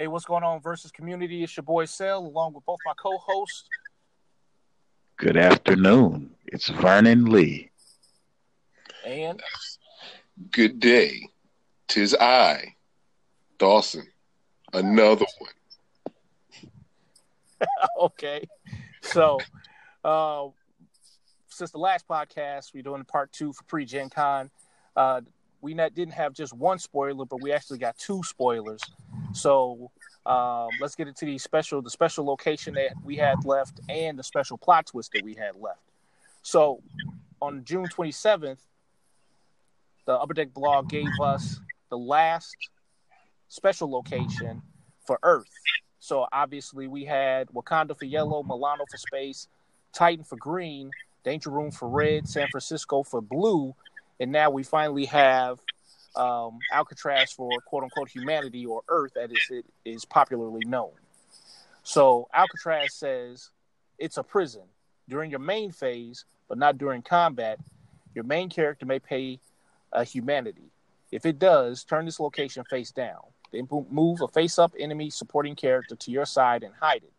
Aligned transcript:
Hey, 0.00 0.06
what's 0.06 0.24
going 0.24 0.44
on 0.44 0.62
versus 0.62 0.90
community? 0.90 1.44
It's 1.44 1.54
your 1.54 1.62
boy 1.62 1.84
Sel, 1.84 2.20
along 2.20 2.54
with 2.54 2.64
both 2.64 2.78
my 2.86 2.94
co-hosts. 2.96 3.68
Good 5.18 5.36
afternoon. 5.36 6.30
It's 6.46 6.70
Vernon 6.70 7.26
Lee. 7.26 7.70
And 9.04 9.42
good 10.52 10.80
day. 10.80 11.28
Tis 11.86 12.16
I, 12.18 12.76
Dawson. 13.58 14.06
Another 14.72 15.26
one. 15.38 15.52
okay. 18.00 18.48
So 19.02 19.38
uh 20.02 20.46
since 21.48 21.72
the 21.72 21.78
last 21.78 22.08
podcast, 22.08 22.72
we're 22.72 22.82
doing 22.82 23.04
part 23.04 23.32
two 23.32 23.52
for 23.52 23.64
pre-Gen 23.64 24.08
Con. 24.08 24.50
Uh 24.96 25.20
we 25.60 25.74
not, 25.74 25.92
didn't 25.92 26.14
have 26.14 26.32
just 26.32 26.54
one 26.54 26.78
spoiler, 26.78 27.26
but 27.26 27.42
we 27.42 27.52
actually 27.52 27.76
got 27.76 27.98
two 27.98 28.22
spoilers. 28.22 28.80
So 29.32 29.90
um, 30.26 30.68
let's 30.80 30.94
get 30.94 31.08
into 31.08 31.24
the 31.24 31.38
special, 31.38 31.82
the 31.82 31.90
special 31.90 32.24
location 32.24 32.74
that 32.74 32.92
we 33.04 33.16
had 33.16 33.44
left, 33.44 33.80
and 33.88 34.18
the 34.18 34.22
special 34.22 34.58
plot 34.58 34.86
twist 34.86 35.12
that 35.14 35.24
we 35.24 35.34
had 35.34 35.56
left. 35.56 35.80
So 36.42 36.82
on 37.40 37.64
June 37.64 37.86
27th, 37.86 38.58
the 40.06 40.12
Upper 40.12 40.34
Deck 40.34 40.52
blog 40.52 40.88
gave 40.88 41.08
us 41.22 41.60
the 41.90 41.98
last 41.98 42.56
special 43.48 43.90
location 43.90 44.62
for 45.06 45.18
Earth. 45.22 45.50
So 45.98 46.26
obviously 46.32 46.88
we 46.88 47.04
had 47.04 47.48
Wakanda 47.48 47.96
for 47.96 48.06
yellow, 48.06 48.42
Milano 48.42 48.84
for 48.90 48.96
space, 48.96 49.48
Titan 49.92 50.24
for 50.24 50.36
green, 50.36 50.90
Danger 51.24 51.50
Room 51.50 51.70
for 51.70 51.88
red, 51.88 52.28
San 52.28 52.48
Francisco 52.48 53.02
for 53.02 53.20
blue, 53.20 53.74
and 54.18 54.32
now 54.32 54.50
we 54.50 54.62
finally 54.62 55.06
have 55.06 55.60
um, 56.16 56.58
Alcatraz 56.72 57.32
for 57.32 57.50
quote 57.66 57.84
unquote 57.84 58.08
humanity 58.08 58.66
or 58.66 58.82
Earth, 58.88 59.16
as 59.16 59.30
it 59.50 59.64
is 59.84 60.04
popularly 60.04 60.64
known. 60.66 60.90
So 61.82 62.28
Alcatraz 62.34 62.94
says 62.94 63.50
it's 63.98 64.16
a 64.16 64.22
prison 64.22 64.62
during 65.08 65.30
your 65.30 65.40
main 65.40 65.72
phase, 65.72 66.24
but 66.48 66.58
not 66.58 66.78
during 66.78 67.02
combat. 67.02 67.58
Your 68.14 68.24
main 68.24 68.48
character 68.48 68.86
may 68.86 68.98
pay 68.98 69.38
a 69.92 70.04
humanity. 70.04 70.70
If 71.12 71.26
it 71.26 71.38
does, 71.38 71.84
turn 71.84 72.04
this 72.04 72.20
location 72.20 72.64
face 72.64 72.90
down. 72.90 73.20
Then 73.52 73.68
move 73.90 74.20
a 74.20 74.28
face 74.28 74.58
up 74.58 74.72
enemy 74.78 75.10
supporting 75.10 75.56
character 75.56 75.96
to 75.96 76.10
your 76.10 76.26
side 76.26 76.62
and 76.62 76.72
hide 76.80 77.02
it. 77.02 77.12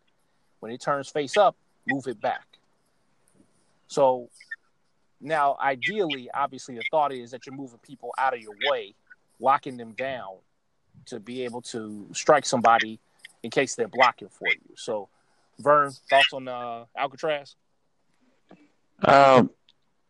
When 0.60 0.72
it 0.72 0.80
turns 0.80 1.10
face 1.10 1.36
up, 1.36 1.56
move 1.86 2.06
it 2.06 2.20
back. 2.20 2.46
So 3.88 4.30
now, 5.22 5.56
ideally, 5.62 6.28
obviously, 6.34 6.74
the 6.74 6.82
thought 6.90 7.12
is 7.12 7.30
that 7.30 7.46
you're 7.46 7.54
moving 7.54 7.78
people 7.78 8.12
out 8.18 8.34
of 8.34 8.40
your 8.40 8.54
way, 8.68 8.94
locking 9.38 9.76
them 9.76 9.92
down 9.92 10.38
to 11.06 11.20
be 11.20 11.44
able 11.44 11.62
to 11.62 12.08
strike 12.12 12.44
somebody 12.44 12.98
in 13.44 13.50
case 13.50 13.76
they're 13.76 13.88
blocking 13.88 14.28
for 14.28 14.48
you. 14.48 14.74
So, 14.76 15.08
Vern, 15.60 15.92
thoughts 16.10 16.32
on 16.32 16.48
uh, 16.48 16.86
Alcatraz? 16.96 17.54
Um, 19.04 19.50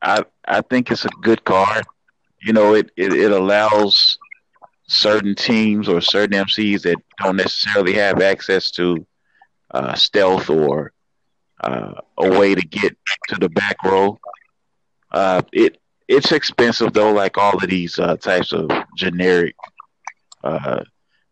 I 0.01 0.25
I 0.47 0.63
think 0.63 0.91
it's 0.91 1.05
a 1.05 1.11
good 1.21 1.45
card. 1.45 1.85
You 2.41 2.55
know, 2.55 2.75
it, 2.75 2.91
it, 2.97 3.13
it 3.13 3.33
allows 3.33 4.19
certain 4.89 5.35
teams 5.35 5.89
or 5.89 6.01
certain 6.01 6.45
MCs 6.45 6.83
that 6.83 6.97
don't 7.23 7.37
necessarily 7.37 7.95
have 7.95 8.21
access 8.21 8.71
to 8.73 9.07
uh, 9.71 9.95
stealth 9.95 10.49
or 10.49 10.93
uh, 11.61 11.93
a 12.19 12.31
way 12.39 12.55
to 12.55 12.63
get 12.63 12.97
to 13.29 13.37
the 13.37 13.49
back 13.51 13.77
row 13.85 14.19
uh, 15.13 15.43
it 15.53 15.79
it's 16.09 16.33
expensive 16.33 16.93
though, 16.93 17.13
like 17.13 17.39
all 17.39 17.57
of 17.57 17.69
these 17.69 17.99
uh, 17.99 18.17
types 18.17 18.53
of 18.53 18.69
generic 18.97 19.55
uh, 20.43 20.83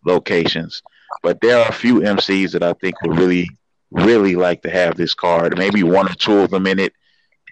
locations. 0.04 0.82
But 1.22 1.40
there 1.40 1.58
are 1.58 1.68
a 1.68 1.72
few 1.72 2.00
MCs 2.00 2.52
that 2.52 2.62
I 2.62 2.72
think 2.74 3.00
would 3.02 3.18
really, 3.18 3.48
really 3.90 4.36
like 4.36 4.62
to 4.62 4.70
have 4.70 4.96
this 4.96 5.12
card. 5.12 5.58
Maybe 5.58 5.82
one 5.82 6.10
or 6.10 6.14
two 6.14 6.38
of 6.38 6.50
them 6.50 6.66
in 6.66 6.78
it, 6.78 6.94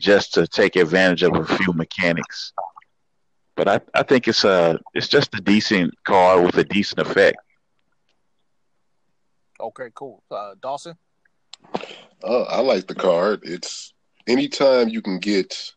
just 0.01 0.35
to 0.35 0.47
take 0.47 0.77
advantage 0.77 1.23
of 1.23 1.35
a 1.35 1.45
few 1.45 1.73
mechanics. 1.73 2.53
But 3.57 3.69
I, 3.69 3.81
I 3.95 4.05
think 4.05 4.29
it's 4.29 4.45
a 4.45 4.79
it's 4.95 5.09
just 5.09 5.35
a 5.35 5.41
decent 5.41 5.95
card 6.05 6.45
with 6.45 6.57
a 6.57 6.65
decent 6.65 7.01
effect. 7.01 7.39
Okay, 9.61 9.89
cool. 9.95 10.23
Uh, 10.31 10.55
Dawson. 10.63 10.97
Uh, 12.23 12.43
I 12.43 12.61
like 12.61 12.87
the 12.87 12.95
card. 12.95 13.41
It's 13.43 13.93
anytime 14.29 14.89
you 14.89 15.03
can 15.03 15.19
get 15.19 15.73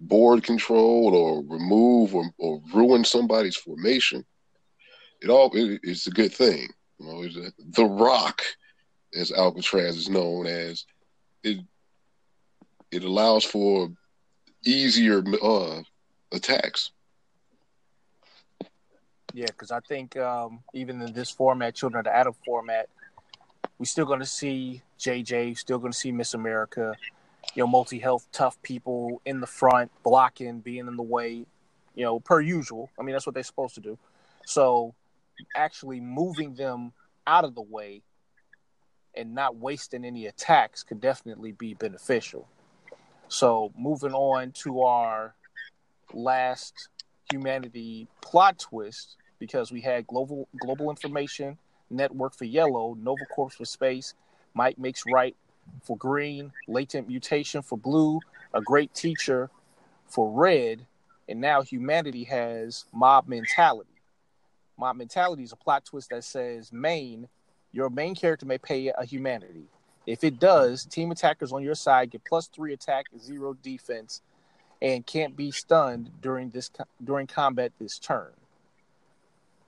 board 0.00 0.42
control 0.42 1.14
or 1.14 1.44
remove 1.46 2.14
or, 2.14 2.30
or 2.38 2.60
ruin 2.72 3.04
somebody's 3.04 3.56
formation, 3.56 4.24
it 5.20 5.30
all 5.30 5.50
it, 5.54 5.80
it's 5.82 6.06
a 6.06 6.10
good 6.10 6.32
thing. 6.32 6.68
You 6.98 7.06
know, 7.06 7.22
a, 7.22 7.52
the 7.70 7.84
Rock, 7.84 8.42
as 9.14 9.32
Alcatraz 9.32 9.96
is 9.96 10.08
known 10.08 10.46
as, 10.46 10.84
it 11.42 11.58
it 12.90 13.04
allows 13.04 13.44
for 13.44 13.90
easier 14.64 15.22
uh, 15.42 15.82
attacks. 16.32 16.92
Yeah, 19.32 19.46
because 19.46 19.72
I 19.72 19.80
think 19.80 20.16
um, 20.16 20.60
even 20.74 21.02
in 21.02 21.12
this 21.12 21.28
format, 21.28 21.74
Children 21.74 22.00
of 22.00 22.04
the 22.04 22.16
Atom 22.16 22.34
format, 22.44 22.88
we're 23.78 23.86
still 23.86 24.06
going 24.06 24.20
to 24.20 24.26
see 24.26 24.80
JJ, 25.00 25.58
still 25.58 25.78
going 25.78 25.92
to 25.92 25.98
see 25.98 26.12
Miss 26.12 26.34
America, 26.34 26.94
you 27.54 27.62
know, 27.62 27.66
multi 27.66 27.98
health 27.98 28.26
tough 28.32 28.60
people 28.62 29.20
in 29.24 29.40
the 29.40 29.46
front, 29.46 29.90
blocking, 30.02 30.60
being 30.60 30.86
in 30.86 30.96
the 30.96 31.02
way, 31.02 31.46
you 31.94 32.04
know, 32.04 32.20
per 32.20 32.40
usual. 32.40 32.90
I 32.98 33.02
mean, 33.02 33.14
that's 33.14 33.26
what 33.26 33.34
they're 33.34 33.42
supposed 33.42 33.74
to 33.76 33.80
do. 33.80 33.98
So 34.46 34.94
actually 35.56 36.00
moving 36.00 36.54
them 36.54 36.92
out 37.26 37.44
of 37.44 37.54
the 37.54 37.62
way 37.62 38.02
and 39.14 39.34
not 39.34 39.56
wasting 39.56 40.04
any 40.04 40.26
attacks 40.26 40.82
could 40.82 41.00
definitely 41.00 41.52
be 41.52 41.74
beneficial. 41.74 42.48
So 43.28 43.72
moving 43.76 44.12
on 44.12 44.52
to 44.62 44.82
our 44.82 45.34
last 46.12 46.88
humanity 47.30 48.06
plot 48.20 48.58
twist, 48.58 49.16
because 49.38 49.72
we 49.72 49.80
had 49.80 50.06
global 50.06 50.48
global 50.60 50.90
information 50.90 51.58
network 51.90 52.34
for 52.34 52.44
yellow, 52.44 52.96
Nova 53.00 53.24
Corps 53.26 53.50
for 53.50 53.64
space, 53.64 54.14
might 54.54 54.78
makes 54.78 55.02
right 55.10 55.36
for 55.82 55.96
green, 55.96 56.52
latent 56.66 57.08
mutation 57.08 57.62
for 57.62 57.78
blue, 57.78 58.20
a 58.52 58.60
great 58.60 58.94
teacher 58.94 59.50
for 60.06 60.30
red, 60.30 60.86
and 61.28 61.40
now 61.40 61.62
humanity 61.62 62.24
has 62.24 62.84
mob 62.92 63.28
mentality. 63.28 63.90
Mob 64.78 64.96
mentality 64.96 65.42
is 65.42 65.52
a 65.52 65.56
plot 65.56 65.84
twist 65.84 66.10
that 66.10 66.24
says 66.24 66.72
main, 66.72 67.28
your 67.72 67.90
main 67.90 68.14
character 68.14 68.46
may 68.46 68.58
pay 68.58 68.88
a 68.96 69.04
humanity. 69.04 69.66
If 70.06 70.22
it 70.22 70.38
does, 70.38 70.84
team 70.84 71.10
attackers 71.10 71.52
on 71.52 71.62
your 71.62 71.74
side 71.74 72.10
get 72.10 72.24
plus 72.24 72.46
three 72.48 72.72
attack, 72.72 73.06
zero 73.18 73.54
defense, 73.54 74.20
and 74.82 75.06
can't 75.06 75.34
be 75.34 75.50
stunned 75.50 76.10
during 76.20 76.50
this 76.50 76.70
during 77.02 77.26
combat 77.26 77.72
this 77.78 77.98
turn. 77.98 78.32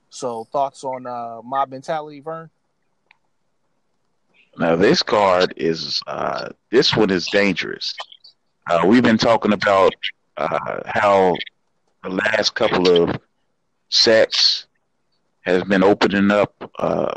So, 0.09 0.45
thoughts 0.45 0.83
on 0.83 1.05
uh, 1.05 1.41
mob 1.43 1.69
mentality, 1.69 2.19
Vern? 2.19 2.49
Now 4.57 4.75
this 4.75 5.03
card 5.03 5.53
is 5.55 6.01
uh, 6.07 6.49
this 6.71 6.95
one 6.95 7.11
is 7.11 7.27
dangerous. 7.27 7.95
Uh, 8.69 8.83
we've 8.85 9.03
been 9.03 9.17
talking 9.17 9.53
about 9.53 9.93
uh, 10.35 10.81
how 10.85 11.35
the 12.03 12.09
last 12.09 12.55
couple 12.55 12.89
of 12.89 13.17
sets 13.89 14.65
has 15.41 15.63
been 15.63 15.83
opening 15.83 16.31
up 16.31 16.71
uh, 16.79 17.13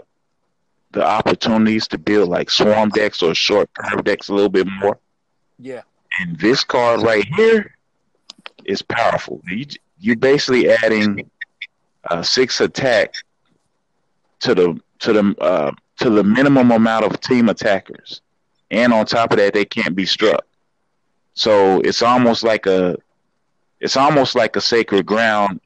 the 0.93 1.05
opportunities 1.05 1.89
to 1.89 1.99
build 1.99 2.29
like 2.29 2.50
swarm 2.50 2.91
decks 2.91 3.23
or 3.23 3.34
short 3.34 3.71
curve 3.75 4.05
decks 4.05 4.29
a 4.29 4.34
little 4.34 4.50
bit 4.50 4.67
more. 4.81 4.99
Yeah. 5.59 5.83
And 6.21 6.39
this 6.39 6.62
card 6.62 7.03
right 7.03 7.25
here 7.37 7.75
is 8.65 8.83
powerful. 8.83 9.41
You, 9.49 9.67
you're 9.99 10.17
basically 10.17 10.71
adding 10.71 11.31
uh, 12.11 12.23
six 12.23 12.61
attack 12.61 13.15
to 14.41 14.55
the 14.55 14.81
to 15.00 15.12
the 15.12 15.34
uh, 15.41 15.73
to 16.00 16.11
the 16.11 16.25
minimum 16.25 16.70
amount 16.70 17.05
of 17.05 17.20
team 17.20 17.49
attackers. 17.49 18.20
And 18.70 18.93
on 18.93 19.06
top 19.06 19.32
of 19.32 19.38
that, 19.38 19.55
they 19.55 19.64
can't 19.64 19.94
be 19.94 20.06
struck. 20.06 20.44
So 21.35 21.81
it's 21.81 22.02
almost 22.02 22.43
like 22.43 22.67
a 22.67 22.97
it's 23.81 23.97
almost 23.97 24.35
like 24.35 24.56
a 24.56 24.61
sacred 24.61 25.06
ground 25.06 25.61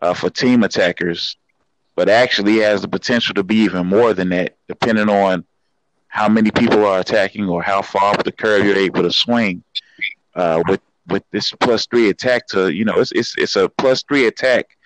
uh, 0.00 0.12
for 0.12 0.28
team 0.28 0.62
attackers, 0.62 1.36
but 1.94 2.08
actually 2.08 2.58
has 2.58 2.82
the 2.82 2.88
potential 2.88 3.34
to 3.34 3.42
be 3.42 3.56
even 3.56 3.86
more 3.86 4.12
than 4.12 4.28
that, 4.28 4.56
depending 4.68 5.08
on 5.08 5.44
how 6.08 6.28
many 6.28 6.50
people 6.50 6.84
are 6.84 7.00
attacking 7.00 7.48
or 7.48 7.62
how 7.62 7.80
far 7.82 8.14
up 8.14 8.24
the 8.24 8.32
curve 8.32 8.64
you're 8.64 8.76
able 8.76 9.02
to 9.02 9.12
swing. 9.12 9.62
Uh, 10.34 10.62
with 10.68 10.80
with 11.08 11.22
this 11.30 11.52
plus 11.60 11.86
three 11.86 12.10
attack 12.10 12.46
to 12.48 12.70
you 12.70 12.84
know 12.84 12.94
it's 12.96 13.12
it's 13.12 13.34
it's 13.38 13.56
a 13.56 13.68
plus 13.68 14.02
three 14.02 14.26
attack 14.26 14.76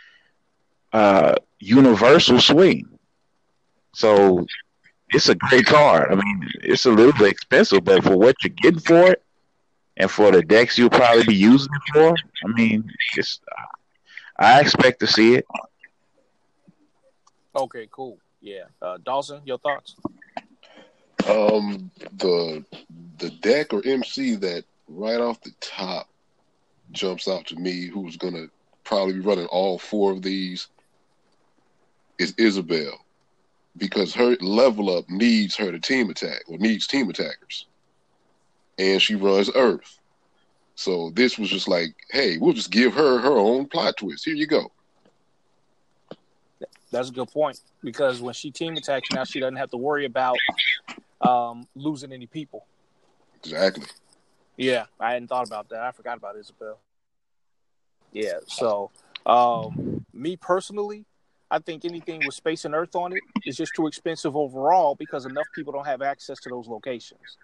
uh, 0.92 1.34
universal 1.58 2.40
swing. 2.40 2.88
So 3.94 4.46
it's 5.12 5.28
a 5.28 5.34
great 5.34 5.66
card. 5.66 6.12
I 6.12 6.14
mean, 6.14 6.48
it's 6.62 6.86
a 6.86 6.90
little 6.90 7.12
bit 7.12 7.30
expensive, 7.30 7.84
but 7.84 8.04
for 8.04 8.16
what 8.16 8.36
you're 8.42 8.50
getting 8.50 8.80
for 8.80 9.12
it, 9.12 9.22
and 9.96 10.10
for 10.10 10.30
the 10.30 10.42
decks 10.42 10.78
you'll 10.78 10.90
probably 10.90 11.24
be 11.24 11.34
using 11.34 11.72
it 11.74 11.92
for, 11.92 12.14
I 12.44 12.48
mean, 12.52 12.90
it's. 13.16 13.40
I 14.38 14.60
expect 14.60 15.00
to 15.00 15.06
see 15.06 15.34
it. 15.34 15.46
Okay, 17.54 17.88
cool. 17.90 18.18
Yeah, 18.40 18.64
uh, 18.80 18.96
Dawson, 19.04 19.42
your 19.44 19.58
thoughts? 19.58 19.96
Um, 21.28 21.90
the 22.16 22.64
the 23.18 23.30
deck 23.30 23.74
or 23.74 23.82
MC 23.84 24.36
that 24.36 24.64
right 24.88 25.20
off 25.20 25.42
the 25.42 25.52
top 25.60 26.08
jumps 26.92 27.28
out 27.28 27.46
to 27.48 27.56
me, 27.56 27.86
who's 27.86 28.16
gonna 28.16 28.46
probably 28.84 29.14
be 29.14 29.20
running 29.20 29.46
all 29.46 29.78
four 29.78 30.12
of 30.12 30.22
these, 30.22 30.68
is 32.18 32.34
Isabel, 32.38 33.04
because 33.80 34.14
her 34.14 34.36
level 34.40 34.96
up 34.96 35.08
needs 35.08 35.56
her 35.56 35.72
to 35.72 35.80
team 35.80 36.10
attack 36.10 36.42
or 36.46 36.58
needs 36.58 36.86
team 36.86 37.08
attackers, 37.10 37.66
and 38.78 39.02
she 39.02 39.16
runs 39.16 39.50
Earth. 39.54 39.98
So 40.76 41.10
this 41.14 41.38
was 41.38 41.50
just 41.50 41.66
like, 41.66 41.88
hey, 42.10 42.38
we'll 42.38 42.52
just 42.52 42.70
give 42.70 42.94
her 42.94 43.18
her 43.18 43.36
own 43.36 43.66
plot 43.66 43.96
twist. 43.96 44.24
Here 44.24 44.34
you 44.34 44.46
go. 44.46 44.70
That's 46.92 47.08
a 47.08 47.12
good 47.12 47.30
point 47.30 47.58
because 47.82 48.20
when 48.20 48.34
she 48.34 48.50
team 48.50 48.76
attacks 48.76 49.08
now, 49.12 49.24
she 49.24 49.40
doesn't 49.40 49.56
have 49.56 49.70
to 49.70 49.76
worry 49.76 50.04
about 50.04 50.36
um, 51.20 51.66
losing 51.74 52.12
any 52.12 52.26
people. 52.26 52.66
Exactly. 53.42 53.86
Yeah, 54.56 54.86
I 54.98 55.12
hadn't 55.12 55.28
thought 55.28 55.46
about 55.46 55.68
that. 55.70 55.80
I 55.80 55.92
forgot 55.92 56.18
about 56.18 56.36
Isabel. 56.36 56.78
Yeah, 58.12 58.38
so 58.46 58.90
um, 59.24 60.04
me 60.12 60.36
personally, 60.36 61.06
I 61.50 61.58
think 61.58 61.84
anything 61.84 62.22
with 62.24 62.34
space 62.34 62.64
and 62.64 62.74
Earth 62.74 62.94
on 62.94 63.12
it 63.12 63.22
is 63.44 63.56
just 63.56 63.72
too 63.74 63.86
expensive 63.86 64.36
overall 64.36 64.94
because 64.94 65.26
enough 65.26 65.46
people 65.54 65.72
don't 65.72 65.86
have 65.86 66.00
access 66.00 66.38
to 66.40 66.48
those 66.48 66.68
locations, 66.68 67.36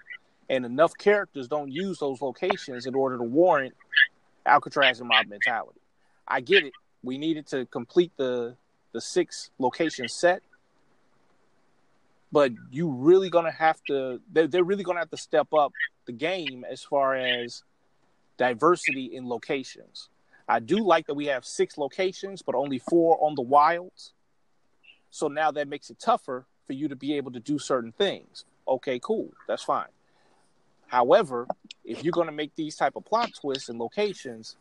and 0.49 0.65
enough 0.65 0.93
characters 0.97 1.49
don't 1.49 1.73
use 1.73 1.99
those 1.99 2.21
locations 2.21 2.87
in 2.87 2.95
order 2.95 3.17
to 3.17 3.25
warrant 3.25 3.75
Alcatraz 4.47 5.01
and 5.01 5.09
mob 5.09 5.27
mentality. 5.27 5.81
I 6.29 6.41
get 6.41 6.65
it. 6.65 6.73
We 7.03 7.19
needed 7.19 7.47
to 7.49 7.67
complete 7.67 8.13
the 8.17 8.57
the 8.93 9.01
six 9.01 9.51
location 9.59 10.09
set, 10.09 10.43
but 12.31 12.53
you 12.71 12.91
really 12.91 13.29
gonna 13.29 13.51
have 13.51 13.83
to. 13.89 14.21
They're, 14.33 14.47
they're 14.47 14.65
really 14.65 14.85
gonna 14.85 15.01
have 15.01 15.11
to 15.11 15.17
step 15.17 15.53
up 15.53 15.73
the 16.07 16.13
game 16.13 16.65
as 16.69 16.83
far 16.83 17.17
as 17.17 17.65
diversity 18.39 19.07
in 19.07 19.29
locations. 19.29 20.09
I 20.49 20.61
do 20.61 20.85
like 20.85 21.07
that 21.07 21.15
we 21.15 21.27
have 21.27 21.45
six 21.45 21.77
locations, 21.77 22.43
but 22.43 22.55
only 22.55 22.79
four 22.79 23.19
on 23.21 23.35
the 23.35 23.43
wilds. 23.43 24.13
So 25.11 25.29
now 25.29 25.51
that 25.53 25.69
makes 25.69 25.91
it 25.91 25.99
tougher 25.99 26.45
for 26.67 26.73
you 26.73 26.89
to 26.89 26.97
be 26.97 27.15
able 27.15 27.33
to 27.33 27.41
do 27.41 27.59
certain 27.59 27.93
things. 27.93 28.45
Okay, 28.69 28.99
cool, 29.03 29.33
that's 29.49 29.63
fine. 29.63 29.89
However, 30.89 31.49
if 31.85 32.05
you're 32.05 32.13
going 32.13 32.29
to 32.29 32.33
make 32.33 32.55
these 32.55 32.77
type 32.77 32.97
of 32.97 33.05
plot 33.05 33.33
twists 33.41 33.69
and 33.69 33.79
locations, 33.79 34.57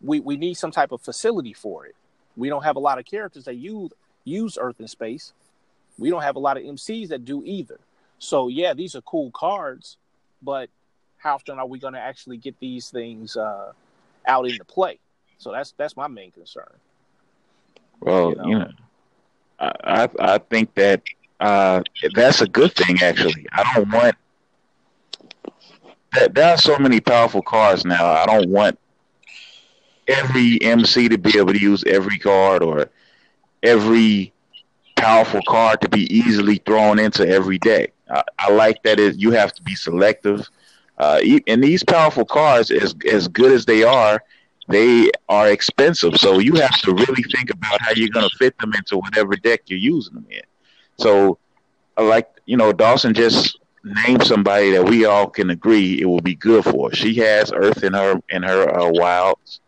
we, 0.00 0.20
we 0.20 0.36
need 0.36 0.54
some 0.54 0.70
type 0.70 0.92
of 0.92 1.00
facility 1.00 1.52
for 1.52 1.86
it. 1.86 1.96
We 2.36 2.48
don't 2.48 2.62
have 2.62 2.76
a 2.76 2.80
lot 2.80 2.98
of 2.98 3.04
characters 3.04 3.44
that 3.44 3.56
use 3.56 3.90
use 4.24 4.58
Earth 4.60 4.78
and 4.78 4.90
space. 4.90 5.32
We 5.98 6.10
don't 6.10 6.22
have 6.22 6.36
a 6.36 6.40
lot 6.40 6.56
of 6.56 6.62
MCs 6.62 7.08
that 7.08 7.24
do 7.24 7.42
either. 7.44 7.80
So 8.18 8.48
yeah, 8.48 8.74
these 8.74 8.94
are 8.94 9.00
cool 9.00 9.30
cards, 9.32 9.96
but 10.42 10.70
how 11.16 11.36
often 11.36 11.58
are 11.58 11.66
we 11.66 11.78
going 11.78 11.94
to 11.94 12.00
actually 12.00 12.36
get 12.36 12.58
these 12.60 12.90
things 12.90 13.36
uh, 13.36 13.72
out 14.28 14.46
into 14.46 14.64
play? 14.64 15.00
So 15.38 15.52
that's 15.52 15.72
that's 15.72 15.96
my 15.96 16.08
main 16.08 16.30
concern. 16.30 16.78
Well, 18.00 18.30
you 18.30 18.36
know, 18.36 18.46
you 18.46 18.58
know 18.58 18.70
I, 19.58 19.72
I 19.84 20.08
I 20.20 20.38
think 20.38 20.74
that 20.74 21.02
uh, 21.40 21.82
that's 22.14 22.40
a 22.42 22.46
good 22.48 22.74
thing. 22.74 23.02
Actually, 23.02 23.46
I 23.52 23.74
don't 23.74 23.90
want 23.92 24.14
that. 26.12 26.34
There 26.34 26.52
are 26.52 26.58
so 26.58 26.78
many 26.78 27.00
powerful 27.00 27.42
cards 27.42 27.84
now. 27.84 28.06
I 28.06 28.26
don't 28.26 28.50
want 28.50 28.78
every 30.06 30.60
MC 30.62 31.08
to 31.08 31.18
be 31.18 31.38
able 31.38 31.52
to 31.52 31.60
use 31.60 31.84
every 31.84 32.18
card 32.18 32.62
or 32.62 32.88
every 33.62 34.32
powerful 34.96 35.40
card 35.46 35.80
to 35.82 35.88
be 35.88 36.12
easily 36.14 36.56
thrown 36.56 36.98
into 36.98 37.26
every 37.28 37.58
deck. 37.58 37.92
I, 38.10 38.22
I 38.38 38.50
like 38.50 38.82
that 38.84 38.98
it, 38.98 39.16
you 39.16 39.30
have 39.32 39.52
to 39.54 39.62
be 39.62 39.74
selective. 39.74 40.48
Uh, 40.98 41.20
and 41.46 41.62
these 41.62 41.84
powerful 41.84 42.24
cards, 42.24 42.70
as 42.70 42.94
as 43.10 43.28
good 43.28 43.52
as 43.52 43.64
they 43.64 43.84
are, 43.84 44.22
they 44.68 45.10
are 45.28 45.48
expensive. 45.48 46.16
So 46.16 46.38
you 46.38 46.54
have 46.54 46.80
to 46.82 46.92
really 46.92 47.22
think 47.34 47.50
about 47.50 47.80
how 47.80 47.92
you're 47.92 48.08
going 48.08 48.28
to 48.28 48.36
fit 48.36 48.58
them 48.58 48.72
into 48.74 48.98
whatever 48.98 49.36
deck 49.36 49.62
you're 49.66 49.78
using 49.78 50.14
them 50.14 50.26
in. 50.30 50.42
So, 50.98 51.38
like 51.96 52.28
you 52.46 52.56
know, 52.56 52.72
Dawson 52.72 53.14
just 53.14 53.58
named 53.84 54.24
somebody 54.26 54.72
that 54.72 54.84
we 54.84 55.04
all 55.04 55.28
can 55.28 55.50
agree 55.50 56.00
it 56.00 56.06
will 56.06 56.20
be 56.20 56.34
good 56.34 56.64
for. 56.64 56.92
She 56.92 57.14
has 57.16 57.52
Earth 57.52 57.84
in 57.84 57.94
her 57.94 58.20
in 58.30 58.42
her 58.42 58.78
uh, 58.78 58.90
wilds 58.90 59.60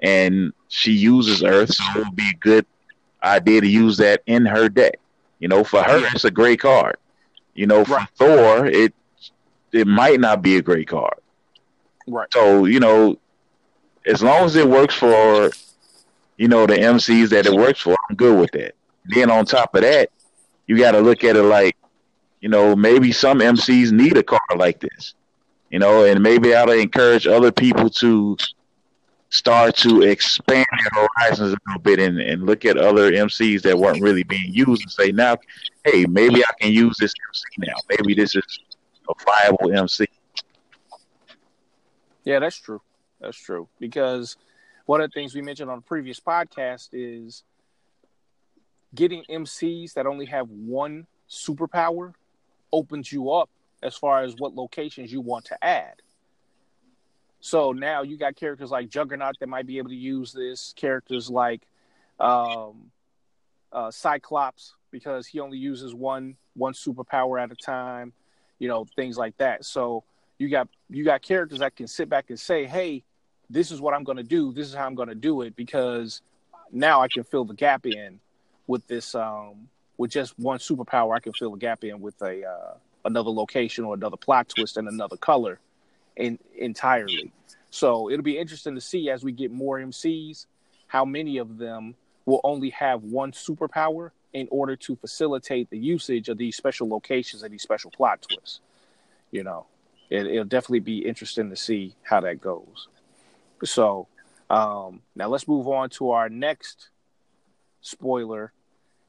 and 0.00 0.52
she 0.68 0.92
uses 0.92 1.42
Earth, 1.42 1.72
so 1.74 1.84
it 1.96 2.04
would 2.04 2.16
be 2.16 2.30
a 2.30 2.38
good 2.38 2.66
idea 3.22 3.60
to 3.60 3.66
use 3.66 3.96
that 3.98 4.22
in 4.26 4.44
her 4.46 4.68
deck. 4.68 4.98
You 5.38 5.48
know, 5.48 5.64
for 5.64 5.82
her, 5.82 6.06
it's 6.12 6.24
a 6.24 6.30
great 6.30 6.60
card. 6.60 6.96
You 7.54 7.66
know, 7.66 7.84
for 7.84 7.94
right. 7.94 8.08
Thor, 8.16 8.66
it 8.66 8.94
it 9.72 9.86
might 9.86 10.20
not 10.20 10.42
be 10.42 10.56
a 10.56 10.62
great 10.62 10.88
card. 10.88 11.18
Right. 12.06 12.28
So 12.32 12.64
you 12.64 12.80
know, 12.80 13.18
as 14.06 14.22
long 14.22 14.44
as 14.44 14.56
it 14.56 14.68
works 14.68 14.94
for, 14.94 15.50
you 16.36 16.48
know, 16.48 16.66
the 16.66 16.76
MCs 16.76 17.30
that 17.30 17.46
it 17.46 17.52
works 17.52 17.80
for, 17.80 17.96
I'm 18.08 18.16
good 18.16 18.38
with 18.38 18.52
that. 18.52 18.74
Then 19.06 19.30
on 19.30 19.44
top 19.44 19.74
of 19.74 19.82
that, 19.82 20.10
you 20.66 20.78
got 20.78 20.92
to 20.92 21.00
look 21.00 21.24
at 21.24 21.36
it 21.36 21.42
like, 21.42 21.76
you 22.40 22.48
know, 22.48 22.76
maybe 22.76 23.12
some 23.12 23.40
MCs 23.40 23.92
need 23.92 24.16
a 24.16 24.22
card 24.22 24.40
like 24.56 24.80
this. 24.80 25.14
You 25.70 25.80
know, 25.80 26.04
and 26.04 26.22
maybe 26.22 26.54
I'll 26.54 26.70
encourage 26.70 27.26
other 27.26 27.50
people 27.50 27.90
to 27.90 28.36
start 29.30 29.76
to 29.76 30.02
expand 30.02 30.66
their 30.70 31.06
horizons 31.18 31.52
a 31.52 31.56
little 31.66 31.82
bit 31.82 31.98
and, 31.98 32.20
and 32.20 32.46
look 32.46 32.64
at 32.64 32.76
other 32.76 33.10
MCs 33.10 33.62
that 33.62 33.76
weren't 33.76 34.00
really 34.00 34.22
being 34.22 34.52
used 34.52 34.82
and 34.82 34.90
say, 34.90 35.10
now, 35.10 35.36
hey, 35.84 36.06
maybe 36.06 36.44
I 36.44 36.50
can 36.60 36.72
use 36.72 36.96
this 36.98 37.12
MC 37.28 37.68
now. 37.68 37.74
Maybe 37.90 38.14
this 38.14 38.36
is 38.36 38.44
a 39.08 39.14
viable 39.24 39.72
MC. 39.72 40.06
Yeah, 42.24 42.40
that's 42.40 42.56
true. 42.56 42.82
That's 43.20 43.36
true. 43.36 43.68
Because 43.78 44.36
one 44.86 45.00
of 45.00 45.10
the 45.10 45.14
things 45.14 45.34
we 45.34 45.42
mentioned 45.42 45.70
on 45.70 45.78
the 45.78 45.82
previous 45.82 46.20
podcast 46.20 46.88
is 46.92 47.44
getting 48.94 49.24
MCs 49.30 49.94
that 49.94 50.06
only 50.06 50.26
have 50.26 50.48
one 50.48 51.06
superpower 51.28 52.14
opens 52.72 53.12
you 53.12 53.30
up 53.30 53.50
as 53.82 53.96
far 53.96 54.22
as 54.22 54.34
what 54.36 54.54
locations 54.54 55.12
you 55.12 55.20
want 55.20 55.44
to 55.46 55.64
add. 55.64 55.94
So 57.40 57.72
now 57.72 58.02
you 58.02 58.16
got 58.16 58.34
characters 58.34 58.70
like 58.70 58.88
Juggernaut 58.88 59.36
that 59.38 59.48
might 59.48 59.66
be 59.66 59.78
able 59.78 59.90
to 59.90 59.96
use 59.96 60.32
this. 60.32 60.72
Characters 60.76 61.30
like 61.30 61.62
um, 62.18 62.90
uh, 63.72 63.90
Cyclops 63.90 64.74
because 64.90 65.26
he 65.26 65.38
only 65.40 65.58
uses 65.58 65.94
one 65.94 66.36
one 66.54 66.72
superpower 66.72 67.40
at 67.40 67.52
a 67.52 67.54
time. 67.54 68.12
You 68.58 68.68
know 68.68 68.86
things 68.96 69.16
like 69.16 69.36
that. 69.38 69.64
So 69.64 70.04
you 70.38 70.48
got 70.48 70.68
you 70.88 71.04
got 71.04 71.22
characters 71.22 71.60
that 71.60 71.76
can 71.76 71.86
sit 71.86 72.08
back 72.08 72.30
and 72.30 72.38
say, 72.38 72.64
"Hey, 72.64 73.04
this 73.50 73.70
is 73.70 73.80
what 73.80 73.94
I'm 73.94 74.04
going 74.04 74.18
to 74.18 74.22
do. 74.24 74.52
This 74.52 74.68
is 74.68 74.74
how 74.74 74.86
I'm 74.86 74.94
going 74.94 75.08
to 75.08 75.14
do 75.14 75.42
it." 75.42 75.56
Because 75.56 76.22
now 76.72 77.00
I 77.00 77.08
can 77.08 77.24
fill 77.24 77.44
the 77.44 77.54
gap 77.54 77.86
in 77.86 78.20
with 78.66 78.86
this 78.86 79.14
um, 79.14 79.68
with 79.98 80.10
just 80.10 80.38
one 80.38 80.58
superpower. 80.58 81.14
I 81.14 81.20
can 81.20 81.32
fill 81.32 81.52
the 81.52 81.58
gap 81.58 81.84
in 81.84 82.00
with 82.00 82.20
a 82.22 82.44
uh, 82.44 82.74
another 83.04 83.30
location 83.30 83.84
or 83.84 83.94
another 83.94 84.16
plot 84.16 84.48
twist 84.48 84.76
and 84.76 84.88
another 84.88 85.16
color 85.16 85.60
in, 86.16 86.38
entirely. 86.56 87.32
So 87.70 88.10
it'll 88.10 88.24
be 88.24 88.38
interesting 88.38 88.74
to 88.74 88.80
see 88.80 89.10
as 89.10 89.22
we 89.24 89.32
get 89.32 89.50
more 89.50 89.78
MCs 89.78 90.46
how 90.86 91.04
many 91.04 91.38
of 91.38 91.58
them 91.58 91.94
will 92.24 92.40
only 92.44 92.70
have 92.70 93.02
one 93.02 93.32
superpower 93.32 94.10
in 94.36 94.48
order 94.50 94.76
to 94.76 94.96
facilitate 94.96 95.70
the 95.70 95.78
usage 95.78 96.28
of 96.28 96.36
these 96.36 96.56
special 96.56 96.88
locations 96.88 97.42
and 97.42 97.52
these 97.52 97.62
special 97.62 97.90
plot 97.90 98.20
twists. 98.20 98.60
You 99.30 99.44
know, 99.44 99.66
it, 100.10 100.26
will 100.26 100.44
definitely 100.44 100.80
be 100.80 100.98
interesting 100.98 101.48
to 101.50 101.56
see 101.56 101.94
how 102.02 102.20
that 102.20 102.40
goes. 102.40 102.88
So 103.64 104.08
um, 104.50 105.00
now 105.14 105.28
let's 105.28 105.48
move 105.48 105.66
on 105.68 105.88
to 105.90 106.10
our 106.10 106.28
next 106.28 106.90
spoiler. 107.80 108.52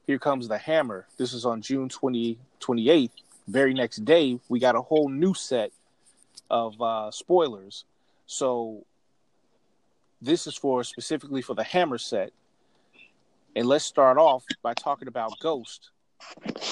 Here 0.06 0.18
comes 0.18 0.48
the 0.48 0.56
hammer. 0.56 1.06
This 1.18 1.34
is 1.34 1.44
on 1.44 1.60
June 1.60 1.90
20, 1.90 2.38
28th. 2.60 3.10
Very 3.46 3.74
next 3.74 4.04
day, 4.04 4.40
we 4.48 4.58
got 4.58 4.76
a 4.76 4.82
whole 4.82 5.10
new 5.10 5.34
set 5.34 5.72
of 6.50 6.80
uh, 6.80 7.10
spoilers. 7.10 7.84
So 8.26 8.84
this 10.22 10.46
is 10.46 10.56
for 10.56 10.84
specifically 10.84 11.42
for 11.42 11.54
the 11.54 11.64
Hammer 11.64 11.98
set. 11.98 12.32
And 13.56 13.66
let's 13.66 13.84
start 13.84 14.18
off 14.18 14.44
by 14.62 14.74
talking 14.74 15.08
about 15.08 15.38
Ghost. 15.40 15.90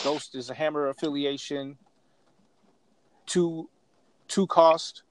Ghost 0.05 0.35
is 0.35 0.51
a 0.51 0.55
Hammer 0.55 0.89
affiliation. 0.89 1.79
Two 3.27 3.69
two 4.29 4.47
cost, 4.47 5.03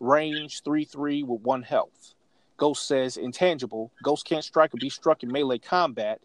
range 0.00 0.62
three 0.64 0.84
three 0.84 1.22
with 1.22 1.42
one 1.42 1.62
health. 1.62 2.14
Ghost 2.56 2.86
says 2.88 3.16
intangible. 3.16 3.92
Ghost 4.02 4.24
can't 4.24 4.42
strike 4.42 4.74
or 4.74 4.78
be 4.78 4.90
struck 4.90 5.22
in 5.22 5.30
melee 5.30 5.58
combat, 5.58 6.20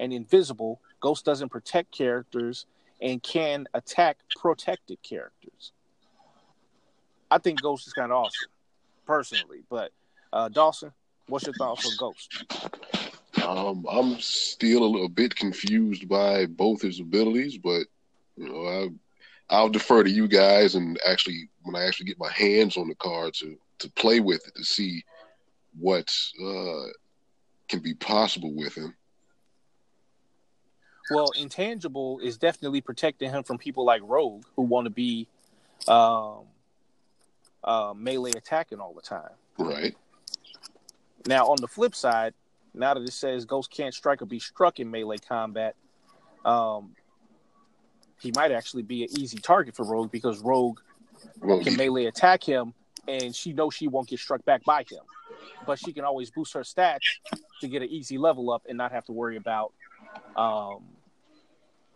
and 0.00 0.12
invisible. 0.12 0.80
Ghost 1.00 1.24
doesn't 1.24 1.50
protect 1.50 1.92
characters 1.92 2.66
and 3.02 3.22
can 3.22 3.66
attack 3.74 4.16
protected 4.40 5.02
characters. 5.02 5.72
I 7.30 7.38
think 7.38 7.60
Ghost 7.60 7.86
is 7.86 7.92
kind 7.92 8.12
of 8.12 8.18
awesome, 8.18 8.50
personally. 9.06 9.64
But 9.68 9.92
uh, 10.32 10.48
Dawson, 10.48 10.92
what's 11.28 11.44
your 11.44 11.54
thoughts 11.54 11.86
on 11.86 11.92
Ghost? 11.98 12.44
Um, 13.44 13.84
I'm 13.88 14.18
still 14.20 14.82
a 14.84 14.86
little 14.86 15.08
bit 15.08 15.34
confused 15.34 16.08
by 16.08 16.46
both 16.46 16.82
his 16.82 17.00
abilities, 17.00 17.58
but 17.58 17.86
you 18.36 18.48
know, 18.48 18.66
I 18.66 18.88
I'll 19.50 19.68
defer 19.68 20.02
to 20.02 20.10
you 20.10 20.26
guys 20.26 20.74
and 20.74 20.98
actually 21.06 21.48
when 21.62 21.76
I 21.76 21.84
actually 21.84 22.06
get 22.06 22.18
my 22.18 22.32
hands 22.32 22.76
on 22.76 22.88
the 22.88 22.94
card 22.94 23.34
to 23.34 23.56
to 23.80 23.90
play 23.90 24.20
with 24.20 24.46
it 24.46 24.54
to 24.56 24.64
see 24.64 25.04
what 25.78 26.16
uh, 26.42 26.86
can 27.68 27.80
be 27.80 27.94
possible 27.94 28.54
with 28.54 28.74
him. 28.74 28.94
Well, 31.10 31.30
intangible 31.38 32.18
is 32.20 32.38
definitely 32.38 32.80
protecting 32.80 33.30
him 33.30 33.42
from 33.42 33.58
people 33.58 33.84
like 33.84 34.00
Rogue 34.04 34.44
who 34.56 34.62
want 34.62 34.86
to 34.86 34.90
be 34.90 35.28
um, 35.86 36.44
uh, 37.62 37.92
melee 37.94 38.32
attacking 38.34 38.78
all 38.78 38.94
the 38.94 39.02
time. 39.02 39.30
Right. 39.58 39.94
Now, 41.26 41.46
on 41.46 41.56
the 41.60 41.68
flip 41.68 41.94
side, 41.94 42.32
now 42.74 42.94
that 42.94 43.02
it 43.02 43.12
says 43.12 43.44
Ghost 43.44 43.70
can't 43.70 43.94
strike 43.94 44.20
or 44.20 44.26
be 44.26 44.38
struck 44.40 44.80
in 44.80 44.90
melee 44.90 45.18
combat, 45.18 45.76
um, 46.44 46.94
he 48.20 48.32
might 48.34 48.52
actually 48.52 48.82
be 48.82 49.04
an 49.04 49.08
easy 49.18 49.38
target 49.38 49.76
for 49.76 49.84
Rogue 49.84 50.10
because 50.10 50.40
Rogue 50.40 50.80
Well, 51.40 51.62
can 51.62 51.76
melee 51.76 52.06
attack 52.06 52.42
him, 52.42 52.74
and 53.06 53.34
she 53.34 53.52
knows 53.52 53.74
she 53.74 53.88
won't 53.88 54.08
get 54.08 54.18
struck 54.18 54.44
back 54.44 54.64
by 54.64 54.82
him. 54.82 55.00
But 55.66 55.78
she 55.78 55.92
can 55.92 56.04
always 56.04 56.30
boost 56.30 56.52
her 56.54 56.60
stats 56.60 57.00
to 57.60 57.68
get 57.68 57.82
an 57.82 57.88
easy 57.88 58.18
level 58.18 58.50
up 58.50 58.62
and 58.68 58.76
not 58.76 58.92
have 58.92 59.04
to 59.06 59.12
worry 59.12 59.36
about 59.36 59.72
um, 60.36 60.84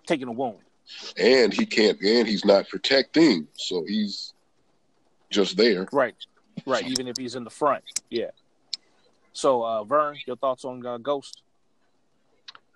taking 0.07 0.29
a 0.29 0.33
wound. 0.33 0.59
and 1.19 1.53
he 1.53 1.67
can't, 1.67 2.01
and 2.01 2.27
he's 2.27 2.45
not 2.45 2.69
protecting, 2.69 3.47
so 3.55 3.85
he's 3.87 4.33
just 5.31 5.57
there. 5.57 5.87
Right, 5.93 6.15
right. 6.67 6.87
Even 6.87 7.09
if 7.09 7.17
he's 7.19 7.35
in 7.35 7.45
the 7.45 7.51
front, 7.51 7.85
yeah. 8.11 8.31
So, 9.39 9.63
uh, 9.65 9.85
Vern, 9.85 10.17
your 10.27 10.35
thoughts 10.35 10.65
on 10.65 10.85
uh, 10.85 10.99
Ghost? 10.99 11.43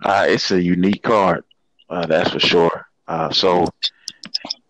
Uh, 0.05 0.27
it's 0.29 0.53
a 0.53 0.63
unique 0.63 1.03
card, 1.03 1.43
uh, 1.91 2.07
that's 2.07 2.31
for 2.31 2.39
sure. 2.39 2.87
Uh, 3.09 3.31
so, 3.31 3.67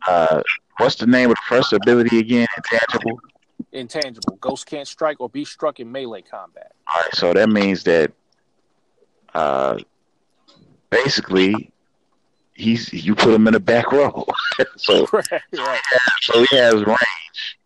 uh, 0.09 0.43
what's 0.79 0.95
the 0.95 1.07
name 1.07 1.29
of 1.29 1.37
the 1.37 1.43
first 1.55 1.75
ability 1.75 2.19
again? 2.19 2.47
Intangible. 2.57 3.21
Intangible. 3.73 4.37
Ghost 4.41 4.65
can't 4.65 4.89
strike 4.89 5.21
or 5.21 5.29
be 5.29 5.45
struck 5.45 5.81
in 5.81 5.93
melee 5.93 6.23
combat. 6.23 6.73
All 6.95 7.03
right, 7.03 7.15
so 7.15 7.35
that 7.35 7.51
means 7.51 7.83
that 7.85 8.11
uh, 9.35 9.77
basically 10.89 11.71
he's 12.55 12.91
you 12.91 13.15
put 13.15 13.35
him 13.35 13.47
in 13.49 13.55
a 13.55 13.61
back 13.61 13.93
row. 13.93 14.27
so 14.79 15.07
right, 15.13 15.31
right. 15.53 15.81
so 16.23 16.43
he 16.51 16.57
has 16.57 16.73
range. 16.87 17.59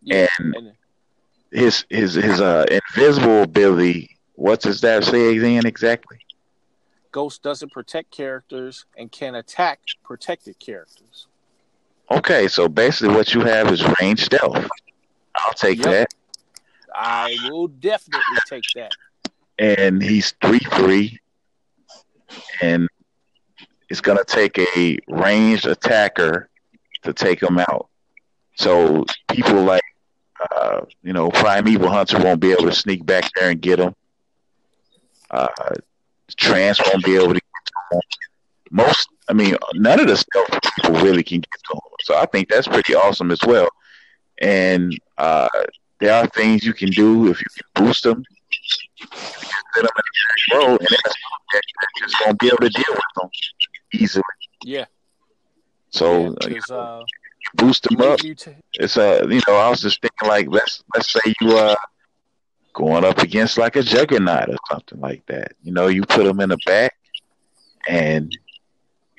Yeah, 0.00 0.26
And- 0.38 0.54
and 0.56 0.72
His 1.52 1.84
his 1.90 2.14
his 2.14 2.40
uh 2.40 2.64
invisible 2.70 3.42
ability. 3.42 4.16
What 4.34 4.60
does 4.60 4.80
that 4.80 5.04
say 5.04 5.36
again 5.36 5.66
exactly? 5.66 6.18
Ghost 7.12 7.42
doesn't 7.42 7.72
protect 7.72 8.10
characters 8.10 8.86
and 8.96 9.12
can 9.12 9.34
attack 9.34 9.80
protected 10.02 10.58
characters. 10.58 11.26
Okay, 12.10 12.48
so 12.48 12.68
basically 12.68 13.14
what 13.14 13.34
you 13.34 13.42
have 13.42 13.70
is 13.70 13.84
range 14.00 14.24
stealth. 14.24 14.66
I'll 15.36 15.52
take 15.52 15.78
Yep. 15.78 15.86
that. 15.86 16.08
I 16.94 17.36
will 17.50 17.68
definitely 17.68 18.38
take 18.48 18.64
that. 18.74 18.92
And 19.58 20.02
he's 20.02 20.34
three 20.42 20.58
three, 20.58 21.18
and 22.60 22.88
it's 23.88 24.00
gonna 24.00 24.24
take 24.24 24.58
a 24.58 24.98
ranged 25.08 25.66
attacker 25.66 26.48
to 27.02 27.12
take 27.12 27.42
him 27.42 27.58
out. 27.58 27.88
So 28.56 29.04
people 29.28 29.62
like 29.62 29.82
uh, 30.50 30.80
you 31.02 31.12
know 31.12 31.30
Primeval 31.30 31.88
Hunter 31.88 32.18
won't 32.18 32.40
be 32.40 32.52
able 32.52 32.64
to 32.64 32.72
sneak 32.72 33.04
back 33.04 33.30
there 33.34 33.50
and 33.50 33.60
get 33.60 33.78
him. 33.78 33.94
Uh, 35.30 35.48
Trance 36.36 36.80
won't 36.86 37.04
be 37.04 37.16
able 37.16 37.34
to 37.34 37.40
get 37.40 37.42
to. 37.92 38.00
Most, 38.70 39.08
I 39.28 39.34
mean, 39.34 39.56
none 39.74 40.00
of 40.00 40.06
the 40.06 40.16
stealth 40.16 40.48
people 40.62 41.00
really 41.02 41.22
can 41.22 41.40
get 41.40 41.60
to 41.70 41.74
him. 41.74 41.80
So 42.02 42.16
I 42.16 42.26
think 42.26 42.48
that's 42.48 42.66
pretty 42.66 42.94
awesome 42.94 43.30
as 43.30 43.40
well. 43.46 43.68
And 44.40 44.98
uh, 45.18 45.48
there 46.00 46.14
are 46.14 46.26
things 46.28 46.64
you 46.64 46.72
can 46.72 46.88
do 46.90 47.30
if 47.30 47.40
you 47.40 47.46
can 47.54 47.84
boost 47.84 48.02
them. 48.04 48.24
You 49.00 49.06
can 49.08 49.18
set 49.18 49.82
them 49.82 49.82
in 49.84 50.58
the 50.58 50.66
and 50.68 50.78
that's 50.80 51.16
just 51.98 52.18
gonna 52.18 52.34
be 52.34 52.46
able 52.46 52.56
to 52.58 52.68
deal 52.70 52.84
with 52.88 53.00
them 53.16 53.30
easily. 53.92 54.22
Yeah. 54.64 54.86
So 55.90 56.34
yeah, 56.48 56.58
uh, 57.58 57.64
uh, 57.64 58.00
boost 58.00 58.24
them 58.24 58.46
up. 58.46 58.56
It's 58.74 58.96
a 58.96 59.26
you 59.28 59.40
know, 59.48 59.56
I 59.56 59.68
was 59.68 59.82
just 59.82 60.00
thinking 60.00 60.28
like 60.28 60.46
let's 60.50 60.82
let's 60.94 61.12
say 61.12 61.34
you 61.40 61.56
uh 61.56 61.76
going 62.72 63.04
up 63.04 63.18
against 63.18 63.58
like 63.58 63.76
a 63.76 63.82
juggernaut 63.82 64.48
or 64.50 64.56
something 64.70 65.00
like 65.00 65.26
that. 65.26 65.52
You 65.62 65.72
know, 65.72 65.88
you 65.88 66.02
put 66.02 66.24
them 66.24 66.40
in 66.40 66.50
the 66.50 66.58
back, 66.66 66.94
and 67.88 68.32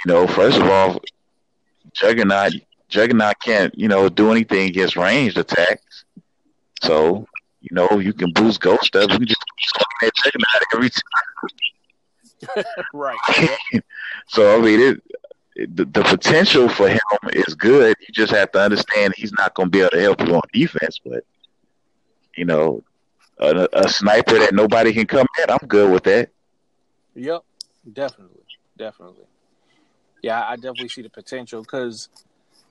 you 0.05 0.13
know, 0.13 0.27
first 0.27 0.57
of 0.57 0.67
all, 0.67 1.01
juggernaut 1.93 2.53
juggernaut 2.89 3.35
can't 3.41 3.77
you 3.77 3.87
know 3.87 4.09
do 4.09 4.31
anything 4.31 4.67
against 4.69 4.95
ranged 4.95 5.37
attacks. 5.37 6.05
So 6.81 7.27
you 7.61 7.69
know, 7.71 7.99
you 7.99 8.13
can 8.13 8.31
boost 8.33 8.61
ghost 8.61 8.95
up. 8.95 9.09
You 9.11 9.17
can 9.19 9.27
just 9.27 9.41
juggernaut 10.23 10.63
every 10.73 10.89
time. 12.55 12.63
right. 12.93 13.17
So 14.27 14.57
I 14.57 14.61
mean, 14.61 14.79
it 14.79 15.03
the, 15.55 15.85
the 15.85 16.03
potential 16.03 16.67
for 16.69 16.89
him 16.89 16.99
is 17.31 17.53
good. 17.55 17.95
You 17.99 18.13
just 18.13 18.33
have 18.33 18.51
to 18.53 18.59
understand 18.59 19.13
he's 19.15 19.33
not 19.33 19.53
going 19.53 19.67
to 19.67 19.71
be 19.71 19.79
able 19.79 19.91
to 19.91 20.01
help 20.01 20.21
you 20.21 20.35
on 20.35 20.41
defense. 20.51 20.99
But 21.03 21.25
you 22.35 22.45
know, 22.45 22.83
a, 23.39 23.67
a 23.73 23.89
sniper 23.89 24.39
that 24.39 24.53
nobody 24.53 24.93
can 24.93 25.05
come 25.05 25.27
at, 25.41 25.51
I'm 25.51 25.67
good 25.67 25.91
with 25.91 26.03
that. 26.03 26.29
Yep, 27.15 27.43
definitely, 27.91 28.43
definitely. 28.77 29.25
Yeah, 30.21 30.47
I 30.47 30.55
definitely 30.55 30.89
see 30.89 31.01
the 31.01 31.09
potential 31.09 31.61
because 31.61 32.09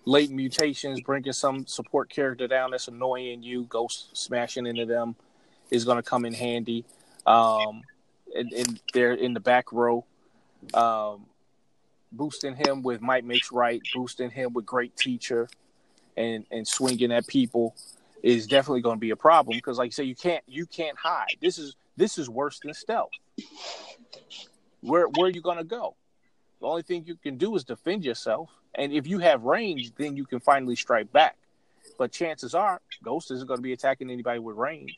late 0.04 0.30
mutations 0.30 1.00
bringing 1.00 1.32
some 1.32 1.66
support 1.66 2.10
character 2.10 2.48
down 2.48 2.72
that's 2.72 2.88
annoying 2.88 3.42
you, 3.42 3.64
ghost 3.64 4.16
smashing 4.16 4.66
into 4.66 4.86
them 4.86 5.14
is 5.70 5.84
going 5.84 5.96
to 5.96 6.02
come 6.02 6.24
in 6.24 6.34
handy. 6.34 6.84
Um, 7.26 7.82
and, 8.34 8.52
and 8.52 8.80
they're 8.92 9.12
in 9.12 9.34
the 9.34 9.40
back 9.40 9.72
row, 9.72 10.04
um, 10.74 11.26
boosting 12.12 12.54
him 12.54 12.82
with 12.82 13.00
might 13.00 13.24
makes 13.24 13.50
right, 13.50 13.80
boosting 13.94 14.30
him 14.30 14.52
with 14.52 14.66
great 14.66 14.96
teacher, 14.96 15.48
and 16.16 16.46
and 16.50 16.66
swinging 16.66 17.12
at 17.12 17.26
people 17.26 17.74
is 18.22 18.46
definitely 18.46 18.82
going 18.82 18.96
to 18.96 19.00
be 19.00 19.10
a 19.10 19.16
problem 19.16 19.56
because, 19.56 19.78
like 19.78 19.88
you 19.88 19.92
say, 19.92 20.04
you 20.04 20.14
can't 20.14 20.44
you 20.46 20.66
can't 20.66 20.96
hide. 20.96 21.36
This 21.40 21.58
is 21.58 21.76
this 21.96 22.18
is 22.18 22.28
worse 22.28 22.60
than 22.60 22.74
stealth. 22.74 23.10
Where 24.80 25.06
where 25.08 25.28
are 25.28 25.30
you 25.30 25.42
going 25.42 25.58
to 25.58 25.64
go? 25.64 25.96
The 26.60 26.66
only 26.66 26.82
thing 26.82 27.04
you 27.06 27.16
can 27.16 27.38
do 27.38 27.54
is 27.56 27.64
defend 27.64 28.04
yourself, 28.04 28.50
and 28.74 28.92
if 28.92 29.06
you 29.06 29.18
have 29.18 29.42
range, 29.42 29.92
then 29.96 30.16
you 30.16 30.24
can 30.24 30.40
finally 30.40 30.76
strike 30.76 31.12
back. 31.12 31.36
But 31.98 32.12
chances 32.12 32.54
are, 32.54 32.80
Ghost 33.02 33.30
isn't 33.32 33.46
going 33.46 33.58
to 33.58 33.62
be 33.62 33.72
attacking 33.72 34.10
anybody 34.10 34.38
with 34.38 34.56
range. 34.56 34.96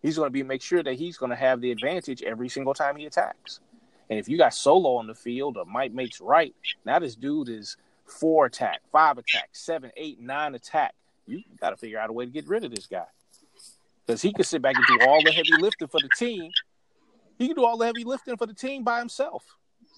He's 0.00 0.16
going 0.16 0.28
to 0.28 0.32
be 0.32 0.42
make 0.42 0.62
sure 0.62 0.82
that 0.82 0.94
he's 0.94 1.18
going 1.18 1.30
to 1.30 1.36
have 1.36 1.60
the 1.60 1.70
advantage 1.70 2.22
every 2.22 2.48
single 2.48 2.72
time 2.72 2.96
he 2.96 3.06
attacks. 3.06 3.60
And 4.10 4.18
if 4.18 4.28
you 4.28 4.38
got 4.38 4.54
solo 4.54 4.96
on 4.96 5.06
the 5.06 5.14
field 5.14 5.56
or 5.56 5.64
might 5.64 5.94
makes 5.94 6.20
right, 6.20 6.54
now 6.84 6.98
this 6.98 7.14
dude 7.14 7.48
is 7.48 7.76
four 8.06 8.46
attack, 8.46 8.80
five 8.90 9.18
attack, 9.18 9.50
seven, 9.52 9.90
eight, 9.96 10.20
nine 10.20 10.54
attack. 10.54 10.94
You 11.26 11.42
got 11.60 11.70
to 11.70 11.76
figure 11.76 11.98
out 11.98 12.08
a 12.08 12.12
way 12.12 12.24
to 12.24 12.30
get 12.30 12.48
rid 12.48 12.64
of 12.64 12.74
this 12.74 12.86
guy 12.86 13.04
because 14.06 14.22
he 14.22 14.32
can 14.32 14.44
sit 14.44 14.62
back 14.62 14.74
and 14.76 14.84
do 14.86 15.06
all 15.06 15.22
the 15.22 15.30
heavy 15.30 15.52
lifting 15.60 15.88
for 15.88 16.00
the 16.00 16.08
team. 16.16 16.50
He 17.38 17.48
can 17.48 17.56
do 17.56 17.64
all 17.64 17.76
the 17.76 17.84
heavy 17.84 18.04
lifting 18.04 18.36
for 18.38 18.46
the 18.46 18.54
team 18.54 18.82
by 18.82 18.98
himself. 18.98 19.44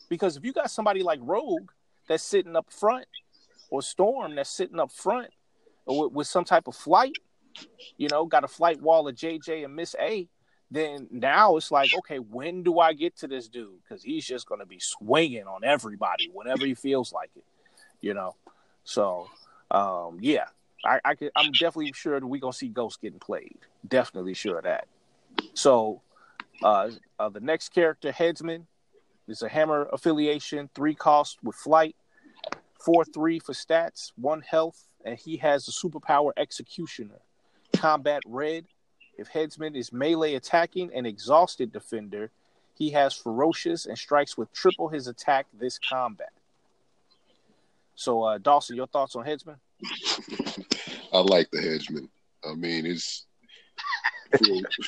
Because 0.09 0.37
if 0.37 0.45
you 0.45 0.53
got 0.53 0.71
somebody 0.71 1.03
like 1.05 1.21
Rogue 1.23 1.71
that's 2.09 2.25
sitting 2.25 2.57
up 2.57 2.73
front, 2.73 3.07
or 3.71 3.83
Storm 3.83 4.35
that's 4.35 4.51
sitting 4.51 4.81
up 4.81 4.91
front, 4.91 5.29
or 5.87 6.07
with, 6.07 6.13
with 6.13 6.27
some 6.27 6.45
type 6.45 6.67
of 6.67 6.75
flight, 6.75 7.17
you 7.97 8.09
know, 8.09 8.27
got 8.27 8.43
a 8.43 8.49
flight 8.49 8.83
wall 8.83 9.07
of 9.07 9.15
JJ 9.15 9.65
and 9.65 9.77
Miss 9.77 9.95
A, 10.01 10.29
then 10.71 11.09
now 11.11 11.57
it's 11.57 11.71
like, 11.71 11.91
okay, 11.99 12.19
when 12.19 12.63
do 12.63 12.79
I 12.79 12.93
get 12.93 13.17
to 13.19 13.29
this 13.29 13.49
dude? 13.49 13.83
Because 13.83 14.03
he's 14.03 14.25
just 14.25 14.47
going 14.47 14.61
to 14.61 14.67
be 14.67 14.79
swinging 14.79 15.45
on 15.45 15.65
everybody 15.65 16.31
whenever 16.33 16.65
he 16.65 16.75
feels 16.75 17.13
like 17.13 17.31
it, 17.37 17.45
you 18.01 18.15
know. 18.15 18.37
So, 18.85 19.29
um, 19.71 20.19
yeah, 20.21 20.47
I, 20.85 21.01
I 21.05 21.15
could, 21.15 21.31
I'm 21.37 21.53
definitely 21.53 21.93
sure 21.93 22.19
we're 22.21 22.41
gonna 22.41 22.53
see 22.53 22.69
Ghost 22.69 23.01
getting 23.01 23.19
played. 23.19 23.59
Definitely 23.87 24.35
sure 24.35 24.59
of 24.59 24.65
that. 24.65 24.87
So, 25.55 26.01
uh, 26.63 26.91
uh, 27.19 27.29
the 27.29 27.41
next 27.41 27.71
character, 27.71 28.13
Headsman, 28.13 28.67
is 29.29 29.43
a 29.43 29.49
hammer 29.49 29.89
affiliation, 29.93 30.71
three 30.75 30.95
cost 30.95 31.39
with 31.43 31.57
flight, 31.57 31.97
four 32.79 33.05
three 33.05 33.39
for 33.39 33.53
stats, 33.53 34.13
one 34.17 34.41
health, 34.41 34.87
and 35.05 35.19
he 35.19 35.37
has 35.39 35.67
the 35.67 35.73
superpower 35.73 36.33
Executioner. 36.37 37.21
Combat 37.77 38.23
red. 38.27 38.65
If 39.21 39.29
Headsman 39.29 39.77
is 39.77 39.93
melee 39.93 40.35
attacking 40.35 40.95
an 40.95 41.05
exhausted 41.05 41.73
defender, 41.73 42.31
he 42.73 42.89
has 42.93 43.13
ferocious 43.13 43.85
and 43.85 43.99
strikes 43.99 44.39
with 44.39 44.51
triple 44.55 44.89
his 44.89 45.09
attack 45.09 45.47
this 45.53 45.79
combat. 45.79 46.33
So, 47.95 48.23
uh, 48.23 48.39
Dawson, 48.39 48.77
your 48.77 48.87
thoughts 48.87 49.15
on 49.17 49.27
Headsman? 49.27 49.57
I 51.13 51.19
like 51.19 51.51
the 51.51 51.59
Headsman. 51.59 52.09
I 52.43 52.55
mean, 52.55 52.87
it's 52.87 53.27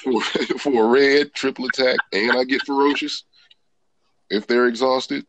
for, 0.02 0.20
for 0.20 0.58
for 0.58 0.84
a 0.84 0.88
red 0.88 1.34
triple 1.34 1.66
attack, 1.66 1.98
and 2.14 2.32
I 2.32 2.44
get 2.44 2.62
ferocious 2.62 3.24
if 4.30 4.46
they're 4.46 4.66
exhausted. 4.66 5.26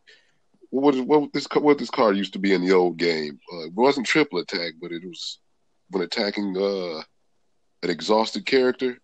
What 0.70 0.98
what 1.06 1.30
this 1.34 1.46
what 1.60 1.76
this 1.76 1.90
card 1.90 2.16
used 2.16 2.32
to 2.32 2.38
be 2.38 2.54
in 2.54 2.64
the 2.64 2.72
old 2.72 2.96
game? 2.96 3.38
Uh, 3.52 3.66
it 3.66 3.74
wasn't 3.74 4.06
triple 4.06 4.38
attack, 4.38 4.72
but 4.80 4.92
it 4.92 5.04
was 5.04 5.40
when 5.90 6.02
attacking 6.02 6.56
uh, 6.56 7.02
an 7.84 7.90
exhausted 7.90 8.44
character. 8.46 8.98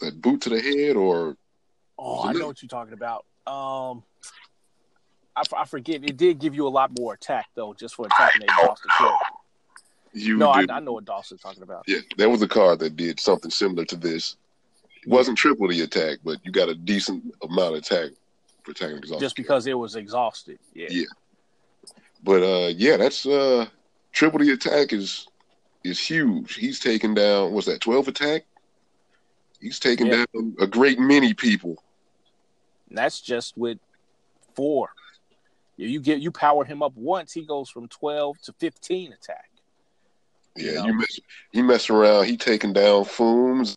That 0.00 0.22
boot 0.22 0.40
to 0.42 0.48
the 0.48 0.60
head, 0.60 0.96
or 0.96 1.36
Oh, 1.98 2.22
I 2.24 2.32
know 2.32 2.48
what 2.48 2.62
you're 2.62 2.68
talking 2.68 2.94
about. 2.94 3.24
Um, 3.46 4.02
I, 5.36 5.42
I 5.56 5.64
forget. 5.66 6.02
It 6.02 6.16
did 6.16 6.38
give 6.38 6.54
you 6.54 6.66
a 6.66 6.70
lot 6.70 6.90
more 6.98 7.14
attack 7.14 7.46
though, 7.54 7.74
just 7.74 7.94
for 7.94 8.06
attacking 8.06 8.42
a 8.42 8.44
exhausted 8.44 8.90
character. 8.90 9.26
you 10.12 10.36
No, 10.36 10.50
I. 10.50 10.64
I 10.68 10.80
know 10.80 10.92
what 10.92 11.04
Dawson's 11.04 11.40
talking 11.40 11.62
about. 11.62 11.84
Yeah, 11.86 11.98
there 12.16 12.28
was 12.28 12.42
a 12.42 12.48
card 12.48 12.80
that 12.80 12.96
did 12.96 13.20
something 13.20 13.50
similar 13.50 13.84
to 13.86 13.96
this. 13.96 14.36
It 15.02 15.08
wasn't 15.08 15.38
triple 15.38 15.68
the 15.68 15.82
attack, 15.82 16.18
but 16.24 16.38
you 16.44 16.50
got 16.52 16.68
a 16.68 16.74
decent 16.74 17.24
amount 17.42 17.74
of 17.74 17.78
attack 17.80 18.10
for 18.62 18.70
attacking 18.70 18.98
exhausted. 18.98 19.24
Just 19.24 19.36
because 19.36 19.66
it 19.66 19.74
was 19.74 19.96
exhausted. 19.96 20.58
Yeah. 20.74 20.88
Yeah. 20.90 21.06
But 22.24 22.42
uh, 22.42 22.68
yeah, 22.68 22.96
that's 22.96 23.26
uh, 23.26 23.66
triple 24.12 24.40
the 24.40 24.52
attack 24.52 24.92
is 24.92 25.28
is 25.84 25.98
huge. 25.98 26.54
He's 26.54 26.78
taking 26.80 27.14
down 27.14 27.52
what's 27.52 27.66
that? 27.66 27.80
Twelve 27.80 28.08
attack. 28.08 28.44
He's 29.60 29.78
taking 29.78 30.06
Yeah. 30.08 30.24
down 30.34 30.56
a 30.60 30.66
great 30.66 30.98
many 30.98 31.34
people. 31.34 31.82
And 32.88 32.98
that's 32.98 33.20
just 33.20 33.56
with 33.56 33.78
four. 34.54 34.90
You 35.76 36.00
get 36.00 36.20
you 36.20 36.30
power 36.30 36.64
him 36.64 36.82
up 36.82 36.94
once, 36.96 37.32
he 37.32 37.42
goes 37.44 37.68
from 37.70 37.88
twelve 37.88 38.40
to 38.42 38.52
fifteen 38.54 39.12
attack. 39.12 39.50
Yeah, 40.56 40.84
You 40.84 40.86
you, 40.88 40.94
mess 40.94 41.20
he 41.52 41.62
mess 41.62 41.90
around. 41.90 42.26
He 42.26 42.36
taking 42.36 42.72
down 42.72 43.04
Fooms, 43.04 43.76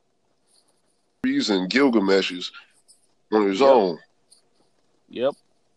and 1.23 1.69
Gilgamesh's 1.69 2.51
on 3.31 3.47
his 3.47 3.61
Yep. 3.61 3.69
own. 3.69 3.99
Yep. 5.09 5.33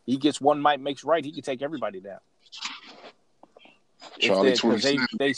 He 0.07 0.17
gets 0.17 0.41
one 0.41 0.61
might 0.61 0.81
makes 0.81 1.05
right. 1.05 1.25
He 1.25 1.33
can 1.33 1.43
take 1.43 1.63
everybody 1.63 2.01
down. 2.01 2.19
Charlie 4.19 4.51
they- 4.51 4.57
'cause 4.57 4.83
they, 4.83 4.99
they, 5.19 5.35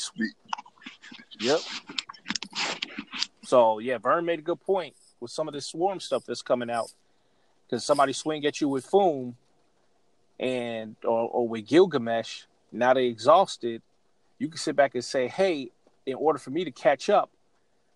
yep. 1.41 1.61
So 3.45 3.79
yeah, 3.79 3.99
Vern 3.99 4.25
made 4.25 4.39
a 4.39 4.43
good 4.43 4.61
point 4.61 4.95
with 5.21 5.31
some 5.31 5.49
of 5.49 5.55
this 5.55 5.67
swarm 5.67 6.01
stuff 6.01 6.25
that's 6.27 6.43
coming 6.43 6.71
out. 6.71 6.93
Because 7.67 7.85
somebody 7.85 8.13
swing 8.13 8.45
at 8.47 8.61
you 8.61 8.69
with 8.69 8.91
Foom, 8.91 9.35
and 10.41 10.97
or, 11.05 11.29
or 11.29 11.49
with 11.49 11.69
Gilgamesh, 11.69 12.43
now 12.73 12.95
they 12.95 13.07
exhausted. 13.07 13.83
You 14.39 14.49
can 14.49 14.59
sit 14.59 14.75
back 14.75 14.95
and 14.95 15.05
say, 15.05 15.29
"Hey, 15.29 15.71
in 16.07 16.15
order 16.15 16.39
for 16.39 16.51
me 16.51 16.65
to 16.65 16.71
catch 16.71 17.09
up, 17.09 17.31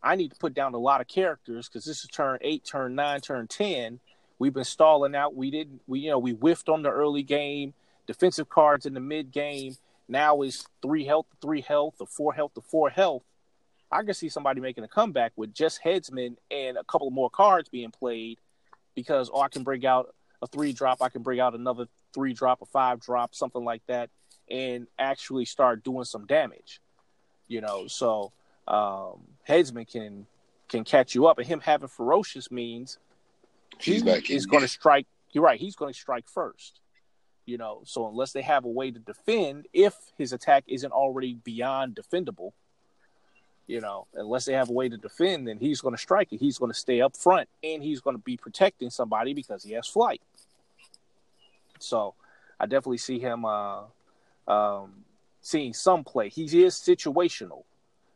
I 0.03 0.17
need 0.17 0.31
to 0.31 0.37
put 0.37 0.55
down 0.55 0.75
a 0.75 0.79
lot 0.79 1.01
of 1.01 1.09
characters 1.09 1.69
because 1.69 1.85
this 1.85 2.05
is 2.05 2.11
turn 2.11 2.39
eight, 2.43 2.65
turn 2.65 2.95
nine, 2.95 3.21
turn 3.21 3.49
ten. 3.49 4.01
We've 4.39 4.53
been 4.53 4.65
stalling 4.65 5.15
out. 5.15 5.35
We 5.35 5.51
didn't. 5.51 5.81
We 5.87 6.01
you 6.01 6.11
know 6.11 6.19
we 6.19 6.33
whiffed 6.33 6.69
on 6.69 6.83
the 6.83 6.91
early 6.91 7.23
game. 7.23 7.75
Defensive 8.07 8.49
cards 8.49 8.87
in 8.87 8.95
the 8.95 9.01
mid 9.01 9.33
game. 9.33 9.77
Now 10.07 10.43
is 10.43 10.67
three 10.83 11.07
health 11.07 11.27
three 11.41 11.63
health, 11.63 11.95
or 11.99 12.07
four 12.07 12.35
health 12.35 12.55
to 12.55 12.61
four 12.61 12.91
health. 12.91 13.23
I 13.91 14.03
can 14.03 14.15
see 14.15 14.29
somebody 14.29 14.61
making 14.61 14.85
a 14.85 14.89
comeback 14.89 15.33
with 15.37 15.55
just 15.55 15.81
headsmen 15.83 16.37
and 16.51 16.77
a 16.77 16.85
couple 16.85 17.11
more 17.11 17.31
cards 17.31 17.69
being 17.69 17.91
played 17.91 18.39
because 18.95 19.31
oh 19.33 19.41
I 19.41 19.49
can 19.49 19.63
bring 19.63 19.87
out 19.87 20.15
a 20.43 20.47
three 20.47 20.73
drop, 20.73 21.01
I 21.01 21.09
can 21.09 21.23
bring 21.23 21.41
out 21.41 21.55
another 21.55 21.87
three 22.13 22.33
drop, 22.33 22.63
a 22.63 22.67
five 22.67 23.01
drop, 23.01 23.35
something 23.35 23.65
like 23.65 23.83
that, 23.87 24.11
and 24.51 24.87
actually 24.99 25.45
start 25.45 25.85
doing 25.85 26.05
some 26.05 26.27
damage. 26.27 26.81
You 27.49 27.61
know, 27.61 27.87
so 27.87 28.33
um, 28.67 29.21
headsman 29.43 29.87
can 29.87 30.27
can 30.69 30.85
catch 30.85 31.15
you 31.15 31.27
up, 31.27 31.39
and 31.39 31.47
him 31.47 31.61
having 31.61 31.89
ferocious 31.89 32.51
means 32.51 32.99
He's 33.79 34.03
he 34.03 34.09
not 34.09 34.19
is 34.19 34.23
getting 34.23 34.47
going 34.47 34.63
to 34.63 34.69
strike. 34.69 35.07
You're 35.33 35.45
right. 35.45 35.59
He's 35.59 35.77
going 35.77 35.93
to 35.93 35.99
strike 35.99 36.29
first. 36.29 36.81
You 37.47 37.59
know, 37.59 37.83
so 37.85 38.09
unless 38.09 38.33
they 38.33 38.41
have 38.41 38.65
a 38.65 38.69
way 38.69 38.91
to 38.91 38.99
defend, 38.99 39.67
if 39.75 39.95
his 40.17 40.33
attack 40.33 40.65
isn't 40.67 40.93
already 40.93 41.35
beyond 41.35 41.95
defendable, 41.95 42.53
you 43.67 43.81
know, 43.81 44.07
unless 44.15 44.45
they 44.45 44.53
have 44.53 44.69
a 44.69 44.73
way 44.73 44.89
to 44.89 44.97
defend, 44.97 45.49
then 45.49 45.59
he's 45.59 45.81
going 45.81 45.95
to 45.95 46.01
strike 46.01 46.33
it. 46.33 46.39
He's 46.39 46.59
going 46.59 46.71
to 46.71 46.79
stay 46.79 47.01
up 47.01 47.17
front, 47.17 47.49
and 47.63 47.83
he's 47.83 48.01
going 48.01 48.17
to 48.17 48.23
be 48.23 48.37
protecting 48.37 48.91
somebody 48.91 49.35
because 49.35 49.65
he 49.65 49.73
has 49.73 49.87
flight. 49.87 50.21
So, 51.79 52.15
I 52.61 52.67
definitely 52.67 52.99
see 52.99 53.19
him 53.19 53.45
uh, 53.45 53.83
um, 54.47 55.05
seeing 55.41 55.73
some 55.75 56.05
play. 56.05 56.29
He 56.29 56.45
is 56.63 56.75
situational. 56.75 57.65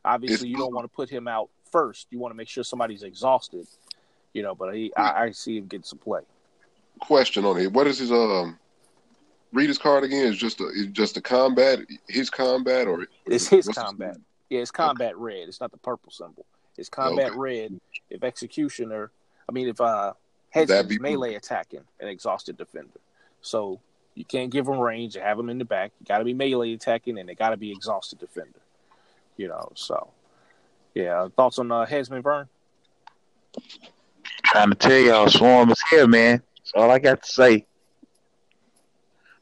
Obviously, 0.04 0.48
you 0.48 0.56
don't 0.56 0.74
want 0.74 0.84
to 0.84 0.94
put 0.94 1.10
him 1.10 1.28
out 1.28 1.50
first. 1.70 2.06
You 2.10 2.18
want 2.18 2.32
to 2.32 2.36
make 2.36 2.48
sure 2.48 2.64
somebody's 2.64 3.02
exhausted. 3.02 3.66
You 4.32 4.42
know, 4.42 4.54
but 4.54 4.74
he, 4.74 4.94
I, 4.94 5.24
I 5.24 5.30
see 5.32 5.56
him 5.58 5.66
getting 5.66 5.84
some 5.84 5.98
play. 5.98 6.20
Question 7.00 7.44
on 7.44 7.58
it. 7.58 7.72
What 7.72 7.86
is 7.86 7.98
his 7.98 8.12
um? 8.12 8.58
Read 9.52 9.68
his 9.68 9.78
card 9.78 10.04
again. 10.04 10.26
Is 10.26 10.36
just 10.36 10.60
a 10.60 10.66
is 10.68 10.88
just 10.88 11.16
a 11.16 11.20
combat. 11.20 11.80
His 12.08 12.28
combat 12.30 12.86
or 12.86 13.06
It's 13.26 13.48
his 13.48 13.66
combat. 13.68 14.16
Yeah, 14.50 14.60
it's 14.60 14.70
combat 14.70 15.16
red. 15.16 15.48
It's 15.48 15.60
not 15.60 15.70
the 15.70 15.78
purple 15.78 16.10
symbol. 16.10 16.46
It's 16.76 16.88
combat 16.88 17.30
Okay. 17.30 17.38
red. 17.38 17.80
If 18.10 18.24
executioner, 18.24 19.10
I 19.48 19.52
mean, 19.52 19.68
if 19.68 19.80
uh, 19.80 20.14
That'd 20.54 20.88
be- 20.88 20.98
melee 20.98 21.34
attacking 21.34 21.84
an 22.00 22.08
exhausted 22.08 22.56
defender, 22.56 23.00
so 23.42 23.80
you 24.14 24.24
can't 24.24 24.50
give 24.50 24.64
them 24.66 24.78
range 24.78 25.14
and 25.16 25.24
have 25.24 25.36
them 25.36 25.48
in 25.50 25.58
the 25.58 25.64
back. 25.64 25.92
You 26.00 26.06
got 26.06 26.18
to 26.18 26.24
be 26.24 26.34
melee 26.34 26.72
attacking, 26.72 27.18
and 27.18 27.28
they 27.28 27.34
got 27.34 27.50
to 27.50 27.56
be 27.56 27.70
exhausted 27.70 28.18
defender. 28.18 28.58
You 29.36 29.48
know, 29.48 29.70
so 29.74 30.10
yeah. 30.94 31.28
Thoughts 31.36 31.58
on 31.58 31.70
uh, 31.70 31.84
headsman 31.86 32.22
Vern? 32.22 32.48
Trying 34.44 34.70
to 34.70 34.74
tell 34.74 34.98
y'all, 34.98 35.28
Swarm 35.28 35.70
is 35.70 35.82
here, 35.90 36.06
man. 36.06 36.42
That's 36.56 36.72
all 36.74 36.90
I 36.90 36.98
got 36.98 37.22
to 37.22 37.30
say. 37.32 37.66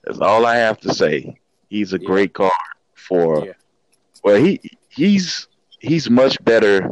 That's 0.04 0.18
all 0.20 0.44
I 0.46 0.56
have 0.56 0.80
to 0.80 0.92
say. 0.94 1.38
He's 1.68 1.92
a 1.92 2.00
Yeah. 2.00 2.06
great 2.06 2.32
card 2.32 2.52
for. 2.94 3.44
Yeah. 3.46 3.52
Well, 4.22 4.36
he 4.42 4.60
he's 4.96 5.46
he's 5.80 6.10
much 6.10 6.42
better 6.44 6.90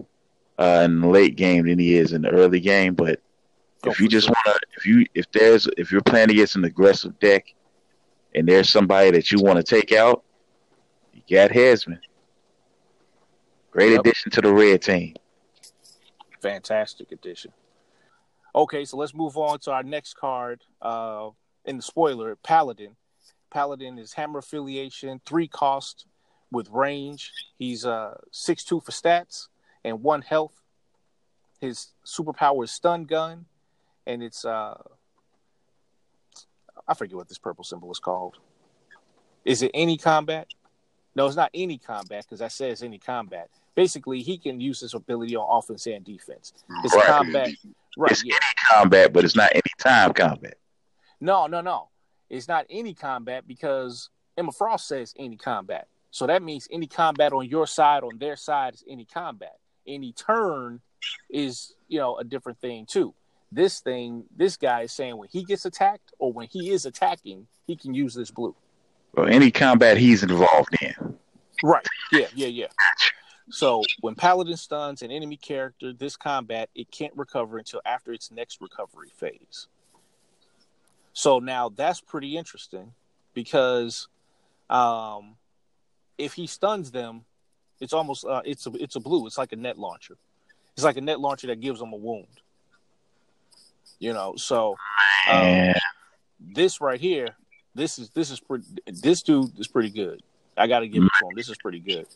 uh, 0.58 0.82
in 0.84 1.00
the 1.00 1.08
late 1.08 1.36
game 1.36 1.66
than 1.66 1.78
he 1.78 1.96
is 1.96 2.12
in 2.12 2.22
the 2.22 2.30
early 2.30 2.60
game. 2.60 2.94
But 2.94 3.20
Oh, 3.86 3.90
if 3.90 4.00
you 4.00 4.08
just 4.08 4.28
want 4.28 4.38
to, 4.46 4.60
if 4.76 4.86
you 4.86 5.04
if 5.14 5.30
there's 5.32 5.68
if 5.76 5.92
you're 5.92 6.00
playing 6.00 6.30
against 6.30 6.56
an 6.56 6.64
aggressive 6.64 7.18
deck, 7.18 7.44
and 8.34 8.48
there's 8.48 8.70
somebody 8.70 9.10
that 9.10 9.30
you 9.30 9.40
want 9.42 9.56
to 9.58 9.62
take 9.62 9.92
out, 9.92 10.24
you 11.12 11.22
got 11.36 11.50
Headsman. 11.50 11.98
Great 13.70 13.92
Yep. 13.92 14.00
addition 14.00 14.30
to 14.32 14.40
the 14.40 14.52
red 14.52 14.80
team. 14.82 15.14
fantastic 16.40 17.10
addition. 17.12 17.52
Okay, 18.54 18.84
so 18.84 18.96
let's 18.96 19.14
move 19.14 19.36
on 19.36 19.58
to 19.60 19.72
our 19.72 19.82
next 19.82 20.14
card 20.14 20.62
uh, 20.80 21.30
in 21.64 21.76
the 21.76 21.82
spoiler 21.82 22.36
Paladin. 22.36 22.96
Paladin 23.50 23.98
is 23.98 24.12
hammer 24.14 24.38
affiliation, 24.38 25.20
three 25.26 25.48
cost 25.48 26.06
with 26.54 26.70
range. 26.70 27.32
He's 27.58 27.84
uh, 27.84 28.16
6'2 28.32 28.82
for 28.84 28.92
stats 28.92 29.48
and 29.84 30.02
one 30.02 30.22
health. 30.22 30.62
His 31.60 31.88
superpower 32.06 32.64
is 32.64 32.70
stun 32.70 33.04
gun, 33.04 33.46
and 34.06 34.22
it's, 34.22 34.44
uh, 34.44 34.80
I 36.86 36.94
forget 36.94 37.16
what 37.16 37.28
this 37.28 37.38
purple 37.38 37.64
symbol 37.64 37.90
is 37.92 37.98
called. 37.98 38.36
Is 39.44 39.62
it 39.62 39.70
any 39.74 39.96
combat? 39.98 40.46
No, 41.14 41.26
it's 41.26 41.36
not 41.36 41.50
any 41.54 41.78
combat 41.78 42.24
because 42.24 42.40
that 42.40 42.52
says 42.52 42.82
any 42.82 42.98
combat. 42.98 43.48
Basically, 43.74 44.22
he 44.22 44.38
can 44.38 44.60
use 44.60 44.80
this 44.80 44.94
ability 44.94 45.36
on 45.36 45.46
offense 45.58 45.86
and 45.86 46.04
defense. 46.04 46.52
It's 46.84 46.94
Right. 46.94 47.06
combat, 47.06 47.50
right? 47.96 48.10
It's 48.12 48.24
Yeah. 48.24 48.38
Combat, 48.68 49.12
but 49.12 49.24
it's 49.24 49.36
not 49.36 49.50
any 49.52 49.62
time 49.78 50.12
combat. 50.12 50.58
No, 51.20 51.46
no, 51.46 51.60
no. 51.60 51.88
It's 52.30 52.48
not 52.48 52.66
any 52.68 52.94
combat 52.94 53.46
because 53.46 54.10
Emma 54.36 54.52
Frost 54.52 54.88
says 54.88 55.14
any 55.18 55.36
combat. 55.36 55.88
So 56.14 56.28
that 56.28 56.44
means 56.44 56.68
any 56.70 56.86
combat 56.86 57.32
on 57.32 57.48
your 57.48 57.66
side, 57.66 58.04
on 58.04 58.18
their 58.18 58.36
side 58.36 58.74
is 58.74 58.84
any 58.88 59.04
combat. 59.04 59.56
Any 59.84 60.12
turn 60.12 60.80
is, 61.28 61.74
you 61.88 61.98
know, 61.98 62.16
a 62.18 62.22
different 62.22 62.60
thing 62.60 62.86
too. 62.86 63.14
This 63.50 63.80
thing, 63.80 64.22
this 64.36 64.56
guy 64.56 64.82
is 64.82 64.92
saying 64.92 65.16
when 65.16 65.28
he 65.28 65.42
gets 65.42 65.64
attacked 65.64 66.12
or 66.20 66.32
when 66.32 66.46
he 66.46 66.70
is 66.70 66.86
attacking, 66.86 67.48
he 67.66 67.74
can 67.74 67.94
use 67.94 68.14
this 68.14 68.30
blue. 68.30 68.54
Well, 69.16 69.26
any 69.26 69.50
combat 69.50 69.96
he's 69.96 70.22
involved 70.22 70.76
in. 70.80 71.18
Right. 71.64 71.84
Yeah, 72.12 72.28
yeah, 72.32 72.46
yeah. 72.46 72.68
So 73.50 73.82
when 74.00 74.14
Paladin 74.14 74.56
stuns 74.56 75.02
an 75.02 75.10
enemy 75.10 75.36
character, 75.36 75.92
this 75.92 76.16
combat, 76.16 76.70
it 76.76 76.92
can't 76.92 77.12
recover 77.16 77.58
until 77.58 77.80
after 77.84 78.12
its 78.12 78.30
next 78.30 78.60
recovery 78.60 79.10
phase. 79.16 79.66
So 81.12 81.40
now 81.40 81.70
that's 81.70 82.00
pretty 82.00 82.36
interesting 82.36 82.92
because 83.34 84.06
um, 84.70 85.34
if 86.18 86.34
he 86.34 86.46
stuns 86.46 86.90
them, 86.90 87.24
it's 87.80 87.92
almost 87.92 88.24
uh, 88.24 88.42
it's 88.44 88.66
a 88.66 88.72
it's 88.74 88.96
a 88.96 89.00
blue. 89.00 89.26
It's 89.26 89.38
like 89.38 89.52
a 89.52 89.56
net 89.56 89.78
launcher. 89.78 90.16
It's 90.74 90.84
like 90.84 90.96
a 90.96 91.00
net 91.00 91.20
launcher 91.20 91.46
that 91.48 91.60
gives 91.60 91.80
them 91.80 91.92
a 91.92 91.96
wound. 91.96 92.26
You 93.98 94.12
know, 94.12 94.34
so 94.36 94.76
um, 95.30 95.72
this 96.40 96.80
right 96.80 97.00
here, 97.00 97.36
this 97.74 97.98
is 97.98 98.10
this 98.10 98.30
is 98.30 98.40
pretty. 98.40 98.64
This 98.86 99.22
dude 99.22 99.58
is 99.58 99.68
pretty 99.68 99.90
good. 99.90 100.22
I 100.56 100.66
got 100.66 100.80
to 100.80 100.88
give 100.88 101.02
it 101.02 101.10
to 101.20 101.26
him. 101.26 101.32
This 101.34 101.48
is 101.48 101.56
pretty 101.58 101.80
good 101.80 102.06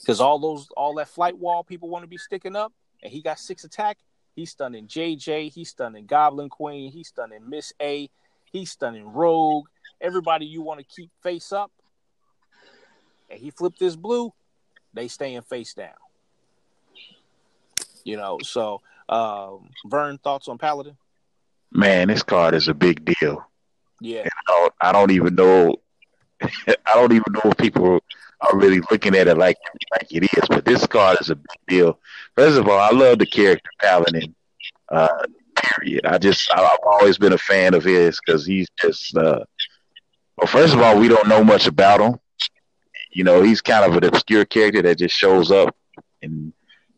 because 0.00 0.20
all 0.20 0.38
those 0.38 0.68
all 0.76 0.94
that 0.94 1.08
flight 1.08 1.38
wall 1.38 1.64
people 1.64 1.88
want 1.88 2.02
to 2.02 2.08
be 2.08 2.18
sticking 2.18 2.56
up, 2.56 2.72
and 3.02 3.12
he 3.12 3.22
got 3.22 3.38
six 3.38 3.64
attack, 3.64 3.98
he's 4.34 4.50
stunning 4.50 4.86
JJ, 4.86 5.52
he's 5.52 5.70
stunning 5.70 6.06
Goblin 6.06 6.48
Queen, 6.48 6.90
he's 6.90 7.08
stunning 7.08 7.48
Miss 7.48 7.72
A, 7.80 8.10
he's 8.50 8.70
stunning 8.70 9.12
Rogue, 9.12 9.66
everybody 10.00 10.46
you 10.46 10.62
want 10.62 10.80
to 10.80 10.86
keep 10.86 11.10
face 11.22 11.52
up. 11.52 11.70
And 13.32 13.40
he 13.40 13.50
flipped 13.50 13.78
this 13.78 13.96
blue, 13.96 14.32
they 14.92 15.08
staying 15.08 15.40
face 15.42 15.72
down. 15.72 15.94
You 18.04 18.16
know, 18.18 18.38
so 18.42 18.82
um 19.08 19.70
Vern, 19.86 20.18
thoughts 20.18 20.48
on 20.48 20.58
Paladin? 20.58 20.96
Man, 21.72 22.08
this 22.08 22.22
card 22.22 22.54
is 22.54 22.68
a 22.68 22.74
big 22.74 23.04
deal. 23.04 23.44
Yeah. 24.00 24.24
I 24.26 24.52
don't, 24.52 24.74
I 24.80 24.92
don't 24.92 25.10
even 25.12 25.34
know. 25.34 25.76
I 26.42 26.94
don't 26.94 27.12
even 27.12 27.32
know 27.32 27.50
if 27.50 27.56
people 27.56 28.00
are 28.42 28.58
really 28.58 28.80
looking 28.90 29.14
at 29.14 29.28
it 29.28 29.38
like 29.38 29.56
like 29.92 30.12
it 30.12 30.24
is. 30.24 30.48
But 30.48 30.66
this 30.66 30.86
card 30.86 31.18
is 31.20 31.30
a 31.30 31.36
big 31.36 31.58
deal. 31.66 31.98
First 32.36 32.58
of 32.58 32.68
all, 32.68 32.78
I 32.78 32.90
love 32.90 33.18
the 33.18 33.26
character 33.26 33.70
Paladin. 33.80 34.34
Uh, 34.90 35.24
period. 35.56 36.04
I 36.04 36.18
just 36.18 36.50
I've 36.52 36.78
always 36.84 37.16
been 37.16 37.32
a 37.32 37.38
fan 37.38 37.72
of 37.72 37.84
his 37.84 38.20
because 38.20 38.44
he's 38.44 38.68
just. 38.78 39.16
Uh, 39.16 39.44
well, 40.36 40.46
first 40.46 40.74
of 40.74 40.80
all, 40.80 40.98
we 40.98 41.08
don't 41.08 41.28
know 41.28 41.44
much 41.44 41.66
about 41.66 42.00
him. 42.00 42.18
You 43.12 43.24
know, 43.24 43.42
he's 43.42 43.60
kind 43.60 43.84
of 43.84 43.96
an 43.96 44.04
obscure 44.04 44.44
character 44.44 44.82
that 44.82 44.98
just 44.98 45.14
shows 45.14 45.50
up 45.50 45.76
and 46.22 46.52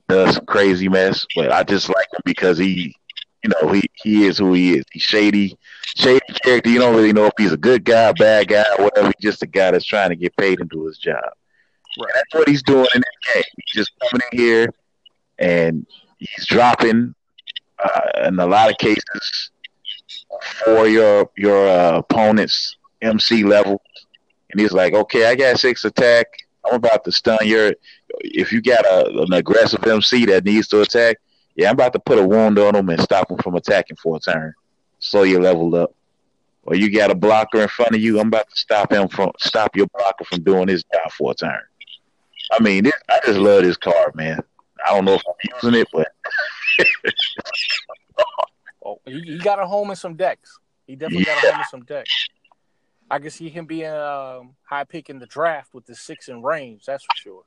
does 0.08 0.36
some 0.36 0.46
crazy 0.46 0.88
mess. 0.88 1.26
But 1.34 1.52
I 1.52 1.62
just 1.62 1.88
like 1.88 2.06
him 2.12 2.20
because 2.24 2.58
he, 2.58 2.94
you 3.42 3.50
know, 3.50 3.72
he 3.72 3.82
he 3.94 4.26
is 4.26 4.38
who 4.38 4.52
he 4.52 4.78
is. 4.78 4.84
He's 4.92 5.02
shady, 5.02 5.58
shady 5.96 6.20
character. 6.42 6.70
You 6.70 6.78
don't 6.78 6.94
really 6.94 7.12
know 7.12 7.26
if 7.26 7.34
he's 7.36 7.52
a 7.52 7.56
good 7.56 7.84
guy, 7.84 8.12
bad 8.12 8.48
guy, 8.48 8.64
whatever. 8.78 9.08
He's 9.08 9.32
just 9.32 9.42
a 9.42 9.46
guy 9.46 9.70
that's 9.70 9.84
trying 9.84 10.10
to 10.10 10.16
get 10.16 10.36
paid 10.36 10.60
and 10.60 10.70
do 10.70 10.86
his 10.86 10.98
job. 10.98 11.16
Right. 11.16 11.34
And 11.98 12.08
that's 12.14 12.34
what 12.34 12.48
he's 12.48 12.62
doing 12.62 12.86
in 12.94 13.00
this 13.00 13.34
game. 13.34 13.44
He's 13.56 13.84
just 13.84 13.92
coming 14.00 14.26
in 14.32 14.38
here 14.38 14.68
and 15.38 15.86
he's 16.18 16.46
dropping, 16.46 17.14
uh, 17.82 18.26
in 18.26 18.38
a 18.38 18.46
lot 18.46 18.70
of 18.70 18.78
cases, 18.78 19.50
for 20.64 20.86
your 20.86 21.30
your 21.36 21.68
uh, 21.68 21.98
opponent's 21.98 22.76
MC 23.02 23.44
level. 23.44 23.82
And 24.54 24.60
he's 24.60 24.70
like, 24.72 24.94
okay, 24.94 25.26
I 25.26 25.34
got 25.34 25.58
six 25.58 25.84
attack. 25.84 26.26
I'm 26.64 26.76
about 26.76 27.02
to 27.04 27.12
stun 27.12 27.38
your. 27.42 27.74
If 28.20 28.52
you 28.52 28.62
got 28.62 28.86
a, 28.86 29.22
an 29.22 29.32
aggressive 29.32 29.84
MC 29.84 30.26
that 30.26 30.44
needs 30.44 30.68
to 30.68 30.82
attack, 30.82 31.16
yeah, 31.56 31.70
I'm 31.70 31.74
about 31.74 31.92
to 31.94 31.98
put 31.98 32.20
a 32.20 32.24
wound 32.24 32.56
on 32.60 32.76
him 32.76 32.88
and 32.88 33.00
stop 33.00 33.32
him 33.32 33.38
from 33.38 33.56
attacking 33.56 33.96
for 33.96 34.16
a 34.16 34.20
turn. 34.20 34.54
Slow 35.00 35.24
your 35.24 35.42
level 35.42 35.74
up. 35.74 35.92
Or 36.62 36.76
you 36.76 36.88
got 36.88 37.10
a 37.10 37.16
blocker 37.16 37.62
in 37.62 37.68
front 37.68 37.96
of 37.96 38.00
you, 38.00 38.20
I'm 38.20 38.28
about 38.28 38.48
to 38.48 38.56
stop 38.56 38.92
him 38.92 39.08
from 39.08 39.32
stop 39.40 39.74
your 39.74 39.88
blocker 39.88 40.24
from 40.24 40.44
doing 40.44 40.68
his 40.68 40.84
job 40.84 41.10
for 41.10 41.32
a 41.32 41.34
turn. 41.34 41.60
I 42.52 42.62
mean, 42.62 42.84
this, 42.84 42.94
I 43.10 43.18
just 43.26 43.40
love 43.40 43.64
this 43.64 43.76
card, 43.76 44.14
man. 44.14 44.40
I 44.86 44.94
don't 44.94 45.04
know 45.04 45.14
if 45.14 45.22
I'm 45.26 45.34
using 45.62 45.80
it, 45.80 45.88
but 45.92 46.12
Oh, 48.86 49.00
he, 49.06 49.20
he 49.20 49.38
got 49.38 49.58
a 49.58 49.66
home 49.66 49.90
in 49.90 49.96
some 49.96 50.14
decks. 50.14 50.58
He 50.86 50.94
definitely 50.94 51.24
got 51.24 51.42
a 51.42 51.50
home 51.50 51.60
in 51.60 51.66
some 51.70 51.82
decks. 51.84 52.28
I 53.10 53.18
can 53.18 53.30
see 53.30 53.48
him 53.48 53.66
being 53.66 53.90
um, 53.90 54.54
high 54.64 54.84
pick 54.84 55.10
in 55.10 55.18
the 55.18 55.26
draft 55.26 55.74
with 55.74 55.86
the 55.86 55.94
six 55.94 56.28
in 56.28 56.42
range. 56.42 56.84
That's 56.86 57.04
for 57.04 57.16
sure. 57.16 57.42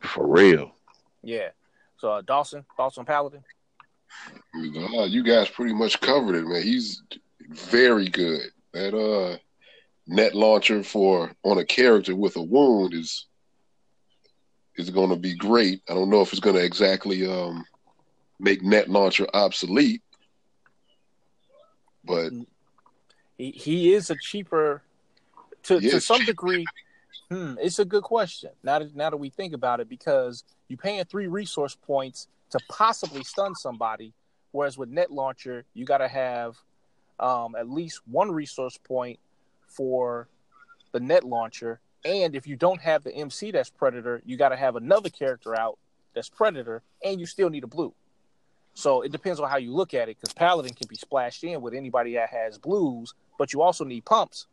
for 0.00 0.26
real. 0.26 0.74
Yeah. 1.22 1.50
So 1.96 2.10
uh, 2.10 2.22
Dawson, 2.22 2.64
thoughts 2.76 2.98
on 2.98 3.04
Paladin? 3.04 3.44
Uh, 4.54 5.04
you 5.04 5.22
guys 5.22 5.48
pretty 5.48 5.72
much 5.72 6.00
covered 6.00 6.34
it, 6.34 6.44
man. 6.44 6.62
He's 6.62 7.02
very 7.48 8.08
good. 8.08 8.50
That 8.72 8.94
uh 8.94 9.38
net 10.06 10.34
launcher 10.34 10.82
for 10.82 11.32
on 11.44 11.58
a 11.58 11.64
character 11.64 12.16
with 12.16 12.36
a 12.36 12.42
wound 12.42 12.94
is 12.94 13.26
is 14.76 14.90
going 14.90 15.10
to 15.10 15.16
be 15.16 15.34
great. 15.34 15.82
I 15.88 15.94
don't 15.94 16.10
know 16.10 16.22
if 16.22 16.32
it's 16.32 16.40
going 16.40 16.56
to 16.56 16.64
exactly 16.64 17.26
um 17.26 17.64
make 18.38 18.62
net 18.62 18.88
launcher 18.88 19.26
obsolete, 19.32 20.02
but 22.04 22.32
He 23.42 23.50
he 23.50 23.92
is 23.92 24.08
a 24.08 24.16
cheaper 24.16 24.82
to 25.64 25.80
to 25.80 26.00
some 26.00 26.24
degree. 26.24 26.64
Hmm, 27.28 27.54
it's 27.60 27.80
a 27.80 27.84
good 27.84 28.04
question. 28.04 28.50
Now 28.62 28.78
that 28.78 28.94
now 28.94 29.10
that 29.10 29.16
we 29.16 29.30
think 29.30 29.52
about 29.52 29.80
it, 29.80 29.88
because 29.88 30.44
you're 30.68 30.76
paying 30.76 31.04
three 31.06 31.26
resource 31.26 31.74
points 31.74 32.28
to 32.50 32.60
possibly 32.68 33.24
stun 33.24 33.56
somebody, 33.56 34.12
whereas 34.52 34.78
with 34.78 34.90
Net 34.90 35.10
Launcher, 35.10 35.64
you 35.74 35.84
got 35.84 35.98
to 35.98 36.08
have 36.08 36.56
um, 37.18 37.56
at 37.56 37.68
least 37.68 38.02
one 38.06 38.30
resource 38.30 38.78
point 38.78 39.18
for 39.66 40.28
the 40.92 41.00
Net 41.00 41.24
Launcher, 41.24 41.80
and 42.04 42.36
if 42.36 42.46
you 42.46 42.54
don't 42.54 42.80
have 42.80 43.02
the 43.02 43.12
MC 43.12 43.50
that's 43.50 43.70
Predator, 43.70 44.22
you 44.24 44.36
got 44.36 44.50
to 44.50 44.56
have 44.56 44.76
another 44.76 45.08
character 45.08 45.58
out 45.58 45.78
that's 46.14 46.28
Predator, 46.28 46.82
and 47.02 47.18
you 47.18 47.26
still 47.26 47.50
need 47.50 47.64
a 47.64 47.68
blue. 47.68 47.92
So 48.74 49.02
it 49.02 49.12
depends 49.12 49.38
on 49.38 49.50
how 49.50 49.58
you 49.58 49.72
look 49.74 49.94
at 49.94 50.08
it, 50.08 50.16
because 50.18 50.32
Paladin 50.32 50.72
can 50.72 50.88
be 50.88 50.96
splashed 50.96 51.44
in 51.44 51.60
with 51.60 51.74
anybody 51.74 52.14
that 52.14 52.30
has 52.30 52.58
blues, 52.58 53.14
but 53.38 53.52
you 53.52 53.62
also 53.62 53.84
need 53.84 54.04
pumps. 54.04 54.46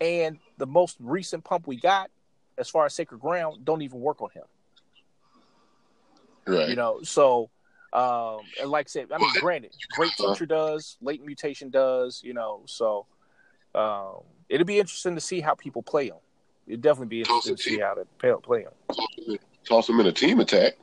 And 0.00 0.38
the 0.58 0.66
most 0.66 0.96
recent 1.00 1.44
pump 1.44 1.66
we 1.66 1.76
got, 1.76 2.10
as 2.58 2.68
far 2.70 2.86
as 2.86 2.94
Sacred 2.94 3.20
Ground, 3.20 3.64
don't 3.64 3.82
even 3.82 4.00
work 4.00 4.22
on 4.22 4.30
him. 4.30 4.44
right. 6.46 6.68
You 6.68 6.76
know, 6.76 7.00
so 7.02 7.50
um, 7.92 8.40
and 8.60 8.70
like 8.70 8.86
I 8.86 8.88
said, 8.88 9.08
I 9.12 9.18
mean, 9.18 9.30
granted, 9.40 9.72
great 9.92 10.12
teacher 10.18 10.44
does, 10.44 10.98
latent 11.00 11.26
mutation 11.26 11.70
does, 11.70 12.20
you 12.22 12.34
know, 12.34 12.62
so 12.66 13.06
um, 13.74 14.20
it'll 14.48 14.66
be 14.66 14.78
interesting 14.78 15.14
to 15.14 15.20
see 15.20 15.40
how 15.40 15.54
people 15.54 15.82
play 15.82 16.08
him. 16.08 16.16
It'd 16.66 16.82
definitely 16.82 17.08
be 17.08 17.18
interesting 17.20 17.56
to 17.56 17.62
see 17.62 17.78
how 17.78 17.94
they 17.94 18.02
play, 18.18 18.34
play 18.42 18.64
him. 18.64 19.38
Toss 19.64 19.88
him 19.88 20.00
in 20.00 20.06
a 20.06 20.12
team 20.12 20.40
attack. 20.40 20.76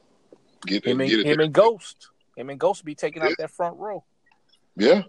Get, 0.65 0.85
Him 0.85 1.01
and, 1.01 1.09
get 1.09 1.25
him 1.25 1.39
and 1.39 1.53
Ghost, 1.53 2.09
him 2.35 2.49
and 2.49 2.59
Ghost 2.59 2.85
be 2.85 2.95
taking 2.95 3.21
out 3.21 3.33
that 3.37 3.51
front 3.51 3.77
row. 3.77 4.03
yeah, 4.75 5.03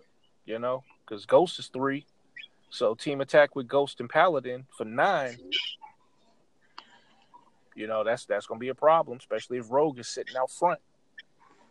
you 0.46 0.58
know, 0.58 0.82
because 1.06 1.26
Ghost 1.26 1.58
is 1.58 1.68
three. 1.68 2.06
So 2.70 2.94
team 2.94 3.20
attack 3.20 3.54
with 3.54 3.68
Ghost 3.68 4.00
and 4.00 4.10
Paladin 4.10 4.66
for 4.76 4.84
nine. 4.84 5.38
You 7.76 7.86
know, 7.86 8.04
that's 8.04 8.24
that's 8.24 8.46
gonna 8.46 8.58
be 8.58 8.68
a 8.68 8.74
problem, 8.74 9.18
especially 9.18 9.58
if 9.58 9.70
Rogue 9.70 9.98
is 9.98 10.08
sitting 10.08 10.36
out 10.36 10.50
front, 10.50 10.80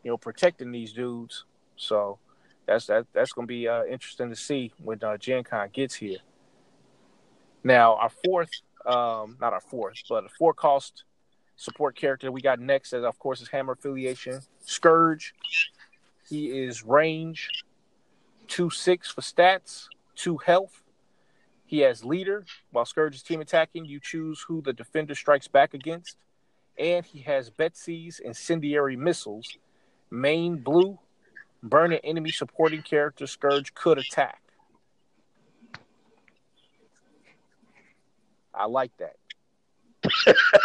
you 0.04 0.12
know, 0.12 0.18
protecting 0.18 0.72
these 0.72 0.94
dudes. 0.94 1.46
So 1.76 2.20
that's 2.66 2.86
that 2.88 3.06
that's 3.14 3.34
gonna 3.34 3.48
be 3.48 3.68
uh, 3.68 3.84
interesting 3.86 4.30
to 4.30 4.36
see 4.36 4.72
when 4.82 5.04
uh, 5.04 5.18
Gen 5.18 5.44
Con 5.44 5.70
gets 5.74 5.96
here. 5.96 6.20
Now 7.64 7.96
our 7.96 8.12
fourth, 8.24 8.52
um, 8.86 9.38
not 9.40 9.54
our 9.54 9.62
fourth, 9.62 9.98
but 10.10 10.26
a 10.26 10.30
four 10.30 10.54
cost 10.54 11.04
support 11.64 11.96
character 11.96 12.32
we 12.32 12.42
got 12.42 12.60
next, 12.60 12.94
is 12.94 13.04
of 13.04 13.18
course 13.20 13.42
is 13.42 13.48
Hammer 13.48 13.74
affiliation 13.74 14.42
Scourge. 14.66 15.34
He 16.30 16.48
is 16.48 16.84
range 16.84 17.50
two 18.48 18.70
six 18.70 19.10
for 19.10 19.22
stats, 19.22 19.88
two 20.16 20.38
health. 20.38 20.84
He 21.66 21.80
has 21.80 22.06
leader. 22.06 22.46
While 22.72 22.86
Scourge 22.86 23.16
is 23.16 23.24
team 23.24 23.42
attacking, 23.42 23.86
you 23.86 24.00
choose 24.00 24.46
who 24.48 24.62
the 24.62 24.74
defender 24.74 25.16
strikes 25.16 25.48
back 25.48 25.74
against. 25.74 26.18
And 26.78 27.06
he 27.06 27.22
has 27.22 27.50
Betsy's 27.50 28.20
incendiary 28.20 28.96
missiles. 28.96 29.58
Main 30.12 30.58
blue, 30.58 31.00
burn 31.64 31.94
an 31.94 32.00
enemy 32.04 32.32
supporting 32.32 32.82
character 32.84 33.26
Scourge 33.26 33.74
could 33.74 33.98
attack. 33.98 34.40
I 38.54 38.66
like 38.66 38.92
that. 38.98 39.16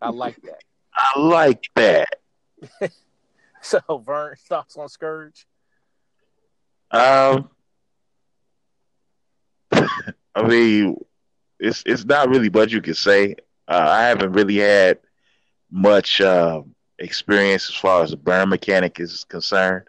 I 0.00 0.10
like 0.10 0.40
that. 0.42 0.62
I 0.94 1.18
like 1.18 1.64
that. 1.74 2.08
So 3.64 3.80
Vern, 4.04 4.36
thoughts 4.46 4.76
on 4.76 4.90
Scourge? 4.90 5.46
Um, 6.90 7.48
I 9.72 10.46
mean, 10.46 11.02
it's 11.58 11.82
it's 11.86 12.04
not 12.04 12.28
really 12.28 12.50
much 12.50 12.72
you 12.72 12.82
can 12.82 12.92
say. 12.92 13.36
Uh, 13.66 13.88
I 13.88 14.02
haven't 14.02 14.32
really 14.32 14.56
had 14.56 14.98
much 15.70 16.20
uh, 16.20 16.60
experience 16.98 17.70
as 17.70 17.74
far 17.74 18.02
as 18.02 18.10
the 18.10 18.18
burn 18.18 18.50
mechanic 18.50 19.00
is 19.00 19.24
concerned. 19.24 19.86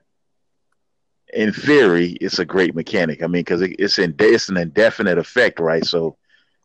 In 1.33 1.51
theory, 1.51 2.11
it's 2.21 2.39
a 2.39 2.45
great 2.45 2.75
mechanic. 2.75 3.21
I 3.21 3.27
mean, 3.27 3.41
because 3.41 3.61
it, 3.61 3.75
it's 3.77 3.99
in 3.99 4.15
it's 4.17 4.47
an 4.47 4.55
indefinite 4.55 5.17
effect, 5.17 5.59
right? 5.59 5.83
So 5.83 6.15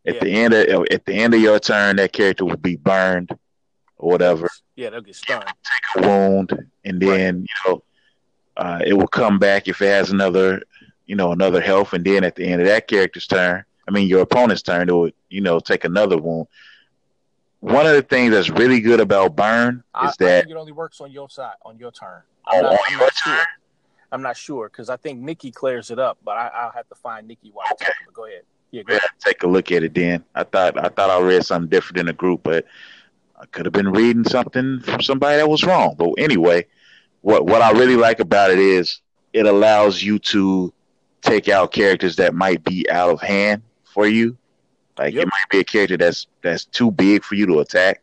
at 0.07 0.15
Yeah. 0.15 0.21
the 0.25 0.31
end 0.31 0.55
of 0.55 0.87
at 0.91 1.05
the 1.05 1.15
end 1.15 1.35
of 1.35 1.41
your 1.41 1.59
turn, 1.59 1.97
that 1.97 2.13
character 2.13 2.45
will 2.45 2.57
be 2.57 2.77
burned 2.77 3.31
or 3.99 4.11
whatever. 4.11 4.49
Yeah, 4.77 4.91
they'll 4.91 5.01
get 5.01 5.17
stunned. 5.17 5.45
Take 5.45 6.05
a 6.05 6.09
wound, 6.09 6.67
and 6.85 7.01
then 7.01 7.41
you 7.43 7.71
know 7.71 7.83
uh, 8.57 8.81
it 8.85 8.95
will 8.95 9.09
come 9.09 9.39
back 9.39 9.69
if 9.69 9.81
it 9.83 9.87
has 9.87 10.11
another, 10.11 10.63
you 11.07 11.17
know, 11.17 11.33
another 11.33 11.61
health, 11.61 11.93
and 11.93 12.05
then 12.05 12.25
at 12.25 12.35
the 12.37 12.45
end 12.47 12.61
of 12.61 12.67
that 12.67 12.89
character's 12.89 13.27
turn, 13.27 13.65
I 13.87 13.91
mean 13.91 14.09
your 14.09 14.23
opponent's 14.23 14.63
turn, 14.63 14.89
it 14.89 14.95
would 14.95 15.15
you 15.29 15.41
know 15.41 15.61
take 15.61 15.85
another 15.85 16.17
wound. 16.19 16.47
One 17.61 17.87
of 17.87 17.93
the 17.93 18.01
things 18.03 18.33
that's 18.33 18.49
really 18.49 18.81
good 18.81 19.01
about 19.01 19.37
burn 19.37 19.85
I, 19.95 20.07
is 20.09 20.17
I 20.21 20.25
that 20.25 20.45
think 20.45 20.57
it 20.57 20.59
only 20.59 20.73
works 20.73 21.01
on 21.03 21.11
your 21.11 21.29
side, 21.29 21.55
on 21.63 21.79
your 21.79 21.93
turn. 21.93 22.23
on, 22.47 22.57
I'm 22.57 22.63
not, 22.63 22.73
I'm 22.87 22.93
your 22.93 23.01
not 23.01 23.13
turn, 23.23 23.35
sure. 23.37 23.45
I'm 24.13 24.23
not 24.23 24.37
sure 24.39 24.69
because 24.71 24.89
I 24.89 24.97
think 24.97 25.21
Nikki 25.21 25.51
clears 25.51 25.91
it 25.91 25.99
up, 25.99 26.17
but 26.25 26.39
I, 26.39 26.49
I'll 26.49 26.73
have 26.73 26.89
to 26.89 26.95
find 26.95 27.29
Nikki 27.29 27.51
while 27.53 27.67
Okay. 27.73 27.93
But 28.07 28.15
go 28.15 28.25
ahead. 28.25 28.43
Yeah, 28.71 28.99
take 29.19 29.43
a 29.43 29.49
look 29.49 29.73
at 29.73 29.83
it. 29.83 29.95
Then 29.95 30.25
I 30.35 30.45
thought 30.45 30.79
I 30.79 30.89
thought 30.89 31.11
I 31.11 31.21
read 31.21 31.45
something 31.45 31.69
different 31.69 31.99
in 31.99 32.07
the 32.07 32.13
group, 32.13 32.43
but 32.45 32.67
I 33.37 33.47
could 33.47 33.67
have 33.67 33.73
been 33.73 33.91
reading 33.91 34.25
something 34.25 34.81
from 34.81 35.01
somebody 35.03 35.39
that 35.39 35.49
was 35.49 35.65
wrong. 35.65 35.97
But 35.99 36.13
anyway, 36.19 36.67
what 37.23 37.47
what 37.47 37.63
I 37.63 37.73
really 37.73 37.97
like 37.97 38.21
about 38.21 38.51
it 38.51 38.59
is 38.59 39.01
it 39.33 39.47
allows 39.47 40.03
you 40.03 40.19
to 40.19 40.73
take 41.23 41.49
out 41.49 41.73
characters 41.73 42.17
that 42.17 42.35
might 42.35 42.65
be 42.65 42.89
out 42.91 43.11
of 43.11 43.21
hand 43.21 43.63
for 43.85 44.07
you. 44.07 44.37
Like 44.99 45.15
yep. 45.15 45.25
it 45.25 45.27
might 45.27 45.49
be 45.51 45.59
a 45.61 45.65
character 45.65 45.97
that's 45.97 46.27
that's 46.43 46.65
too 46.65 46.91
big 46.91 47.25
for 47.25 47.35
you 47.35 47.47
to 47.47 47.61
attack. 47.61 48.03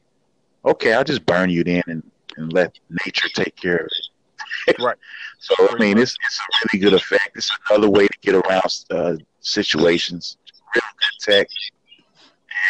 Okay, 0.66 0.94
I'll 0.94 1.04
just 1.04 1.26
burn 1.26 1.50
you 1.50 1.64
then 1.64 1.84
and, 1.88 2.04
and 2.36 2.52
let 2.52 2.78
nature 3.06 3.30
take 3.30 3.56
care 3.56 3.78
of 3.78 3.88
it. 3.88 4.80
right. 4.80 4.98
So 5.40 5.56
I 5.70 5.76
mean, 5.78 5.98
it's 5.98 6.18
it's 6.26 6.40
a 6.40 6.68
really 6.74 6.84
good 6.84 6.94
effect. 6.94 7.32
It's 7.36 7.52
another 7.70 7.90
way 7.90 8.08
to 8.08 8.18
get 8.22 8.36
around 8.36 8.64
uh, 8.90 9.16
situations. 9.40 10.38
Really 10.76 10.88
good 11.00 11.32
tech, 11.34 11.48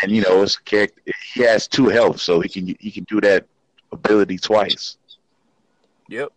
and 0.01 0.11
you 0.11 0.21
know, 0.21 0.43
it's 0.43 0.57
a 0.57 0.61
character. 0.63 1.01
He 1.33 1.41
has 1.43 1.67
two 1.67 1.87
health, 1.87 2.19
so 2.19 2.39
he 2.39 2.49
can 2.49 2.75
he 2.79 2.91
can 2.91 3.03
do 3.05 3.19
that 3.21 3.45
ability 3.91 4.37
twice. 4.37 4.97
Yep. 6.09 6.29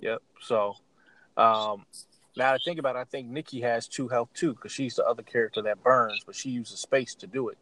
Yep. 0.00 0.22
So, 0.40 0.76
um, 1.36 1.84
now 2.36 2.52
to 2.52 2.58
think 2.64 2.78
about 2.78 2.96
it, 2.96 3.00
I 3.00 3.04
think 3.04 3.28
Nikki 3.28 3.60
has 3.60 3.88
two 3.88 4.08
health 4.08 4.28
too 4.34 4.54
because 4.54 4.72
she's 4.72 4.94
the 4.96 5.04
other 5.04 5.22
character 5.22 5.62
that 5.62 5.82
burns, 5.82 6.22
but 6.24 6.34
she 6.34 6.50
uses 6.50 6.80
space 6.80 7.14
to 7.16 7.26
do 7.26 7.48
it. 7.48 7.58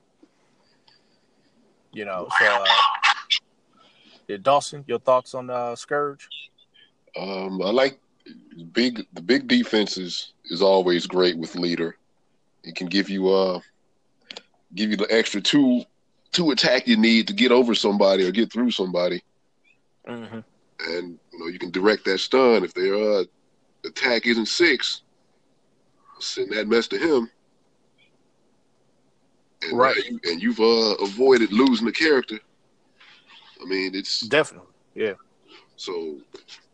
You 1.92 2.06
know, 2.06 2.26
so 2.38 2.46
uh, 2.46 2.64
yeah, 4.28 4.38
Dawson, 4.40 4.84
your 4.86 4.98
thoughts 4.98 5.34
on 5.34 5.50
uh, 5.50 5.76
Scourge? 5.76 6.28
Um, 7.16 7.60
I 7.60 7.70
like 7.70 8.00
big. 8.72 9.04
The 9.12 9.20
big 9.20 9.46
defense 9.46 9.98
is 9.98 10.32
is 10.46 10.62
always 10.62 11.06
great 11.06 11.36
with 11.36 11.54
leader. 11.54 11.96
It 12.64 12.76
can 12.76 12.86
give 12.86 13.10
you 13.10 13.28
uh 13.28 13.60
give 14.74 14.90
you 14.90 14.96
the 14.96 15.12
extra 15.12 15.40
two 15.40 15.84
two 16.32 16.50
attack 16.50 16.86
you 16.86 16.96
need 16.96 17.26
to 17.28 17.32
get 17.32 17.52
over 17.52 17.74
somebody 17.74 18.24
or 18.24 18.30
get 18.30 18.52
through 18.52 18.70
somebody. 18.70 19.22
Mm-hmm. 20.08 20.40
And 20.88 21.18
you 21.32 21.38
know 21.38 21.46
you 21.46 21.58
can 21.58 21.70
direct 21.70 22.04
that 22.06 22.18
stun 22.18 22.64
if 22.64 22.74
their 22.74 22.94
uh, 22.94 23.24
attack 23.84 24.26
isn't 24.26 24.46
six. 24.46 25.02
Send 26.18 26.52
that 26.52 26.68
mess 26.68 26.86
to 26.88 26.98
him. 26.98 27.30
And, 29.62 29.78
right. 29.78 29.96
Uh, 29.96 30.00
you, 30.08 30.20
and 30.24 30.42
you've 30.42 30.60
uh, 30.60 31.04
avoided 31.04 31.52
losing 31.52 31.86
the 31.86 31.92
character. 31.92 32.38
I 33.60 33.64
mean, 33.64 33.94
it's 33.94 34.20
definitely 34.20 34.68
yeah. 34.94 35.14
So, 35.76 36.18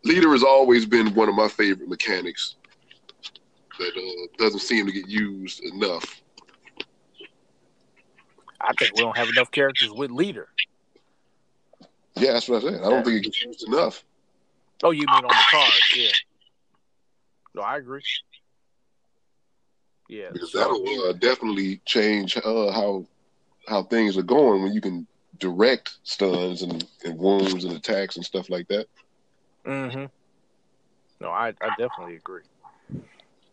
leader 0.03 0.31
has 0.31 0.43
always 0.43 0.85
been 0.85 1.13
one 1.15 1.29
of 1.29 1.35
my 1.35 1.47
favorite 1.47 1.89
mechanics 1.89 2.55
that 3.79 3.97
uh, 3.97 4.27
doesn't 4.37 4.59
seem 4.59 4.85
to 4.85 4.91
get 4.91 5.07
used 5.07 5.63
enough. 5.63 6.21
I 8.61 8.73
think 8.73 8.95
we 8.95 9.01
don't 9.01 9.17
have 9.17 9.29
enough 9.29 9.51
characters 9.51 9.91
with 9.91 10.11
leader. 10.11 10.49
Yeah, 12.15 12.33
that's 12.33 12.49
what 12.49 12.63
I 12.63 12.71
said. 12.71 12.81
I 12.81 12.89
don't 12.89 13.03
think 13.03 13.17
it 13.17 13.23
gets 13.23 13.43
used 13.43 13.67
enough. 13.67 14.03
Oh, 14.83 14.91
you 14.91 15.05
mean 15.07 15.09
on 15.09 15.27
the 15.27 15.45
cards? 15.49 15.93
Yeah. 15.95 16.11
No, 17.55 17.61
I 17.61 17.77
agree. 17.77 18.03
Yeah, 20.09 20.29
because 20.31 20.51
that'll 20.51 20.83
uh, 21.07 21.13
definitely 21.13 21.81
change 21.85 22.35
uh, 22.37 22.71
how 22.71 23.05
how 23.67 23.83
things 23.83 24.17
are 24.17 24.23
going 24.23 24.63
when 24.63 24.73
you 24.73 24.81
can 24.81 25.05
direct 25.37 25.97
stuns 26.03 26.63
and, 26.63 26.85
and 27.05 27.17
wounds 27.17 27.63
and 27.63 27.73
attacks 27.73 28.15
and 28.15 28.25
stuff 28.25 28.49
like 28.49 28.67
that. 28.67 28.87
Mm-hmm. 29.65 30.05
No, 31.21 31.29
I, 31.29 31.49
I 31.61 31.69
definitely 31.77 32.15
agree. 32.15 32.41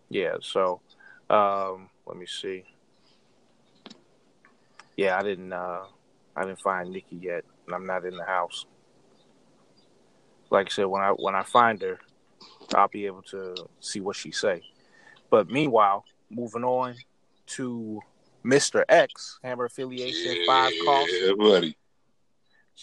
Yeah, 0.09 0.37
so 0.41 0.81
um, 1.29 1.91
let 2.07 2.17
me 2.17 2.27
see. 2.27 2.65
Yeah, 4.97 5.19
I 5.19 5.23
didn't 5.23 5.53
uh, 5.53 5.85
I 6.35 6.43
didn't 6.45 6.61
find 6.61 6.91
Nikki 6.91 7.17
yet, 7.17 7.45
and 7.67 7.75
I'm 7.75 7.87
not 7.87 8.05
in 8.05 8.17
the 8.17 8.25
house. 8.25 8.67
Like 10.51 10.67
I 10.67 10.71
said, 10.71 10.87
when 10.87 11.03
I 11.03 11.11
when 11.11 11.35
I 11.35 11.43
find 11.43 11.81
her, 11.83 11.99
I'll 12.75 12.89
be 12.89 13.07
able 13.07 13.23
to 13.23 13.55
see 13.81 14.01
what 14.01 14.17
she 14.17 14.31
say. 14.31 14.63
But 15.31 15.51
meanwhile, 15.51 16.05
moving 16.31 16.65
on 16.65 16.95
to 17.49 18.01
Mr. 18.45 18.85
X, 18.89 19.39
Hammer 19.43 19.65
affiliation, 19.65 20.37
yeah, 20.37 20.47
five 20.47 20.73
cost. 20.85 21.13
Yeah, 21.13 21.33
buddy. 21.37 21.77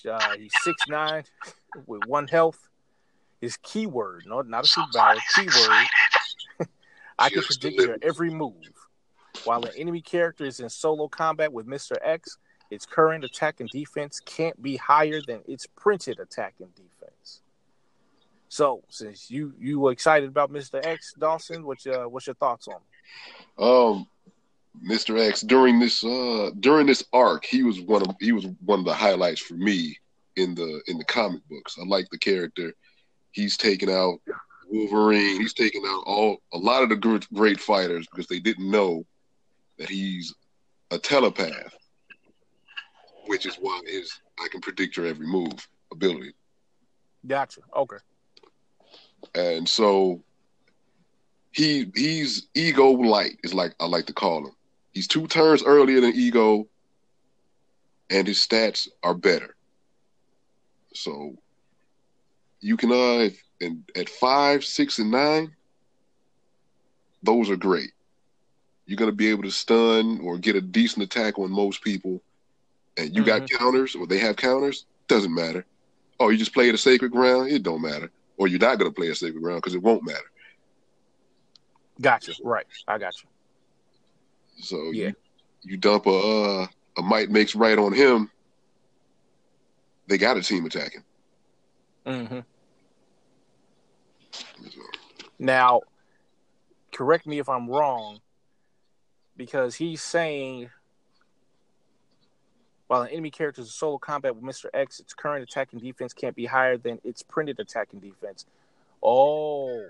Uh, 0.10 0.38
he's 0.38 0.54
six 0.64 0.82
nine 0.90 1.24
with 1.88 2.06
one 2.08 2.28
health. 2.28 2.60
His 3.40 3.58
keyword, 3.58 4.24
no, 4.26 4.42
not 4.42 4.66
a 4.66 4.68
superpower, 4.68 5.18
keyword. 5.36 5.86
I 7.19 7.30
can 7.30 7.43
predict 7.43 7.80
your 7.80 7.97
every 8.02 8.30
move. 8.30 8.54
While 9.45 9.65
an 9.65 9.71
enemy 9.78 10.02
character 10.02 10.45
is 10.45 10.60
in 10.60 10.69
solo 10.69 11.08
combat 11.08 11.52
with 11.52 11.67
Mr. 11.67 11.95
X, 12.04 12.38
its 12.69 12.86
current 12.86 13.23
attack 13.23 13.60
and 13.60 13.69
defense 13.69 14.19
can't 14.19 14.62
be 14.62 14.78
higher 14.78 15.21
than 15.26 15.41
its 15.47 15.65
printed 15.76 16.19
attack 16.19 16.56
and 16.60 16.73
defense. 16.76 17.41
So, 18.49 18.84
since 18.89 19.32
you 19.32 19.54
you 19.60 19.80
were 19.80 19.91
excited 19.91 20.30
about 20.30 20.52
Mr. 20.52 20.86
X, 20.86 21.13
Dawson, 21.17 21.65
what's 21.65 21.86
your 21.86 22.08
what's 22.08 22.28
your 22.28 22.36
thoughts 22.36 22.67
on? 22.67 22.82
Um, 23.58 24.08
Mr. 24.88 25.19
X 25.19 25.41
during 25.41 25.80
this 25.80 26.04
uh 26.04 26.52
during 26.60 26.86
this 26.86 27.04
arc, 27.13 27.45
he 27.45 27.63
was 27.63 27.82
one 27.82 28.02
of 28.02 28.15
he 28.19 28.32
was 28.32 28.47
one 28.65 28.80
of 28.80 28.86
the 28.86 28.93
highlights 28.93 29.41
for 29.41 29.56
me 29.56 29.97
in 30.36 30.56
the 30.56 30.82
in 30.88 30.97
the 30.97 31.06
comic 31.06 31.41
books. 31.49 31.78
I 31.80 31.86
like 31.86 32.10
the 32.12 32.17
character. 32.17 32.73
He's 33.32 33.58
taken 33.58 33.89
out 33.89 34.19
Wolverine. 34.74 35.40
He's 35.40 35.54
taking 35.54 35.84
out 35.86 36.04
all 36.06 36.42
a 36.52 36.58
lot 36.58 36.84
of 36.84 36.90
the 36.90 36.96
great, 36.96 37.32
great 37.34 37.60
fighters 37.60 38.08
because 38.10 38.28
they 38.28 38.40
didn't 38.40 38.70
know 38.70 39.06
that 39.78 39.90
he's 39.90 40.34
a 40.92 40.98
telepath, 40.98 41.74
which 43.28 43.46
is 43.46 43.56
why 43.56 43.80
his 43.86 44.12
I 44.40 44.48
can 44.52 44.62
predict 44.62 44.98
your 44.98 45.06
every 45.06 45.28
move 45.28 45.68
ability. 45.92 46.34
Gotcha. 47.26 47.62
Okay. 47.76 47.98
And 49.36 49.70
so 49.70 50.22
he 51.52 51.92
he's 51.96 52.48
ego 52.56 52.90
light 52.90 53.38
is 53.44 53.54
like 53.54 53.76
I 53.80 53.86
like 53.86 54.08
to 54.08 54.14
call 54.14 54.48
him. 54.48 54.56
He's 54.92 55.08
two 55.08 55.28
turns 55.28 55.64
earlier 55.64 56.02
than 56.02 56.14
Ego, 56.14 56.68
and 58.10 58.28
his 58.28 58.46
stats 58.46 58.88
are 59.02 59.16
better. 59.16 59.56
So 60.94 61.36
you 62.60 62.78
can 62.78 62.92
uh 62.92 63.30
and 63.62 63.84
at 63.96 64.10
five, 64.10 64.63
six, 64.63 65.00
and 65.00 65.12
nine, 65.12 65.52
those 67.22 67.50
are 67.50 67.56
great. 67.56 67.92
You're 68.86 68.98
gonna 68.98 69.12
be 69.12 69.30
able 69.30 69.44
to 69.44 69.52
stun 69.52 70.20
or 70.22 70.38
get 70.38 70.56
a 70.56 70.62
decent 70.62 71.04
attack 71.04 71.39
on 71.39 71.52
most 71.52 71.82
people, 71.82 72.22
and 72.98 73.16
you 73.16 73.24
mm-hmm. 73.24 73.39
got 73.39 73.50
counters 73.50 73.96
or 73.96 74.06
they 74.06 74.20
have 74.20 74.36
counters. 74.36 74.86
Doesn't 75.08 75.34
matter. 75.34 75.66
Oh, 76.20 76.30
you 76.30 76.38
just 76.38 76.54
play 76.54 76.70
at 76.70 76.76
a 76.76 76.78
sacred 76.78 77.12
ground. 77.12 77.50
It 77.50 77.63
don't 77.63 77.82
matter. 77.82 78.12
Or 78.38 78.48
you're 78.48 78.60
not 78.60 78.78
gonna 78.78 78.92
play 78.92 79.10
a 79.10 79.16
sacred 79.16 79.42
ground 79.42 79.62
because 79.62 79.76
it 79.76 79.82
won't 79.82 80.06
matter. 80.06 80.32
Gotcha. 82.02 82.34
Right. 82.44 82.66
I 82.88 82.98
got 82.98 83.13
you. 83.22 83.30
So 84.62 84.92
yeah, 84.92 85.08
you, 85.08 85.16
you 85.62 85.78
dump 85.78 86.06
a 86.06 86.10
uh, 86.10 86.68
a 86.98 87.02
might 87.02 87.30
makes 87.30 87.56
right 87.56 87.78
on 87.78 87.94
him. 87.94 88.30
They 90.08 90.18
got 90.18 90.38
a 90.38 90.42
team 90.42 90.66
attacking. 90.66 91.04
Mm-hmm. 92.06 92.39
Now, 95.44 95.82
correct 96.94 97.28
me 97.28 97.38
if 97.38 97.50
I'm 97.50 97.70
wrong, 97.70 98.22
because 99.36 99.76
he's 99.76 100.02
saying 100.02 100.70
while 102.88 103.02
an 103.02 103.10
enemy 103.10 103.30
character 103.30 103.62
is 103.62 103.68
a 103.68 103.72
solo 103.72 103.98
combat 103.98 104.36
with 104.36 104.44
Mr. 104.44 104.68
X, 104.74 105.02
its 105.02 105.14
current 105.14 105.44
attack 105.44 105.74
and 105.74 105.82
defense 105.82 106.14
can't 106.14 106.34
be 106.34 106.46
higher 106.46 106.78
than 106.78 107.00
its 107.04 107.24
printed 107.24 107.60
attack 107.60 107.90
and 107.92 108.02
defense. 108.02 108.46
Oh, 109.04 109.84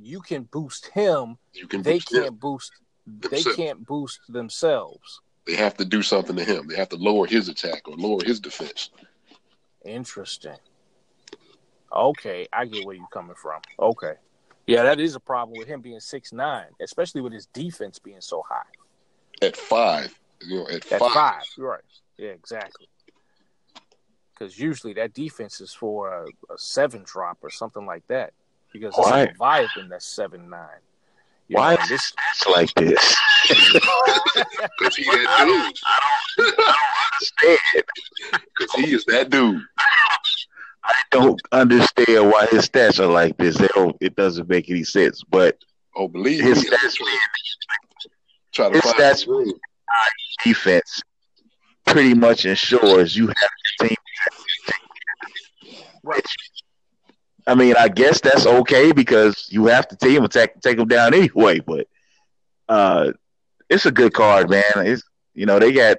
you 0.00 0.20
can 0.20 0.44
boost 0.44 0.86
him. 0.86 1.36
You 1.52 1.66
can 1.66 1.82
they 1.82 1.94
boost 1.94 2.12
can't 2.12 2.26
him. 2.26 2.34
boost 2.34 2.72
they 3.06 3.42
can't 3.42 3.84
boost 3.84 4.20
themselves. 4.28 5.20
They 5.46 5.56
have 5.56 5.76
to 5.78 5.84
do 5.84 6.00
something 6.00 6.36
to 6.36 6.44
him. 6.44 6.68
They 6.68 6.76
have 6.76 6.90
to 6.90 6.96
lower 6.96 7.26
his 7.26 7.48
attack 7.48 7.88
or 7.88 7.96
lower 7.96 8.22
his 8.24 8.38
defense. 8.38 8.90
Interesting. 9.84 10.56
Okay, 11.92 12.46
I 12.52 12.66
get 12.66 12.86
where 12.86 12.94
you're 12.94 13.06
coming 13.08 13.34
from. 13.34 13.60
Okay. 13.78 14.14
Yeah, 14.66 14.82
that 14.84 14.98
is 14.98 15.14
a 15.14 15.20
problem 15.20 15.58
with 15.58 15.68
him 15.68 15.80
being 15.80 16.00
six 16.00 16.32
nine, 16.32 16.66
especially 16.80 17.20
with 17.20 17.32
his 17.32 17.46
defense 17.46 17.98
being 17.98 18.20
so 18.20 18.42
high. 18.48 18.62
At 19.42 19.56
five. 19.56 20.14
You 20.46 20.58
know, 20.58 20.68
at, 20.68 20.90
at 20.92 21.00
five. 21.00 21.12
five. 21.12 21.42
Right. 21.58 21.80
Yeah, 22.16 22.30
exactly. 22.30 22.88
Because 24.32 24.58
usually 24.58 24.94
that 24.94 25.14
defense 25.14 25.60
is 25.60 25.72
for 25.72 26.10
a, 26.10 26.52
a, 26.52 26.58
seven 26.58 27.02
drop 27.04 27.38
or 27.42 27.50
something 27.50 27.86
like 27.86 28.06
that. 28.08 28.32
Because 28.72 28.94
it's 28.98 29.06
a 29.06 29.10
Leviathan 29.10 29.88
that's 29.88 30.06
seven 30.06 30.50
nine. 30.50 30.80
You 31.48 31.56
Why 31.56 31.74
know, 31.74 31.82
is 31.82 31.88
this 31.88 32.12
like 32.50 32.74
this? 32.74 33.16
Because 34.78 34.96
he 34.96 35.04
that 35.04 35.20
dude. 35.20 35.78
I 35.86 35.98
don't, 36.36 36.58
I 36.66 36.72
don't 36.72 37.52
understand. 37.52 37.84
Because 38.56 38.72
he 38.74 38.94
is 38.94 39.04
that 39.04 39.30
dude. 39.30 39.62
I 40.84 40.94
don't 41.10 41.40
understand 41.52 42.30
why 42.30 42.46
his 42.46 42.68
stats 42.68 43.00
are 43.00 43.06
like 43.06 43.36
this. 43.38 43.56
They 43.56 43.68
don't. 43.74 43.96
It 44.00 44.16
doesn't 44.16 44.48
make 44.48 44.68
any 44.70 44.84
sense. 44.84 45.22
But 45.28 45.58
oh, 45.96 46.08
believe 46.08 46.44
his 46.44 46.62
me, 46.62 46.70
stats. 46.70 46.96
Try 48.52 48.68
to 48.68 48.74
his 48.74 48.82
find 48.82 48.96
stats 48.96 49.52
defense. 50.42 51.02
pretty 51.86 52.14
much 52.14 52.44
ensures 52.44 53.16
you 53.16 53.28
have 53.28 53.50
your 53.80 53.88
team. 53.88 53.96
Right. 56.02 56.26
I 57.46 57.54
mean, 57.54 57.74
I 57.78 57.88
guess 57.88 58.20
that's 58.20 58.46
okay 58.46 58.92
because 58.92 59.48
you 59.50 59.66
have 59.66 59.88
to 59.88 59.96
team 59.96 60.24
attack 60.24 60.60
take 60.60 60.76
them 60.76 60.88
down 60.88 61.14
anyway. 61.14 61.60
But 61.60 61.88
uh, 62.68 63.12
it's 63.68 63.86
a 63.86 63.92
good 63.92 64.12
card, 64.12 64.50
man. 64.50 64.62
It's 64.76 65.02
you 65.34 65.46
know 65.46 65.58
they 65.58 65.72
got 65.72 65.98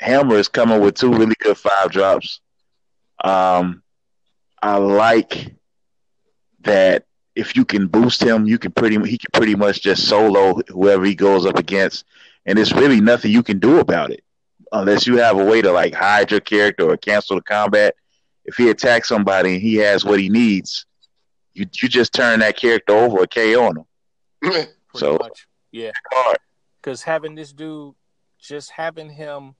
Hammers 0.00 0.48
coming 0.48 0.80
with 0.80 0.94
two 0.94 1.12
really 1.12 1.34
good 1.40 1.56
five 1.56 1.90
drops. 1.90 2.40
Um, 3.22 3.82
I 4.62 4.76
like 4.76 5.54
that 6.60 7.04
if 7.34 7.54
you 7.56 7.64
can 7.64 7.86
boost 7.86 8.22
him, 8.22 8.46
you 8.46 8.58
can 8.58 8.72
pretty 8.72 8.96
he 9.08 9.18
can 9.18 9.30
pretty 9.32 9.54
much 9.54 9.82
just 9.82 10.08
solo 10.08 10.60
whoever 10.68 11.04
he 11.04 11.14
goes 11.14 11.46
up 11.46 11.56
against, 11.58 12.04
and 12.46 12.58
it's 12.58 12.72
really 12.72 13.00
nothing 13.00 13.30
you 13.30 13.42
can 13.42 13.58
do 13.58 13.78
about 13.78 14.10
it 14.10 14.24
unless 14.72 15.06
you 15.06 15.16
have 15.16 15.38
a 15.38 15.44
way 15.44 15.62
to 15.62 15.70
like 15.72 15.94
hide 15.94 16.30
your 16.30 16.40
character 16.40 16.90
or 16.90 16.96
cancel 16.96 17.36
the 17.36 17.42
combat. 17.42 17.94
If 18.44 18.56
he 18.56 18.70
attacks 18.70 19.08
somebody 19.08 19.54
and 19.54 19.62
he 19.62 19.76
has 19.76 20.04
what 20.04 20.18
he 20.20 20.28
needs, 20.28 20.86
you 21.54 21.66
you 21.80 21.88
just 21.88 22.12
turn 22.12 22.40
that 22.40 22.56
character 22.56 22.92
over 22.92 23.18
or 23.18 23.26
KO 23.26 23.64
on 23.64 23.78
him. 23.78 24.66
So- 24.94 25.18
much. 25.20 25.46
Yeah. 25.70 25.92
Because 26.80 27.02
having 27.02 27.34
this 27.34 27.52
dude, 27.52 27.94
just 28.40 28.70
having 28.70 29.10
him 29.10 29.54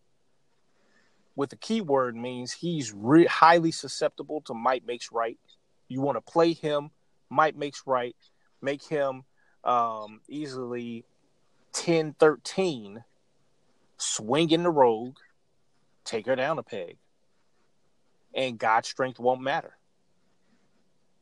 with 1.38 1.50
the 1.50 1.56
keyword 1.56 2.16
means 2.16 2.52
he's 2.52 2.92
re- 2.92 3.24
highly 3.24 3.70
susceptible 3.70 4.40
to 4.40 4.54
might 4.54 4.84
makes 4.84 5.12
right. 5.12 5.38
You 5.86 6.00
want 6.00 6.16
to 6.16 6.20
play 6.20 6.52
him, 6.52 6.90
might 7.30 7.56
makes 7.56 7.84
right, 7.86 8.16
make 8.60 8.82
him 8.82 9.22
um, 9.62 10.20
easily 10.28 11.04
10 11.74 12.16
13, 12.18 13.04
swing 13.98 14.50
in 14.50 14.64
the 14.64 14.70
rogue, 14.70 15.18
take 16.04 16.26
her 16.26 16.34
down 16.34 16.58
a 16.58 16.64
peg. 16.64 16.96
And 18.34 18.58
God's 18.58 18.88
strength 18.88 19.20
won't 19.20 19.40
matter 19.40 19.78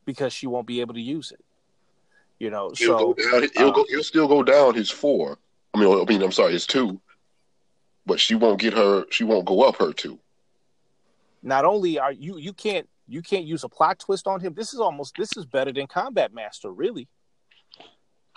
because 0.03 0.33
she 0.33 0.47
won't 0.47 0.65
be 0.65 0.81
able 0.81 0.95
to 0.95 1.01
use 1.01 1.31
it. 1.31 1.45
You 2.39 2.49
know, 2.49 2.71
He'll, 2.75 2.97
so 2.97 3.13
go 3.13 3.13
down, 3.13 3.49
he'll, 3.55 3.67
uh, 3.67 3.71
go, 3.71 3.85
he'll 3.87 4.03
still 4.03 4.27
go 4.27 4.41
down 4.41 4.73
his 4.73 4.89
four. 4.89 5.37
I 5.75 5.79
mean, 5.79 5.93
I 5.93 6.03
mean, 6.09 6.23
I'm 6.23 6.31
sorry, 6.31 6.53
his 6.53 6.65
two. 6.65 6.99
But 8.07 8.19
she 8.19 8.35
won't 8.35 8.59
get 8.61 8.73
her. 8.73 9.05
She 9.11 9.25
won't 9.25 9.45
go 9.45 9.63
up 9.63 9.77
her 9.77 9.93
two. 9.93 10.19
not 11.43 11.65
only 11.65 11.99
are 11.99 12.13
you 12.13 12.37
you 12.39 12.53
can't 12.53 12.89
you 13.07 13.21
can't 13.21 13.45
use 13.45 13.63
a 13.63 13.69
plot 13.69 13.99
twist 13.99 14.27
on 14.27 14.39
him. 14.41 14.55
This 14.55 14.73
is 14.73 14.79
almost 14.79 15.15
this 15.17 15.37
is 15.37 15.45
better 15.45 15.71
than 15.73 15.87
Combat 15.87 16.33
Master, 16.33 16.71
really. 16.71 17.07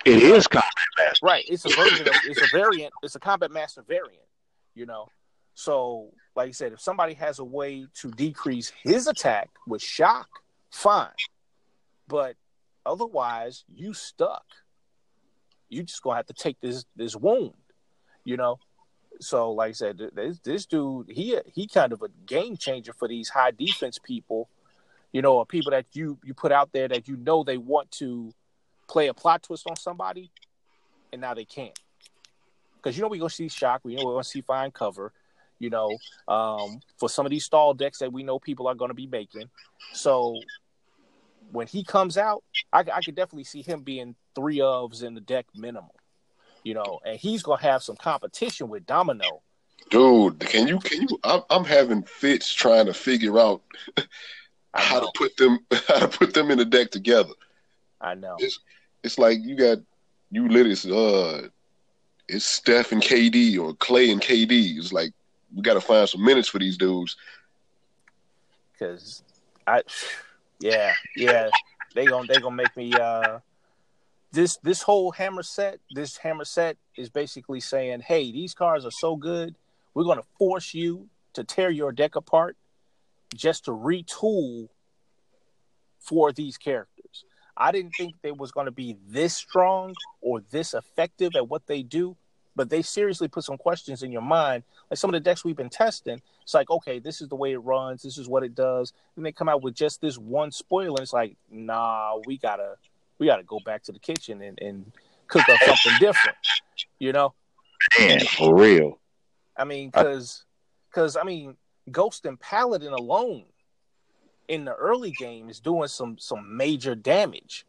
It 0.05 0.23
is 0.23 0.47
combat 0.49 0.73
master. 0.99 1.27
Right. 1.27 1.45
It's 1.49 1.65
a 1.67 1.71
version 1.77 2.09
of 2.09 2.15
it's 2.25 2.43
a 2.43 2.49
variant, 2.57 2.93
it's 3.03 3.17
a 3.17 3.21
Combat 3.21 3.51
Master 3.51 3.83
variant, 3.87 4.25
you 4.75 4.87
know. 4.87 5.09
So, 5.55 6.11
like 6.37 6.49
I 6.49 6.53
said, 6.53 6.73
if 6.73 6.81
somebody 6.81 7.15
has 7.15 7.39
a 7.39 7.45
way 7.45 7.87
to 7.97 8.11
decrease 8.13 8.73
his 8.83 9.07
attack 9.07 9.51
with 9.67 9.83
shock, 9.83 10.29
fine. 10.71 11.11
But 12.09 12.37
otherwise, 12.87 13.65
you 13.75 13.93
stuck. 13.95 14.45
You 15.69 15.83
just 15.83 16.03
gonna 16.03 16.17
have 16.17 16.27
to 16.27 16.35
take 16.35 16.61
this 16.61 16.87
this 16.97 17.15
wound, 17.17 17.55
you 18.25 18.39
know. 18.39 18.59
So, 19.21 19.53
like 19.53 19.71
I 19.71 19.73
said, 19.73 20.01
this, 20.15 20.39
this 20.41 20.67
dude, 20.67 21.11
he 21.11 21.39
he 21.53 21.67
kind 21.67 21.93
of 21.93 22.03
a 22.03 22.09
game 22.27 22.57
changer 22.57 22.93
for 22.93 23.07
these 23.07 23.29
high 23.29 23.51
defense 23.51 23.99
people, 23.99 24.49
you 25.13 25.23
know, 25.23 25.37
or 25.37 25.47
people 25.47 25.71
that 25.73 25.87
you 25.93 26.19
you 26.25 26.35
put 26.35 26.53
out 26.53 26.73
there 26.73 26.89
that 26.89 27.07
you 27.07 27.17
know 27.17 27.45
they 27.45 27.59
want 27.59 27.91
to 27.93 28.33
play 28.89 29.09
a 29.09 29.15
plot 29.15 29.43
twist 29.43 29.67
on 29.69 29.77
somebody, 29.77 30.31
and 31.13 31.21
now 31.21 31.35
they 31.35 31.45
can't. 31.45 31.79
Because 32.77 32.97
you 32.97 33.03
know 33.03 33.09
we're 33.09 33.21
gonna 33.21 33.31
see 33.31 33.49
shock, 33.49 33.83
we 33.85 33.95
know 33.95 34.07
we're 34.07 34.15
gonna 34.15 34.25
see 34.25 34.41
fine 34.41 34.71
cover, 34.71 35.13
you 35.59 35.69
know, 35.69 35.97
um, 36.27 36.81
for 36.97 37.09
some 37.09 37.27
of 37.27 37.31
these 37.31 37.45
stall 37.45 37.75
decks 37.75 37.99
that 37.99 38.13
we 38.13 38.23
know 38.23 38.39
people 38.39 38.67
are 38.67 38.75
gonna 38.75 38.95
be 38.95 39.07
making. 39.07 39.51
So 39.93 40.41
when 41.53 41.67
he 41.67 41.85
comes 41.85 42.17
out, 42.17 42.43
I, 42.73 42.81
I 42.81 43.01
could 43.03 43.15
definitely 43.15 43.45
see 43.45 43.63
him 43.63 43.83
being 43.83 44.15
three 44.35 44.59
ofs 44.59 45.03
in 45.03 45.15
the 45.15 45.21
deck 45.21 45.47
minimum, 45.55 45.91
you 46.65 46.75
know, 46.75 47.01
and 47.05 47.19
he's 47.19 47.43
gonna 47.43 47.63
have 47.63 47.83
some 47.83 47.97
competition 47.97 48.69
with 48.69 48.87
Domino. 48.87 49.43
Dude, 49.91 50.39
can 50.41 50.69
you 50.69 50.79
can 50.79 51.03
you? 51.03 51.19
I'm, 51.25 51.43
I'm 51.51 51.65
having 51.65 52.03
fits 52.03 52.53
trying 52.53 52.87
to 52.87 52.95
figure 52.95 53.39
out 53.39 53.63
how 54.75 55.01
to 55.01 55.11
put 55.17 55.37
them 55.37 55.59
how 55.89 56.01
to 56.01 56.09
put 56.09 56.35
them 56.35 56.51
in 56.51 56.59
the 56.59 56.65
deck 56.65 56.91
together. 56.91 57.33
I 58.01 58.15
know. 58.15 58.37
It's 59.03 59.19
like 59.19 59.39
you 59.43 59.57
got 59.57 59.79
you 60.31 60.49
lit 60.49 60.67
it's 60.67 60.87
uh 60.87 61.49
it's 62.29 62.45
Steph 62.45 62.93
and 62.93 63.03
KD 63.03 63.59
or 63.59 63.75
Clay 63.75 64.11
and 64.11 64.21
KD. 64.21 64.79
It's 64.79 64.93
like 64.93 65.13
we 65.55 65.63
got 65.63 65.75
to 65.75 65.81
find 65.81 66.09
some 66.09 66.25
minutes 66.25 66.49
for 66.49 66.61
these 66.61 66.79
dudes. 66.79 67.17
because 68.73 69.25
I, 69.67 69.83
yeah, 70.61 70.93
yeah, 71.17 71.51
they 71.95 72.07
gonna 72.07 72.29
they 72.29 72.41
gonna 72.41 72.55
make 72.55 72.77
me. 72.77 72.93
uh 72.93 73.41
This 74.33 74.59
this 74.59 74.83
whole 74.83 75.11
hammer 75.11 75.43
set, 75.43 75.81
this 75.91 76.17
hammer 76.19 76.45
set 76.45 76.77
is 76.97 77.09
basically 77.09 77.61
saying, 77.61 78.01
hey, 78.01 78.31
these 78.31 78.55
cards 78.55 78.85
are 78.85 78.93
so 78.93 79.17
good, 79.17 79.57
we're 79.93 80.05
gonna 80.05 80.23
force 80.39 80.73
you 80.73 81.09
to 81.33 81.43
tear 81.43 81.71
your 81.71 81.91
deck 81.91 82.15
apart 82.15 82.57
just 83.35 83.65
to 83.65 83.73
retool 83.73 84.69
for 85.99 86.33
these 86.33 86.57
characters. 86.57 87.25
I 87.57 87.73
didn't 87.73 87.93
think 87.97 88.15
they 88.23 88.33
was 88.33 88.53
gonna 88.53 88.71
be 88.71 88.97
this 89.09 89.37
strong 89.37 89.95
or 90.21 90.41
this 90.51 90.75
effective 90.75 91.35
at 91.35 91.49
what 91.49 91.67
they 91.67 91.83
do, 91.83 92.17
but 92.55 92.71
they 92.71 92.83
seriously 92.83 93.27
put 93.27 93.45
some 93.45 93.59
questions 93.59 94.03
in 94.03 94.13
your 94.13 94.23
mind. 94.23 94.63
Like 94.91 94.99
some 94.99 95.11
of 95.11 95.13
the 95.13 95.21
decks 95.21 95.45
we've 95.45 95.57
been 95.57 95.71
testing, 95.71 96.23
it's 96.43 96.55
like, 96.55 96.71
okay, 96.71 97.01
this 97.01 97.21
is 97.21 97.29
the 97.29 97.37
way 97.37 97.53
it 97.53 97.59
runs, 97.59 98.03
this 98.03 98.17
is 98.17 98.29
what 98.29 98.45
it 98.45 98.55
does. 98.55 98.93
And 99.17 99.27
they 99.27 99.33
come 99.33 99.49
out 99.49 99.63
with 99.63 99.75
just 99.75 100.01
this 100.01 100.19
one 100.19 100.53
spoiler. 100.53 101.03
It's 101.03 101.13
like, 101.13 101.37
nah, 101.51 102.19
we 102.27 102.39
gotta 102.39 102.77
we 103.21 103.27
gotta 103.27 103.45
go 103.45 103.61
back 103.65 103.85
to 103.85 103.93
the 103.93 104.01
kitchen 104.01 104.43
and, 104.43 104.59
and 104.61 104.91
cook 105.29 105.49
up 105.49 105.61
something 105.61 105.93
different. 106.01 106.37
You 106.99 107.13
know? 107.13 107.35
Man, 107.99 108.21
for 108.21 108.57
real. 108.57 108.99
I 109.57 109.65
mean, 109.65 109.91
because 109.91 110.45
because 110.91 111.17
I 111.17 111.23
mean, 111.23 111.57
Ghost 111.93 112.27
and 112.27 112.41
Paladin 112.41 112.93
alone 112.93 113.45
in 114.49 114.65
the 114.65 114.75
early 114.75 115.13
game 115.13 115.49
is 115.49 115.61
doing 115.61 115.87
some 115.87 116.19
some 116.19 116.57
major 116.57 116.95
damage, 116.95 117.67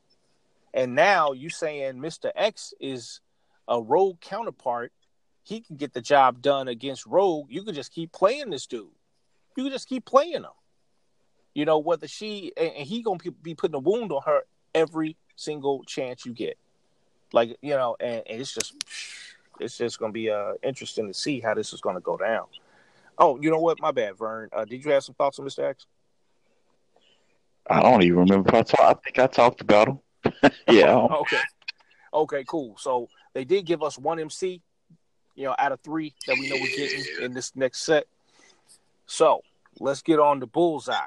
and 0.74 0.96
now 0.96 1.34
you 1.34 1.50
saying 1.50 2.00
Mister 2.00 2.32
X 2.36 2.74
is 2.80 3.20
a 3.68 3.80
Rogue 3.80 4.20
counterpart. 4.22 4.92
He 5.44 5.62
can 5.62 5.76
get 5.76 5.94
the 5.94 6.02
job 6.02 6.42
done 6.42 6.68
against 6.68 7.06
Rogue. 7.06 7.48
You 7.50 7.64
could 7.64 7.76
just 7.76 7.92
keep 7.92 8.12
playing 8.12 8.52
this 8.52 8.68
dude. 8.68 8.88
You 9.58 9.64
could 9.64 9.74
just 9.74 9.90
keep 9.90 10.06
playing 10.06 10.44
him. 10.44 10.46
You 11.54 11.66
know 11.66 11.80
whether 11.80 12.08
she 12.08 12.54
and, 12.56 12.72
and 12.78 12.88
he 12.88 13.02
gonna 13.02 13.18
be- 13.18 13.30
be 13.32 13.56
putting 13.56 13.76
a 13.76 13.80
wound 13.80 14.12
on 14.12 14.22
her 14.26 14.42
every 14.74 15.18
single 15.42 15.84
chance 15.84 16.26
you 16.26 16.34
get. 16.34 16.58
Like 17.34 17.58
you 17.62 17.72
know, 17.72 17.96
and, 18.00 18.24
and 18.30 18.42
it's 18.42 18.54
just 18.54 18.74
it's 19.60 19.78
just 19.78 20.00
going 20.00 20.12
to 20.12 20.14
be 20.14 20.30
uh, 20.30 20.54
interesting 20.64 21.08
to 21.08 21.14
see 21.14 21.40
how 21.40 21.54
this 21.54 21.74
is 21.74 21.82
going 21.82 21.96
to 21.96 22.02
go 22.02 22.18
down. 22.18 22.46
Oh, 23.18 23.40
you 23.42 23.52
know 23.52 23.60
what? 23.60 23.80
My 23.80 23.92
bad, 23.92 24.18
Vern. 24.18 24.50
Uh, 24.52 24.66
did 24.66 24.84
you 24.84 24.92
have 24.92 25.04
some 25.04 25.16
thoughts 25.16 25.40
on 25.40 25.46
Mr. 25.46 25.64
X? 25.64 25.86
I 27.70 27.82
don't 27.82 28.02
even 28.04 28.20
remember 28.20 28.50
if 28.50 28.56
I 28.56 28.62
talked. 28.64 28.82
I 28.84 28.94
think 28.94 29.20
I 29.20 29.28
talked 29.28 29.62
about 29.62 29.88
him. 29.88 30.00
yeah. 30.68 30.96
Okay. 31.22 31.40
Okay, 32.14 32.44
cool. 32.46 32.76
So 32.78 33.08
they 33.34 33.46
did 33.46 33.66
give 33.66 33.82
us 33.82 33.98
one 33.98 34.20
MC, 34.20 34.62
you 35.36 35.46
know, 35.46 35.56
out 35.58 35.72
of 35.72 35.80
three 35.80 36.14
that 36.28 36.36
we 36.38 36.50
know 36.50 36.58
we're 36.60 36.76
getting 36.76 37.06
in 37.22 37.34
this 37.34 37.56
next 37.56 37.84
set. 37.84 38.06
So 39.06 39.44
let's 39.80 40.02
get 40.02 40.20
on 40.20 40.42
to 40.42 40.46
Bullseye. 40.46 41.06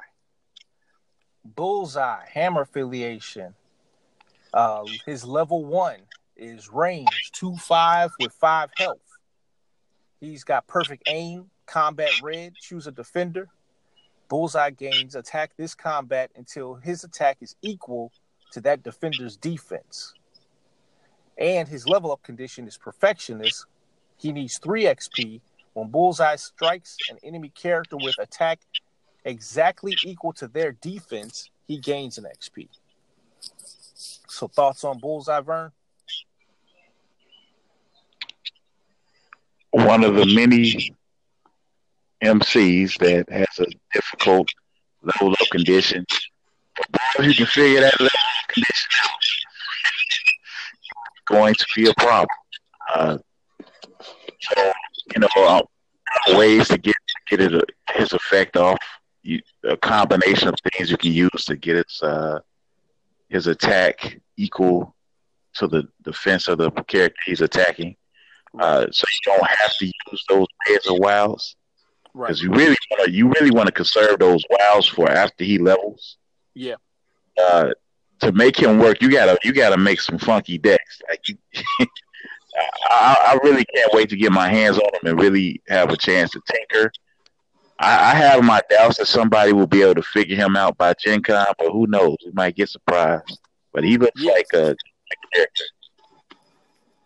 Bullseye, 1.43 2.25
Hammer 2.33 2.61
affiliation. 2.61 3.53
Uh, 4.55 4.85
his 5.05 5.25
level 5.25 5.65
one 5.65 5.99
is 6.37 6.71
range 6.71 7.31
2 7.33 7.57
5 7.57 8.11
with 8.21 8.31
5 8.31 8.69
health. 8.77 8.97
He's 10.21 10.45
got 10.45 10.65
perfect 10.65 11.03
aim, 11.09 11.51
combat 11.65 12.09
red, 12.23 12.53
choose 12.55 12.87
a 12.87 12.91
defender. 12.91 13.49
Bullseye 14.29 14.69
gains 14.71 15.13
attack 15.15 15.51
this 15.57 15.75
combat 15.75 16.31
until 16.37 16.75
his 16.75 17.03
attack 17.03 17.37
is 17.41 17.57
equal 17.61 18.13
to 18.53 18.61
that 18.61 18.81
defender's 18.81 19.35
defense. 19.35 20.13
And 21.37 21.67
his 21.67 21.85
level 21.85 22.13
up 22.13 22.23
condition 22.23 22.65
is 22.65 22.77
perfectionist. 22.77 23.65
He 24.15 24.31
needs 24.31 24.57
3 24.59 24.85
XP. 24.85 25.41
When 25.73 25.89
Bullseye 25.89 26.37
strikes 26.37 26.95
an 27.09 27.17
enemy 27.23 27.49
character 27.49 27.97
with 27.97 28.15
attack 28.19 28.61
exactly 29.25 29.95
equal 30.05 30.31
to 30.33 30.47
their 30.47 30.71
defense, 30.71 31.49
he 31.67 31.77
gains 31.77 32.17
an 32.17 32.23
XP. 32.23 32.69
So 34.35 34.49
thoughts 34.49 34.83
on 34.83 34.99
Bullseye, 34.99 35.39
Vern? 35.39 35.71
One 39.71 40.03
of 40.03 40.15
the 40.15 40.25
many 40.25 40.93
MCs 42.21 42.97
that 42.97 43.29
has 43.29 43.59
a 43.59 43.65
difficult 43.93 44.49
level 45.03 45.31
up 45.31 45.47
condition. 45.51 46.05
If 47.17 47.25
you 47.25 47.33
can 47.33 47.45
figure 47.45 47.79
that 47.79 47.93
level 47.93 48.07
up 48.07 48.47
condition 48.49 48.89
out, 49.05 49.09
going 51.27 51.55
to 51.55 51.65
be 51.73 51.89
a 51.89 51.93
problem. 51.93 52.27
Uh, 52.93 53.17
so, 54.41 54.71
you 55.13 55.21
know, 55.21 55.29
uh, 55.37 55.61
ways 56.37 56.67
to 56.67 56.77
get 56.77 56.95
get 57.29 57.39
it 57.39 57.71
his 57.93 58.11
effect 58.11 58.57
off. 58.57 58.79
You, 59.23 59.39
a 59.63 59.77
combination 59.77 60.49
of 60.49 60.55
things 60.73 60.91
you 60.91 60.97
can 60.97 61.13
use 61.13 61.45
to 61.45 61.55
get 61.55 61.77
its 61.77 62.03
uh, 62.03 62.39
his 63.29 63.47
attack 63.47 64.19
equal 64.37 64.95
to 65.55 65.67
the 65.67 65.87
defense 66.03 66.47
of 66.47 66.57
the 66.57 66.71
character 66.71 67.19
he's 67.25 67.41
attacking. 67.41 67.95
Uh, 68.59 68.85
so 68.91 69.05
you 69.11 69.33
don't 69.33 69.49
have 69.49 69.75
to 69.77 69.85
use 69.85 70.25
those 70.29 70.47
pairs 70.65 70.87
of 70.87 70.97
wows 70.99 71.55
because 72.13 72.43
right. 72.43 72.51
you 72.51 72.57
really 72.57 72.75
wanna, 72.91 73.11
you 73.11 73.29
really 73.29 73.51
want 73.51 73.67
to 73.67 73.71
conserve 73.71 74.19
those 74.19 74.43
wows 74.49 74.87
for 74.87 75.09
after 75.09 75.43
he 75.43 75.57
levels. 75.57 76.17
Yeah. 76.53 76.75
Uh, 77.37 77.71
to 78.21 78.31
make 78.31 78.57
him 78.57 78.79
work, 78.79 79.01
you 79.01 79.11
gotta 79.11 79.37
you 79.43 79.51
gotta 79.51 79.77
make 79.77 79.99
some 79.99 80.17
funky 80.17 80.57
decks. 80.57 81.01
Like 81.09 81.27
you, 81.27 81.37
I, 82.89 83.33
I, 83.33 83.39
really 83.43 83.65
can't 83.65 83.93
wait 83.93 84.09
to 84.09 84.15
get 84.15 84.31
my 84.31 84.47
hands 84.47 84.77
on 84.77 84.85
him 84.85 85.01
and 85.11 85.19
really 85.19 85.61
have 85.67 85.89
a 85.89 85.97
chance 85.97 86.31
to 86.31 86.41
tinker. 86.47 86.91
I, 87.79 88.11
I, 88.11 88.15
have 88.15 88.41
my 88.43 88.61
doubts 88.69 88.97
that 88.99 89.07
somebody 89.07 89.51
will 89.51 89.67
be 89.67 89.81
able 89.81 89.95
to 89.95 90.01
figure 90.01 90.37
him 90.37 90.55
out 90.55 90.77
by 90.77 90.93
Gen 90.93 91.21
Con, 91.21 91.45
but 91.57 91.71
who 91.71 91.87
knows? 91.87 92.15
We 92.25 92.31
might 92.31 92.55
get 92.55 92.69
surprised. 92.69 93.39
But 93.75 93.83
he 93.83 93.97
looks 93.97 94.21
yeah. 94.21 94.31
like 94.31 94.47
a, 94.53 94.71
a 94.71 95.15
character. 95.33 95.65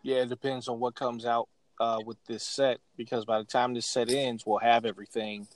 Yeah, 0.03 0.17
it 0.17 0.29
depends 0.29 0.67
on 0.67 0.79
what 0.79 0.93
comes 0.93 1.25
out 1.25 1.49
uh, 1.79 1.99
with 2.05 2.17
this 2.27 2.43
set 2.43 2.77
because 2.95 3.25
by 3.25 3.39
the 3.39 3.43
time 3.43 3.73
this 3.73 3.87
set 3.87 4.11
ends, 4.11 4.45
we'll 4.45 4.59
have 4.59 4.85
everything, 4.85 5.47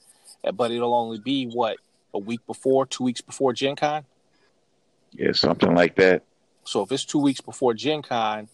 uh, 0.44 0.52
but 0.52 0.72
it'll 0.72 0.96
only 0.96 1.20
be 1.20 1.46
what 1.46 1.78
a 2.16 2.20
week 2.20 2.40
before, 2.48 2.88
two 2.88 3.04
weeks 3.04 3.22
before 3.22 3.54
Gen 3.54 3.76
Con. 3.76 4.06
Yeah, 5.12 5.34
something 5.34 5.76
like 5.76 5.96
that. 5.98 6.24
So 6.64 6.82
if 6.82 6.92
it's 6.92 7.06
two 7.06 7.20
weeks 7.20 7.42
before 7.42 7.76
Gen 7.76 8.02
Con, 8.02 8.50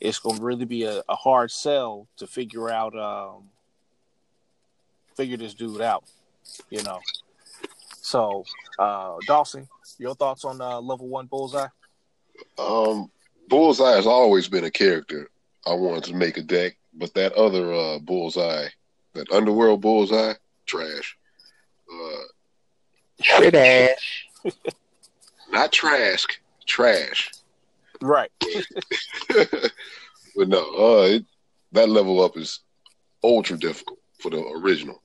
it's 0.00 0.18
going 0.18 0.38
to 0.38 0.42
really 0.42 0.64
be 0.64 0.82
a, 0.82 1.04
a, 1.08 1.14
hard 1.14 1.52
sell 1.52 2.08
to 2.16 2.26
figure 2.26 2.70
out, 2.70 2.98
um, 2.98 3.44
figure 5.14 5.36
this 5.36 5.54
dude 5.54 5.80
out, 5.80 6.02
you 6.70 6.82
know. 6.82 6.98
So, 8.08 8.42
uh, 8.78 9.16
Dawson, 9.26 9.68
your 9.98 10.14
thoughts 10.14 10.46
on 10.46 10.62
uh, 10.62 10.80
level 10.80 11.08
one 11.08 11.26
Bullseye? 11.26 11.68
Um, 12.58 13.10
Bullseye 13.50 13.96
has 13.96 14.06
always 14.06 14.48
been 14.48 14.64
a 14.64 14.70
character 14.70 15.28
I 15.66 15.74
wanted 15.74 16.04
to 16.04 16.14
make 16.14 16.38
a 16.38 16.42
deck, 16.42 16.78
but 16.94 17.12
that 17.12 17.34
other 17.34 17.70
uh, 17.70 17.98
Bullseye, 17.98 18.68
that 19.12 19.30
Underworld 19.30 19.82
Bullseye, 19.82 20.32
trash. 20.64 21.18
Uh, 21.92 22.22
trash. 23.22 24.26
Not 25.52 25.70
trash, 25.70 26.24
trash. 26.66 27.30
Right. 28.00 28.30
but 29.28 30.48
no, 30.48 30.60
uh, 30.78 31.08
it, 31.08 31.26
that 31.72 31.90
level 31.90 32.24
up 32.24 32.38
is 32.38 32.60
ultra 33.22 33.58
difficult 33.58 33.98
for 34.18 34.30
the 34.30 34.42
original. 34.56 35.02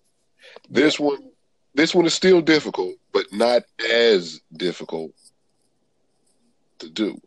This 0.70 0.98
one, 1.02 1.33
this 1.74 1.96
one 1.96 2.06
is 2.06 2.14
still 2.14 2.42
difficult, 2.42 2.96
but 3.12 3.32
not 3.32 3.64
as 3.92 4.42
difficult 4.56 5.12
to 6.80 6.90
do. 6.90 7.20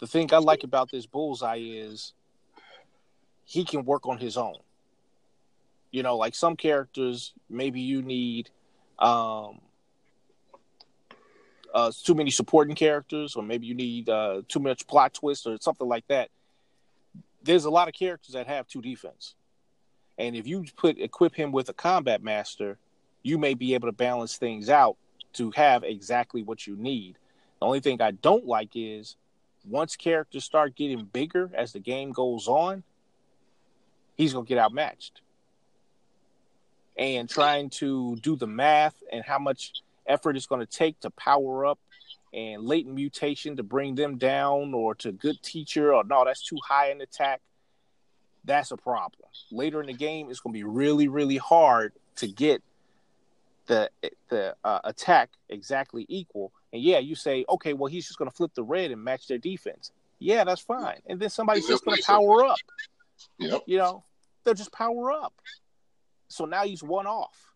The 0.00 0.06
thing 0.06 0.32
I 0.32 0.38
like 0.38 0.64
about 0.64 0.90
this 0.90 1.06
bullseye 1.06 1.60
is 1.60 2.12
he 3.44 3.64
can 3.64 3.84
work 3.84 4.06
on 4.06 4.18
his 4.18 4.36
own. 4.36 4.56
You 5.90 6.02
know, 6.02 6.16
like 6.16 6.34
some 6.34 6.56
characters, 6.56 7.32
maybe 7.48 7.80
you 7.80 8.02
need 8.02 8.50
um, 8.98 9.60
uh, 11.72 11.92
too 12.04 12.14
many 12.14 12.30
supporting 12.30 12.74
characters, 12.74 13.36
or 13.36 13.42
maybe 13.42 13.66
you 13.66 13.74
need 13.74 14.08
uh, 14.08 14.42
too 14.48 14.60
much 14.60 14.86
plot 14.86 15.14
twist 15.14 15.46
or 15.46 15.56
something 15.60 15.88
like 15.88 16.06
that. 16.08 16.28
There's 17.42 17.64
a 17.64 17.70
lot 17.70 17.88
of 17.88 17.94
characters 17.94 18.34
that 18.34 18.46
have 18.48 18.66
two 18.66 18.82
defense, 18.82 19.36
and 20.18 20.36
if 20.36 20.46
you 20.46 20.64
put 20.76 20.98
equip 20.98 21.34
him 21.34 21.52
with 21.52 21.68
a 21.68 21.72
combat 21.72 22.22
master, 22.22 22.78
you 23.22 23.38
may 23.38 23.54
be 23.54 23.74
able 23.74 23.88
to 23.88 23.92
balance 23.92 24.36
things 24.36 24.68
out 24.68 24.96
to 25.34 25.50
have 25.52 25.84
exactly 25.84 26.42
what 26.42 26.66
you 26.66 26.76
need. 26.76 27.16
The 27.60 27.66
only 27.66 27.80
thing 27.80 28.00
I 28.00 28.12
don't 28.12 28.46
like 28.46 28.70
is 28.74 29.16
once 29.68 29.96
characters 29.96 30.44
start 30.44 30.76
getting 30.76 31.04
bigger 31.04 31.50
as 31.54 31.72
the 31.72 31.80
game 31.80 32.12
goes 32.12 32.48
on, 32.48 32.82
he's 34.16 34.32
gonna 34.32 34.46
get 34.46 34.58
outmatched. 34.58 35.20
And 36.96 37.28
trying 37.28 37.68
to 37.70 38.16
do 38.16 38.36
the 38.36 38.46
math 38.46 38.94
and 39.12 39.22
how 39.22 39.38
much 39.38 39.72
effort 40.06 40.36
it's 40.36 40.46
going 40.46 40.64
to 40.64 40.66
take 40.66 40.98
to 41.00 41.10
power 41.10 41.66
up 41.66 41.78
and 42.32 42.62
latent 42.62 42.94
mutation 42.94 43.56
to 43.56 43.62
bring 43.62 43.94
them 43.94 44.18
down 44.18 44.74
or 44.74 44.94
to 44.94 45.12
good 45.12 45.42
teacher 45.42 45.94
or 45.94 46.04
no 46.04 46.24
that's 46.24 46.44
too 46.44 46.58
high 46.66 46.90
in 46.90 47.00
attack 47.00 47.40
that's 48.46 48.70
a 48.70 48.76
problem 48.76 49.28
later 49.52 49.80
in 49.80 49.86
the 49.86 49.92
game 49.92 50.30
it's 50.30 50.40
going 50.40 50.52
to 50.52 50.58
be 50.58 50.64
really 50.64 51.08
really 51.08 51.36
hard 51.36 51.92
to 52.16 52.26
get 52.26 52.62
the 53.66 53.90
the 54.28 54.54
uh, 54.64 54.80
attack 54.84 55.30
exactly 55.48 56.06
equal 56.08 56.52
and 56.72 56.82
yeah 56.82 56.98
you 56.98 57.14
say 57.14 57.44
okay 57.48 57.72
well 57.72 57.90
he's 57.90 58.06
just 58.06 58.18
going 58.18 58.30
to 58.30 58.36
flip 58.36 58.52
the 58.54 58.62
red 58.62 58.90
and 58.90 59.02
match 59.02 59.26
their 59.26 59.38
defense 59.38 59.90
yeah 60.20 60.44
that's 60.44 60.60
fine 60.60 61.00
and 61.06 61.20
then 61.20 61.28
somebody's 61.28 61.66
just 61.66 61.84
going 61.84 61.96
to 61.96 62.02
power 62.04 62.44
up 62.46 62.56
yep. 63.38 63.62
you 63.66 63.76
know 63.76 64.04
they'll 64.44 64.54
just 64.54 64.72
power 64.72 65.12
up 65.12 65.34
so 66.28 66.44
now 66.44 66.64
he's 66.64 66.82
one 66.82 67.06
off 67.06 67.50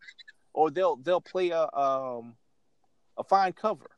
or 0.53 0.71
they'll 0.71 0.97
they'll 0.97 1.21
play 1.21 1.51
a 1.51 1.69
um 1.75 2.35
a 3.21 3.25
fine 3.25 3.53
cover. 3.53 3.91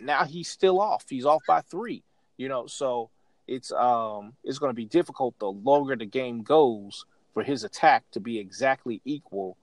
Now 0.00 0.24
he's 0.24 0.48
still 0.48 0.80
off. 0.80 1.04
He's 1.08 1.26
off 1.26 1.42
by 1.46 1.60
three. 1.60 2.02
You 2.36 2.48
know, 2.48 2.66
so 2.66 3.10
it's 3.46 3.72
um 3.72 4.32
it's 4.44 4.58
going 4.58 4.70
to 4.70 4.74
be 4.74 4.84
difficult 4.84 5.38
the 5.38 5.50
longer 5.50 5.96
the 5.96 6.06
game 6.06 6.42
goes 6.42 7.04
for 7.34 7.42
his 7.42 7.64
attack 7.64 8.04
to 8.12 8.20
be 8.20 8.38
exactly 8.38 9.00
equal 9.04 9.56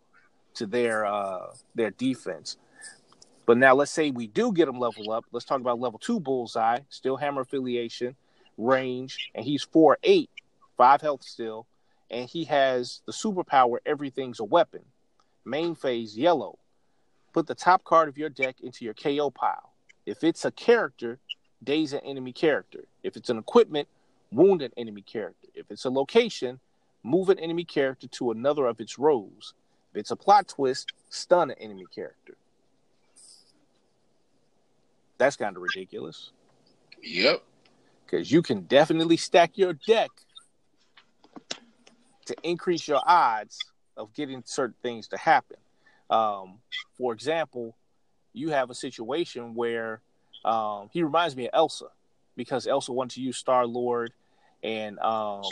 to 0.53 0.65
their 0.65 1.05
uh 1.05 1.47
their 1.75 1.91
defense. 1.91 2.57
But 3.45 3.57
now 3.57 3.75
let's 3.75 3.91
say 3.91 4.11
we 4.11 4.27
do 4.27 4.53
get 4.53 4.67
him 4.69 4.79
level 4.79 5.11
up. 5.11 5.25
Let's 5.31 5.45
talk 5.45 5.59
about 5.59 5.79
level 5.79 5.99
two 5.99 6.19
bullseye, 6.19 6.79
still 6.89 7.17
hammer 7.17 7.41
affiliation, 7.41 8.15
range, 8.57 9.31
and 9.35 9.43
he's 9.43 9.63
four 9.63 9.97
eight, 10.03 10.29
five 10.77 11.01
health 11.01 11.23
still, 11.23 11.65
and 12.09 12.29
he 12.29 12.45
has 12.45 13.01
the 13.05 13.11
superpower 13.11 13.77
everything's 13.85 14.39
a 14.39 14.45
weapon. 14.45 14.81
Main 15.45 15.75
phase 15.75 16.17
yellow. 16.17 16.57
Put 17.33 17.47
the 17.47 17.55
top 17.55 17.83
card 17.83 18.07
of 18.07 18.17
your 18.17 18.29
deck 18.29 18.57
into 18.61 18.85
your 18.85 18.93
KO 18.93 19.31
pile. 19.31 19.73
If 20.05 20.23
it's 20.23 20.45
a 20.45 20.51
character, 20.51 21.17
daze 21.63 21.93
an 21.93 22.01
enemy 22.01 22.33
character. 22.33 22.85
If 23.03 23.17
it's 23.17 23.29
an 23.29 23.37
equipment, 23.37 23.87
wound 24.31 24.61
an 24.61 24.71
enemy 24.77 25.01
character. 25.01 25.47
If 25.53 25.71
it's 25.71 25.85
a 25.85 25.89
location, 25.89 26.59
move 27.03 27.29
an 27.29 27.39
enemy 27.39 27.63
character 27.63 28.07
to 28.07 28.31
another 28.31 28.65
of 28.65 28.79
its 28.79 28.97
rows. 28.97 29.53
If 29.91 29.99
it's 29.99 30.11
a 30.11 30.15
plot 30.15 30.47
twist, 30.47 30.93
stun 31.09 31.51
an 31.51 31.57
enemy 31.59 31.85
character. 31.93 32.35
That's 35.17 35.35
kind 35.35 35.55
of 35.55 35.61
ridiculous. 35.61 36.31
Yep. 37.01 37.43
Because 38.05 38.31
you 38.31 38.41
can 38.41 38.61
definitely 38.61 39.17
stack 39.17 39.57
your 39.57 39.73
deck 39.73 40.09
to 42.25 42.35
increase 42.43 42.87
your 42.87 43.01
odds 43.05 43.59
of 43.97 44.13
getting 44.13 44.41
certain 44.45 44.75
things 44.81 45.07
to 45.09 45.17
happen. 45.17 45.57
Um, 46.09 46.59
for 46.97 47.13
example, 47.13 47.75
you 48.33 48.49
have 48.49 48.69
a 48.69 48.75
situation 48.75 49.53
where 49.55 50.01
um, 50.45 50.89
he 50.91 51.03
reminds 51.03 51.35
me 51.35 51.45
of 51.47 51.51
Elsa 51.53 51.85
because 52.35 52.67
Elsa 52.67 52.91
wanted 52.91 53.15
to 53.15 53.21
use 53.21 53.37
Star 53.37 53.65
Lord 53.65 54.13
and 54.63 54.99
um, 54.99 55.43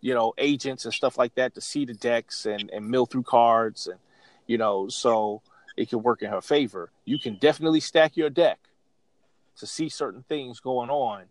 you 0.00 0.14
know 0.14 0.34
agents 0.38 0.84
and 0.84 0.94
stuff 0.94 1.18
like 1.18 1.34
that 1.34 1.54
to 1.54 1.60
see 1.60 1.84
the 1.84 1.94
decks 1.94 2.46
and, 2.46 2.70
and 2.70 2.88
mill 2.88 3.06
through 3.06 3.22
cards 3.22 3.86
and 3.86 3.98
you 4.46 4.58
know 4.58 4.88
so 4.88 5.42
it 5.76 5.88
can 5.88 6.02
work 6.02 6.22
in 6.22 6.30
her 6.30 6.40
favor. 6.40 6.90
You 7.04 7.18
can 7.18 7.36
definitely 7.36 7.80
stack 7.80 8.16
your 8.16 8.30
deck 8.30 8.60
to 9.58 9.66
see 9.66 9.88
certain 9.88 10.24
things 10.28 10.60
going 10.60 10.90
on 10.90 11.24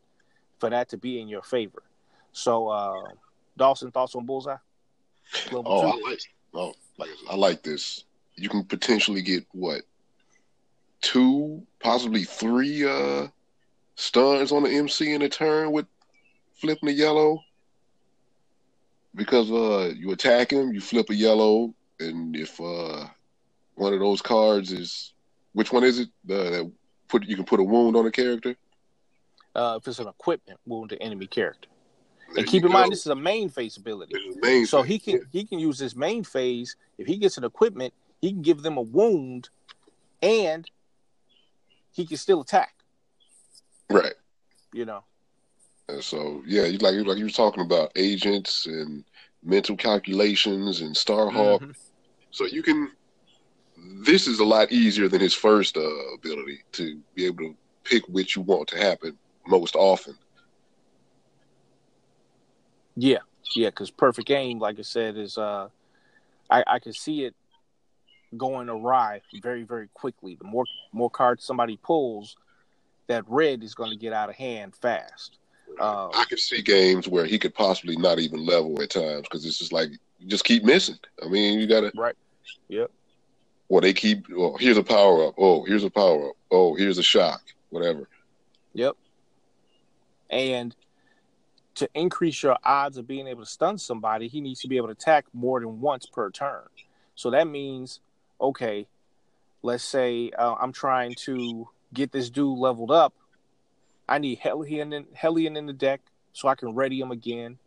for 0.60 0.70
that 0.70 0.89
to 0.89 0.98
be 0.98 1.20
in 1.20 1.28
your 1.30 1.41
favor. 1.41 1.84
So, 2.34 2.68
uh, 2.68 3.10
Dawson, 3.56 3.91
thoughts 3.91 4.16
on 4.16 4.26
Bullseye? 4.26 4.58
oh, 5.54 5.88
I 5.88 6.10
like, 6.10 6.20
oh, 6.54 6.74
I 7.30 7.36
like 7.36 7.64
this 7.64 8.04
you 8.36 8.50
can 8.50 8.64
potentially 8.64 9.22
get 9.22 9.46
what 9.52 9.82
two, 11.04 11.62
possibly 11.80 12.24
three 12.24 12.84
uh 12.84 13.28
stuns 13.95 14.51
on 14.51 14.64
the 14.64 14.70
MC 14.70 15.14
in 15.14 15.22
a 15.22 15.30
turn 15.30 15.72
with 15.72 15.86
flipping 16.56 16.88
the 16.88 16.93
yellow. 16.93 17.39
Because 19.14 19.51
uh 19.51 19.93
you 19.95 20.12
attack 20.12 20.51
him, 20.51 20.74
you 20.74 20.82
flip 20.82 21.12
a 21.12 21.16
yellow, 21.16 21.76
and 21.99 22.36
if 22.36 22.60
uh 22.60 23.06
one 23.76 23.93
of 23.93 23.99
those 23.99 24.22
cards 24.22 24.72
is 24.72 25.14
which 25.51 25.72
one 25.72 25.84
is 25.84 25.99
it? 25.99 26.10
Uh, 26.28 26.49
that 26.49 26.72
put 27.10 27.26
you 27.26 27.36
can 27.36 27.45
put 27.45 27.60
a 27.60 27.64
wound 27.64 27.95
on 27.95 28.08
a 28.08 28.12
character? 28.12 28.56
Uh 29.54 29.78
if 29.80 29.88
it's 29.88 29.99
an 29.99 30.08
equipment 30.08 30.60
wound 30.66 30.89
to 30.89 31.04
enemy 31.04 31.28
character. 31.28 31.70
There 32.30 32.39
and 32.39 32.47
keep 32.47 32.64
in 32.64 32.70
go. 32.70 32.74
mind 32.74 32.91
this 32.91 33.01
is 33.01 33.08
a 33.08 33.16
main 33.16 33.49
phase 33.49 33.78
ability. 33.78 34.16
Main 34.41 34.66
so 34.66 34.82
phase, 34.82 34.89
he 34.89 34.99
can 34.99 35.28
he 35.32 35.43
can 35.45 35.60
use 35.60 35.78
this 35.78 35.95
main 35.95 36.24
phase. 36.24 36.78
If 36.97 37.08
he 37.08 37.18
gets 37.18 37.38
an 37.38 37.43
equipment, 37.43 37.93
he 38.22 38.32
can 38.32 38.41
give 38.41 38.62
them 38.62 38.78
a 38.78 38.82
wound 38.82 39.49
and 40.24 40.68
he 41.94 42.06
can 42.06 42.18
still 42.18 42.41
attack. 42.41 42.74
Right. 43.89 44.16
You 44.74 44.86
know. 44.86 45.04
And 45.88 46.04
so 46.04 46.41
yeah, 46.46 46.64
you 46.64 46.78
like 46.80 46.96
like 47.06 47.18
you 47.18 47.26
were 47.26 47.30
talking 47.30 47.64
about 47.64 47.91
agents 47.96 48.66
and 48.66 49.04
mental 49.44 49.78
calculations 49.78 50.82
and 50.82 50.96
Starhawk. 50.96 51.62
Mhm. 51.62 51.76
So 52.32 52.46
you 52.46 52.64
can. 52.64 52.89
This 54.06 54.28
is 54.28 54.39
a 54.39 54.46
lot 54.46 54.72
easier 54.72 55.08
than 55.08 55.20
his 55.20 55.34
first 55.34 55.78
uh, 55.78 56.14
ability 56.16 56.60
to 56.74 57.00
be 57.16 57.26
able 57.26 57.39
to 57.39 57.56
pick 57.84 58.04
which 58.08 58.36
you 58.36 58.41
want 58.41 58.68
to 58.70 58.78
happen 58.78 59.18
most 59.48 59.76
often. 59.76 60.16
Yeah, 62.96 63.20
yeah, 63.56 63.70
because 63.70 63.91
perfect 63.91 64.30
aim, 64.30 64.60
like 64.60 64.80
I 64.80 64.84
said, 64.84 65.18
is 65.18 65.38
uh, 65.38 65.68
I 66.50 66.64
I 66.66 66.80
can 66.80 66.94
see 66.94 67.26
it 67.26 67.36
going 68.38 68.69
awry 68.69 69.21
very 69.41 69.63
very 69.63 69.88
quickly. 69.93 70.36
The 70.36 70.45
more 70.45 70.65
more 70.91 71.09
cards 71.09 71.43
somebody 71.43 71.77
pulls, 71.77 72.36
that 73.07 73.23
red 73.27 73.63
is 73.63 73.73
going 73.73 73.91
to 73.91 73.97
get 73.97 74.13
out 74.13 74.29
of 74.29 74.36
hand 74.36 74.75
fast. 74.75 75.38
Uh, 75.79 76.09
I 76.13 76.25
could 76.25 76.39
see 76.39 76.61
games 76.61 77.07
where 77.07 77.25
he 77.25 77.39
could 77.39 77.55
possibly 77.55 77.95
not 77.95 78.19
even 78.19 78.45
level 78.45 78.79
at 78.81 78.91
times 78.91 79.23
because 79.23 79.45
it's 79.45 79.57
just 79.57 79.73
like 79.73 79.89
you 80.19 80.27
just 80.27 80.43
keep 80.43 80.63
missing. 80.63 80.97
I 81.23 81.27
mean, 81.27 81.59
you 81.59 81.67
gotta. 81.67 81.91
Right. 81.95 82.15
Yep. 82.67 82.91
Well, 83.69 83.81
they 83.81 83.93
keep. 83.93 84.25
Oh, 84.36 84.55
here's 84.57 84.77
a 84.77 84.84
power 84.84 85.27
up. 85.27 85.36
Oh, 85.38 85.63
here's 85.63 85.84
a 85.84 85.89
power 85.89 86.29
up. 86.29 86.36
Oh, 86.51 86.75
here's 86.75 86.97
a 86.97 87.03
shock. 87.03 87.41
Whatever. 87.69 88.07
Yep. 88.73 88.95
And 90.29 90.75
to 91.75 91.89
increase 91.95 92.43
your 92.43 92.57
odds 92.63 92.97
of 92.97 93.07
being 93.07 93.27
able 93.27 93.43
to 93.43 93.49
stun 93.49 93.77
somebody, 93.77 94.27
he 94.27 94.41
needs 94.41 94.59
to 94.61 94.67
be 94.67 94.77
able 94.77 94.88
to 94.88 94.93
attack 94.93 95.25
more 95.34 95.59
than 95.59 95.81
once 95.81 96.05
per 96.05 96.29
turn. 96.29 96.63
So 97.15 97.31
that 97.31 97.47
means, 97.47 97.99
okay, 98.44 98.88
let's 99.64 99.84
say 99.84 100.32
uh, 100.38 100.56
I'm 100.60 100.74
trying 100.74 101.16
to 101.22 101.70
get 101.94 102.12
this 102.12 102.30
dude 102.30 102.60
leveled 102.60 102.91
up. 102.91 103.14
I 104.08 104.18
need 104.18 104.39
Hellion 104.39 104.91
in, 104.94 105.06
Hellion 105.14 105.56
in 105.56 105.66
the 105.66 105.74
deck 105.74 106.02
so 106.34 106.50
I 106.50 106.56
can 106.56 106.76
ready 106.76 107.00
him 107.00 107.12
again. 107.12 107.58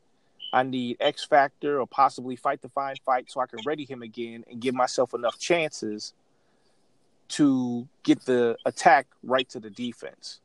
I 0.52 0.62
need 0.62 0.98
X 1.00 1.24
Factor 1.24 1.80
or 1.80 1.86
possibly 1.86 2.36
Fight 2.36 2.62
the 2.62 2.68
Fine 2.68 2.96
Fight 3.04 3.30
so 3.30 3.40
I 3.40 3.46
can 3.46 3.58
ready 3.66 3.84
him 3.84 4.02
again 4.02 4.44
and 4.48 4.60
give 4.60 4.74
myself 4.74 5.14
enough 5.14 5.38
chances 5.38 6.12
to 7.28 7.88
get 8.04 8.24
the 8.26 8.56
attack 8.64 9.06
right 9.24 9.48
to 9.50 9.58
the 9.58 9.70
defense. 9.70 10.40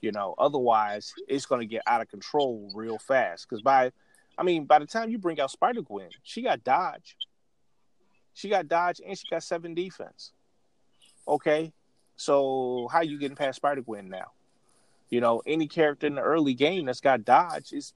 You 0.00 0.12
know, 0.12 0.34
otherwise 0.38 1.12
it's 1.28 1.46
going 1.46 1.60
to 1.60 1.66
get 1.66 1.82
out 1.86 2.00
of 2.00 2.08
control 2.08 2.70
real 2.74 2.98
fast. 2.98 3.48
Because 3.48 3.62
by, 3.62 3.92
I 4.36 4.42
mean, 4.42 4.64
by 4.64 4.78
the 4.78 4.86
time 4.86 5.10
you 5.10 5.18
bring 5.18 5.40
out 5.40 5.50
Spider 5.50 5.82
Gwen, 5.82 6.08
she 6.22 6.42
got 6.42 6.64
dodge, 6.64 7.16
she 8.38 8.48
got 8.48 8.68
dodge, 8.68 9.00
and 9.04 9.18
she 9.18 9.26
got 9.28 9.42
seven 9.42 9.74
defense. 9.74 10.30
Okay, 11.26 11.72
so 12.14 12.88
how 12.92 13.00
you 13.00 13.18
getting 13.18 13.36
past 13.36 13.56
Spider 13.56 13.82
Gwen 13.82 14.08
now? 14.08 14.30
You 15.10 15.20
know, 15.20 15.42
any 15.44 15.66
character 15.66 16.06
in 16.06 16.14
the 16.14 16.20
early 16.20 16.54
game 16.54 16.86
that's 16.86 17.00
got 17.00 17.24
dodge 17.24 17.72
is, 17.72 17.94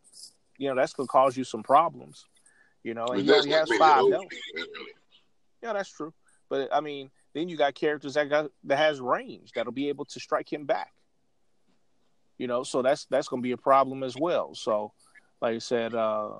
you 0.59 0.69
know, 0.69 0.75
that's 0.75 0.95
going 0.95 1.07
to 1.07 1.11
cause 1.13 1.37
you 1.37 1.45
some 1.45 1.63
problems. 1.63 2.27
You 2.83 2.95
know, 2.95 3.05
and 3.07 3.23
he 3.23 3.31
only 3.31 3.51
has 3.51 3.71
five 3.79 4.03
really. 4.03 4.27
Yeah, 5.63 5.75
that's 5.75 5.93
true. 5.93 6.13
But 6.49 6.71
I 6.75 6.81
mean, 6.81 7.13
then 7.35 7.49
you 7.49 7.57
got 7.57 7.77
characters 7.77 8.15
that 8.15 8.29
got 8.29 8.51
that 8.65 8.79
has 8.79 9.01
range 9.01 9.53
that'll 9.55 9.71
be 9.71 9.91
able 9.91 10.07
to 10.07 10.19
strike 10.19 10.53
him 10.53 10.67
back. 10.67 10.93
You 12.37 12.49
know, 12.49 12.65
so 12.65 12.83
that's 12.83 13.05
that's 13.05 13.29
going 13.29 13.41
to 13.41 13.47
be 13.47 13.53
a 13.53 13.57
problem 13.57 14.03
as 14.03 14.17
well. 14.19 14.57
So, 14.57 14.93
like 15.41 15.55
I 15.55 15.59
said, 15.59 15.95
uh, 15.95 16.31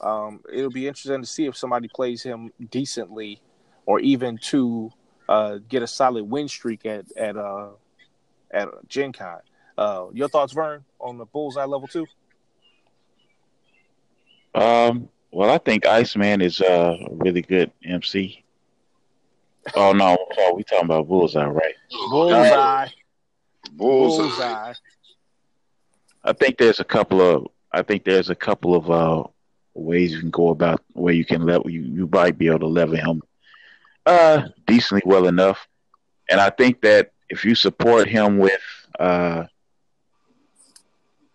um, 0.00 0.40
it'll 0.50 0.70
be 0.70 0.88
interesting 0.88 1.20
to 1.20 1.26
see 1.26 1.44
if 1.44 1.58
somebody 1.58 1.88
plays 1.88 2.22
him 2.22 2.50
decently, 2.70 3.42
or 3.90 3.98
even 3.98 4.38
to 4.38 4.88
uh, 5.28 5.58
get 5.68 5.82
a 5.82 5.86
solid 5.86 6.22
win 6.22 6.46
streak 6.46 6.86
at 6.86 7.04
at 7.16 7.36
uh, 7.36 7.70
at 8.52 8.68
Gen 8.86 9.12
Con. 9.12 9.40
Uh, 9.76 10.06
your 10.12 10.28
thoughts, 10.28 10.52
Vern, 10.52 10.84
on 11.00 11.18
the 11.18 11.24
bullseye 11.24 11.64
level 11.64 11.88
two? 11.88 12.06
Um, 14.54 15.08
well, 15.32 15.50
I 15.50 15.58
think 15.58 15.86
Iceman 15.86 16.40
is 16.40 16.60
uh, 16.60 16.96
a 17.00 17.14
really 17.14 17.42
good 17.42 17.72
MC. 17.84 18.44
Oh 19.74 19.92
no, 19.92 20.16
oh, 20.38 20.54
we 20.54 20.62
talking 20.62 20.84
about 20.84 21.08
Bullseye, 21.08 21.44
right? 21.44 21.74
Bullseye, 22.10 22.86
Bullseye. 23.72 24.22
bullseye. 24.22 24.72
I 26.22 26.32
think 26.32 26.58
there's 26.58 26.78
a 26.78 26.84
couple 26.84 27.20
of 27.20 27.48
I 27.72 27.82
think 27.82 28.04
there's 28.04 28.30
a 28.30 28.36
couple 28.36 28.76
of 28.76 28.88
uh, 28.88 29.24
ways 29.74 30.12
you 30.12 30.20
can 30.20 30.30
go 30.30 30.50
about 30.50 30.80
where 30.92 31.12
you 31.12 31.24
can 31.24 31.42
level 31.44 31.68
you 31.68 31.80
you 31.80 32.08
might 32.12 32.38
be 32.38 32.46
able 32.46 32.60
to 32.60 32.66
level 32.68 32.94
him 32.94 33.22
uh 34.06 34.42
decently 34.66 35.02
well 35.04 35.26
enough. 35.26 35.66
And 36.30 36.40
I 36.40 36.50
think 36.50 36.80
that 36.82 37.12
if 37.28 37.44
you 37.44 37.54
support 37.54 38.08
him 38.08 38.38
with 38.38 38.60
uh 38.98 39.44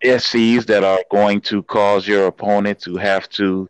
SCs 0.04 0.66
that 0.66 0.84
are 0.84 1.02
going 1.10 1.40
to 1.42 1.62
cause 1.62 2.06
your 2.06 2.26
opponent 2.26 2.80
to 2.80 2.96
have 2.96 3.28
to 3.30 3.68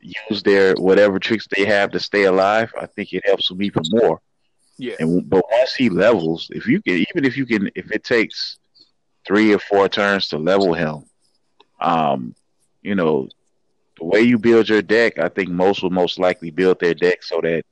use 0.00 0.42
their 0.42 0.74
whatever 0.74 1.18
tricks 1.18 1.46
they 1.54 1.64
have 1.64 1.90
to 1.92 2.00
stay 2.00 2.24
alive, 2.24 2.72
I 2.80 2.86
think 2.86 3.12
it 3.12 3.26
helps 3.26 3.50
him 3.50 3.62
even 3.62 3.82
more. 3.88 4.20
Yeah, 4.78 4.94
And 5.00 5.28
but 5.28 5.44
once 5.50 5.74
he 5.74 5.88
levels, 5.88 6.48
if 6.50 6.66
you 6.66 6.82
can, 6.82 7.04
even 7.10 7.24
if 7.24 7.36
you 7.36 7.46
can, 7.46 7.70
if 7.74 7.90
it 7.90 8.04
takes 8.04 8.58
three 9.26 9.52
or 9.54 9.58
four 9.58 9.88
turns 9.88 10.28
to 10.28 10.38
level 10.38 10.74
him, 10.74 11.04
um, 11.80 12.34
you 12.82 12.94
know, 12.94 13.28
the 13.98 14.04
way 14.04 14.20
you 14.20 14.38
build 14.38 14.68
your 14.68 14.82
deck, 14.82 15.18
I 15.18 15.28
think 15.30 15.48
most 15.48 15.82
will 15.82 15.90
most 15.90 16.18
likely 16.18 16.50
build 16.50 16.78
their 16.78 16.94
deck 16.94 17.22
so 17.22 17.40
that 17.40 17.64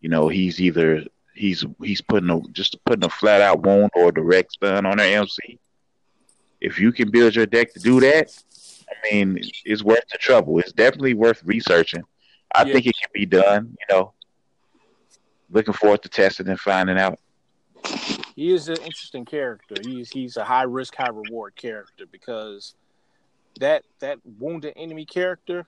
you 0.00 0.08
know 0.08 0.28
he's 0.28 0.60
either 0.60 1.04
he's 1.34 1.64
he's 1.82 2.00
putting 2.00 2.30
a 2.30 2.40
just 2.52 2.76
putting 2.84 3.04
a 3.04 3.08
flat 3.10 3.40
out 3.40 3.62
wound 3.64 3.90
or 3.94 4.12
direct 4.12 4.52
stun 4.52 4.86
on 4.86 4.98
their 4.98 5.18
MC. 5.20 5.58
If 6.60 6.78
you 6.80 6.90
can 6.92 7.10
build 7.10 7.36
your 7.36 7.46
deck 7.46 7.72
to 7.74 7.80
do 7.80 8.00
that, 8.00 8.30
I 8.90 8.94
mean, 9.14 9.38
it's 9.64 9.82
worth 9.82 10.04
the 10.10 10.18
trouble. 10.18 10.58
It's 10.58 10.72
definitely 10.72 11.14
worth 11.14 11.42
researching. 11.44 12.02
I 12.54 12.64
Yeah. 12.64 12.72
think 12.72 12.86
it 12.86 12.96
can 13.00 13.10
be 13.14 13.26
done. 13.26 13.76
You 13.88 13.94
know, 13.94 14.12
looking 15.50 15.74
forward 15.74 16.02
to 16.02 16.08
testing 16.08 16.48
and 16.48 16.58
finding 16.58 16.98
out. 16.98 17.18
he 18.34 18.52
is 18.52 18.68
an 18.68 18.76
interesting 18.78 19.24
character. 19.24 19.76
He's 19.80 20.10
he's 20.10 20.36
a 20.36 20.44
high 20.44 20.62
risk, 20.64 20.94
high 20.96 21.08
reward 21.10 21.54
character 21.56 22.06
because 22.10 22.74
that 23.60 23.84
that 24.00 24.18
wounded 24.38 24.72
enemy 24.76 25.04
character, 25.04 25.66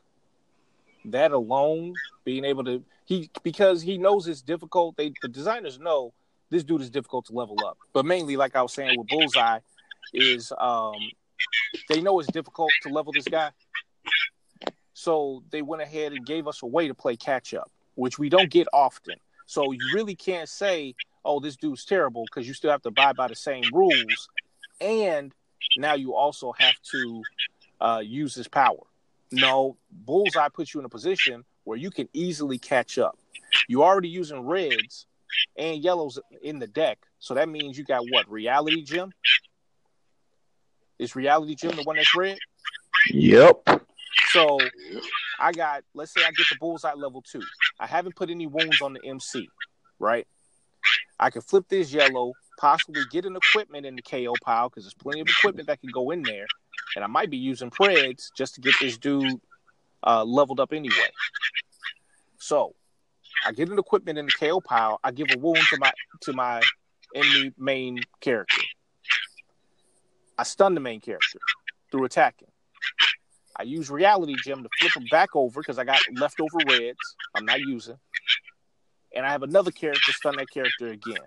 that 1.07 1.32
alone, 1.32 1.94
being 2.24 2.44
able 2.44 2.64
to 2.64 2.82
he 3.05 3.30
because 3.42 3.82
he 3.82 3.98
knows 3.98 4.28
it's 4.28 4.42
difficult. 4.42 4.96
They 4.96 5.12
the 5.22 5.28
designers 5.28 5.78
know 5.78 6.12
this 6.51 6.64
dude 6.64 6.80
is 6.80 6.90
difficult 6.90 7.26
to 7.26 7.32
level 7.32 7.57
up. 7.66 7.78
But 7.92 8.05
mainly, 8.05 8.36
like 8.36 8.57
I 8.57 8.62
was 8.62 8.72
saying 8.72 8.98
with 8.98 9.09
Bullseye, 9.09 9.61
is 10.12 10.53
um 10.59 10.94
they 11.88 12.01
know 12.01 12.18
it's 12.20 12.30
difficult 12.30 12.70
to 12.82 12.88
level 12.88 13.12
this 13.12 13.26
guy. 13.28 13.51
So 14.94 15.42
they 15.51 15.62
went 15.62 15.82
ahead 15.82 16.12
and 16.12 16.26
gave 16.26 16.46
us 16.46 16.62
a 16.62 16.66
way 16.66 16.88
to 16.88 16.94
play 16.94 17.16
catch 17.16 17.55
up, 17.55 17.70
which 17.94 18.18
we 18.18 18.28
don't 18.28 18.51
get 18.51 18.68
often. 18.72 19.16
So 19.46 19.72
you 19.72 19.80
really 19.94 20.14
can't 20.14 20.48
say, 20.48 20.94
oh, 21.24 21.40
this 21.40 21.57
dude's 21.57 21.84
terrible 21.84 22.24
because 22.26 22.46
you 22.46 22.55
still 22.55 22.70
have 22.70 22.82
to 22.82 22.90
abide 22.90 23.16
by 23.16 23.28
the 23.28 23.34
same 23.34 23.64
rules. 23.72 24.28
And 24.80 25.32
now 25.76 25.94
you 25.94 26.14
also 26.14 26.53
have 26.53 26.74
to 26.92 27.22
uh, 27.80 28.03
use 28.05 28.34
his 28.34 28.46
power. 28.46 28.78
No, 29.33 29.76
Bullseye 29.91 30.49
puts 30.49 30.74
you 30.74 30.81
in 30.81 30.87
a 30.87 30.91
position 30.91 31.45
where 31.64 31.78
you 31.78 31.91
can 31.91 32.09
easily 32.12 32.59
catch 32.59 32.99
up. 32.99 33.18
You're 33.68 33.85
already 33.85 34.09
using 34.09 34.41
reds 34.41 35.07
and 35.57 35.83
yellows 35.83 36.18
in 36.43 36.59
the 36.59 36.66
deck. 36.66 36.99
So 37.18 37.35
that 37.35 37.49
means 37.49 37.78
you 37.78 37.85
got 37.85 38.05
what? 38.11 38.31
Reality 38.31 38.83
Gem? 38.83 39.12
Is 40.99 41.14
Reality 41.14 41.55
Gem 41.55 41.76
the 41.76 41.83
one 41.83 41.97
that's 41.97 42.14
red? 42.14 42.39
Yep. 43.12 43.83
So 44.33 44.59
I 45.39 45.53
got, 45.53 45.85
let's 45.95 46.12
say 46.12 46.22
I 46.22 46.31
get 46.31 46.47
the 46.51 46.57
bullseye 46.59 46.95
level 46.95 47.22
two. 47.22 47.43
I 47.78 47.87
haven't 47.87 48.16
put 48.16 48.31
any 48.31 48.47
wounds 48.47 48.81
on 48.83 48.93
the 48.93 49.01
MC, 49.05 49.49
right? 49.99 50.26
I 51.18 51.31
can 51.31 51.43
flip 51.43 51.64
this 51.68 51.93
yellow, 51.93 52.33
possibly 52.59 53.03
get 53.11 53.24
an 53.24 53.37
equipment 53.37 53.87
in 53.87 53.97
the 53.97 54.03
KO 54.03 54.35
pile 54.43 54.68
because 54.68 54.85
there's 54.85 54.95
plenty 54.95 55.20
of 55.20 55.28
equipment 55.28 55.68
that 55.68 55.81
can 55.81 55.91
go 55.93 56.11
in 56.11 56.22
there. 56.22 56.47
And 56.97 57.05
I 57.05 57.07
might 57.07 57.31
be 57.31 57.37
using 57.37 57.70
Preds 57.70 58.28
just 58.37 58.55
to 58.57 58.61
get 58.61 58.74
this 58.81 58.99
dude 58.99 59.41
uh, 60.07 60.24
leveled 60.24 60.61
up 60.61 60.72
anyway. 60.72 61.11
So 62.39 62.74
I 63.47 63.53
get 63.53 63.68
an 63.68 63.78
equipment 63.78 64.18
in 64.18 64.26
the 64.26 64.33
KO 64.33 64.61
pile. 64.61 64.99
I 65.05 65.11
give 65.12 65.28
a 65.35 65.39
wound 65.39 65.59
to 65.70 65.78
my 65.78 65.93
to 66.22 66.33
my 66.33 66.61
enemy 67.14 67.53
main 67.59 68.01
character. 68.20 68.62
I 70.39 70.43
stun 70.43 70.74
the 70.74 70.81
main 70.81 71.01
character 71.01 71.39
through 71.91 72.05
attacking. 72.05 72.49
I 73.57 73.64
use 73.64 73.91
Reality 73.91 74.35
Gem 74.43 74.62
to 74.62 74.68
flip 74.78 74.97
him 74.97 75.05
back 75.11 75.37
over 75.37 75.61
because 75.61 75.78
I 75.78 75.85
got 75.85 76.01
leftover 76.14 76.59
reds 76.66 76.97
I'm 77.35 77.45
not 77.45 77.61
using. 77.61 77.97
And 79.14 79.26
I 79.26 79.31
have 79.31 79.43
another 79.43 79.70
character 79.70 80.12
stun 80.12 80.37
that 80.37 80.51
character 80.51 80.89
again. 80.89 81.18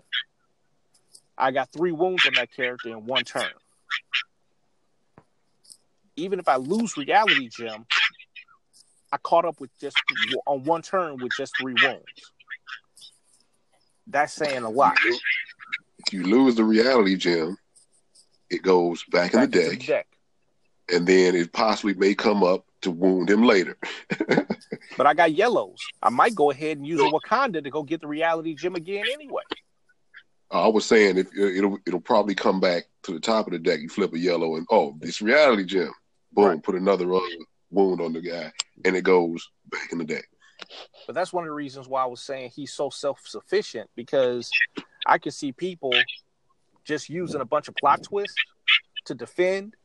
I 1.38 1.51
got 1.51 1.72
three 1.72 1.91
wounds 1.91 2.26
on 2.26 2.34
that 2.36 2.51
character 2.51 2.89
in 2.89 3.06
one 3.06 3.24
turn. 3.24 3.51
Even 6.16 6.39
if 6.39 6.47
I 6.47 6.57
lose 6.57 6.95
Reality 6.95 7.49
Gem, 7.49 7.86
I 9.14 9.18
caught 9.18 9.45
up 9.45 9.59
with 9.59 9.70
just 9.80 9.95
on 10.47 10.64
one 10.64 10.82
turn 10.82 11.18
with 11.18 11.32
just 11.38 11.53
three 11.59 11.76
wounds. 11.84 12.03
That's 14.07 14.34
saying 14.34 14.64
a 14.64 14.70
lot. 14.70 14.97
If 15.99 16.14
you 16.14 16.24
lose 16.24 16.55
the 16.55 16.64
reality 16.64 17.16
gem, 17.16 17.55
it 18.49 18.64
goes 18.64 19.03
back 19.11 19.34
in 19.34 19.41
the 19.41 19.47
Back 19.47 19.70
to 19.70 19.70
deck, 19.78 19.86
deck. 19.86 20.07
and 20.91 21.07
then 21.07 21.36
it 21.36 21.53
possibly 21.53 21.93
may 21.93 22.16
come 22.16 22.43
up 22.43 22.66
to 22.82 22.91
wound 22.91 23.30
him 23.30 23.43
later. 23.43 23.78
but 24.97 25.05
I 25.05 25.14
got 25.14 25.34
yellows. 25.34 25.80
I 26.01 26.09
might 26.09 26.36
go 26.36 26.51
ahead 26.51 26.78
and 26.78 26.86
use 26.88 26.99
a 26.99 27.03
Wakanda 27.03 27.64
to 27.64 27.70
go 27.70 27.84
get 27.84 28.01
the 28.01 28.07
reality 28.07 28.55
gem 28.55 28.76
again 28.76 29.05
anyway. 29.14 29.43
I 30.51 30.68
was 30.68 30.86
saying 30.86 31.18
if 31.18 31.28
uh, 31.28 31.45
it'll 31.45 31.78
it'll 31.88 32.01
probably 32.01 32.36
come 32.36 32.59
back 32.59 32.86
to 33.03 33.14
the 33.14 33.20
top 33.20 33.47
of 33.47 33.53
the 33.53 33.59
deck. 33.59 33.80
You 33.80 33.89
flip 33.89 34.14
a 34.14 34.20
yellow 34.20 34.55
and 34.55 34.68
oh, 34.70 34.95
this 34.99 35.22
reality 35.22 35.66
gem. 35.66 35.91
Boom, 36.34 36.45
right. 36.45 36.63
put 36.63 36.75
another 36.75 37.13
uh, 37.13 37.19
wound 37.69 38.01
on 38.01 38.13
the 38.13 38.21
guy, 38.21 38.51
and 38.86 38.95
it 38.95 39.03
goes 39.03 39.49
back 39.69 39.91
in 39.91 39.97
the 39.97 40.05
day. 40.05 40.21
But 41.05 41.15
that's 41.15 41.34
one 41.34 41.43
of 41.43 41.49
the 41.49 41.53
reasons 41.53 41.88
why 41.88 42.03
I 42.03 42.05
was 42.05 42.21
saying 42.21 42.51
he's 42.55 42.73
so 42.73 42.89
self 42.89 43.21
sufficient 43.25 43.89
because 43.95 44.49
I 45.05 45.17
could 45.17 45.34
see 45.34 45.51
people 45.51 45.93
just 46.86 47.09
using 47.09 47.41
a 47.41 47.45
bunch 47.45 47.67
of 47.67 47.75
plot 47.75 48.03
twists 48.03 48.36
to 49.05 49.15
defend, 49.15 49.75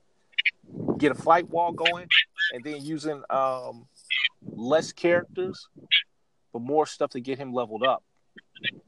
get 0.99 1.13
a 1.13 1.15
flight 1.15 1.49
wall 1.49 1.73
going, 1.73 2.07
and 2.53 2.65
then 2.65 2.85
using 2.85 3.23
um, 3.31 3.87
less 4.43 4.93
characters 4.93 5.69
but 6.53 6.63
more 6.63 6.87
stuff 6.87 7.11
to 7.11 7.21
get 7.21 7.39
him 7.39 7.53
leveled 7.53 7.83
up. 7.83 8.03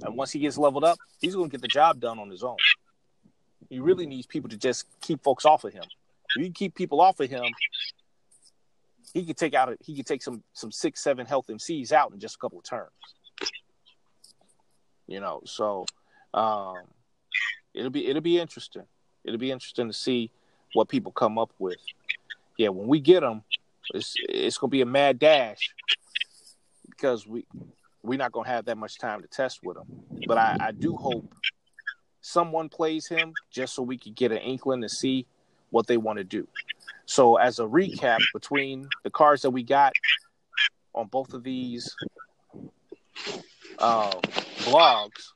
And 0.02 0.16
once 0.16 0.32
he 0.32 0.38
gets 0.38 0.58
leveled 0.58 0.84
up, 0.84 0.98
he's 1.20 1.34
going 1.34 1.50
to 1.50 1.52
get 1.52 1.62
the 1.62 1.68
job 1.68 2.00
done 2.00 2.18
on 2.18 2.30
his 2.30 2.42
own. 2.42 2.56
He 3.68 3.78
really 3.78 4.06
needs 4.06 4.26
people 4.26 4.50
to 4.50 4.56
just 4.56 4.86
keep 5.00 5.22
folks 5.22 5.44
off 5.44 5.64
of 5.64 5.72
him. 5.72 5.84
You 6.36 6.50
keep 6.52 6.74
people 6.74 7.00
off 7.00 7.20
of 7.20 7.28
him, 7.28 7.44
he 9.12 9.24
could 9.24 9.36
take 9.36 9.54
out 9.54 9.70
a, 9.70 9.76
he 9.80 9.96
could 9.96 10.06
take 10.06 10.22
some 10.22 10.42
some 10.52 10.70
six 10.70 11.02
seven 11.02 11.26
health 11.26 11.46
MCs 11.48 11.92
out 11.92 12.12
in 12.12 12.20
just 12.20 12.36
a 12.36 12.38
couple 12.38 12.58
of 12.58 12.64
turns. 12.64 12.90
You 15.06 15.20
know, 15.20 15.42
so 15.44 15.86
um, 16.32 16.76
it'll 17.74 17.90
be 17.90 18.06
it'll 18.06 18.22
be 18.22 18.38
interesting. 18.38 18.84
It'll 19.24 19.38
be 19.38 19.50
interesting 19.50 19.88
to 19.88 19.92
see 19.92 20.30
what 20.72 20.88
people 20.88 21.12
come 21.12 21.38
up 21.38 21.50
with. 21.58 21.78
Yeah, 22.56 22.68
when 22.68 22.86
we 22.86 23.00
get 23.00 23.20
them, 23.20 23.42
it's 23.92 24.14
it's 24.28 24.58
gonna 24.58 24.70
be 24.70 24.82
a 24.82 24.86
mad 24.86 25.18
dash 25.18 25.74
because 26.88 27.26
we 27.26 27.44
we're 28.02 28.18
not 28.18 28.32
gonna 28.32 28.48
have 28.48 28.66
that 28.66 28.78
much 28.78 28.98
time 28.98 29.22
to 29.22 29.28
test 29.28 29.60
with 29.62 29.76
him. 29.76 29.84
But 30.26 30.38
I, 30.38 30.56
I 30.60 30.72
do 30.72 30.96
hope 30.96 31.34
someone 32.20 32.68
plays 32.68 33.08
him 33.08 33.32
just 33.50 33.74
so 33.74 33.82
we 33.82 33.98
could 33.98 34.14
get 34.14 34.30
an 34.30 34.38
inkling 34.38 34.82
to 34.82 34.88
see 34.88 35.26
what 35.70 35.86
they 35.86 35.96
want 35.96 36.18
to 36.18 36.24
do. 36.24 36.46
So, 37.06 37.36
as 37.36 37.58
a 37.58 37.64
recap 37.64 38.18
between 38.32 38.88
the 39.02 39.10
cards 39.10 39.42
that 39.42 39.50
we 39.50 39.62
got 39.62 39.92
on 40.94 41.08
both 41.08 41.32
of 41.34 41.42
these 41.42 41.94
uh, 43.78 44.10
blogs, 44.60 45.32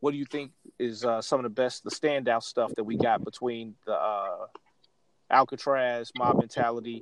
what 0.00 0.10
do 0.10 0.16
you 0.16 0.24
think 0.24 0.50
is 0.78 1.04
uh, 1.04 1.22
some 1.22 1.38
of 1.38 1.44
the 1.44 1.50
best, 1.50 1.84
the 1.84 1.90
standout 1.90 2.42
stuff 2.42 2.72
that 2.76 2.84
we 2.84 2.96
got 2.96 3.24
between 3.24 3.74
the 3.86 3.94
uh, 3.94 4.46
Alcatraz, 5.30 6.10
Mob 6.18 6.38
Mentality, 6.38 7.00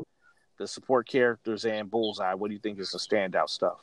the 0.58 0.66
support 0.66 1.08
characters, 1.08 1.64
and 1.64 1.90
Bullseye? 1.90 2.34
What 2.34 2.48
do 2.48 2.54
you 2.54 2.60
think 2.60 2.78
is 2.78 2.90
the 2.90 2.98
standout 2.98 3.48
stuff? 3.48 3.80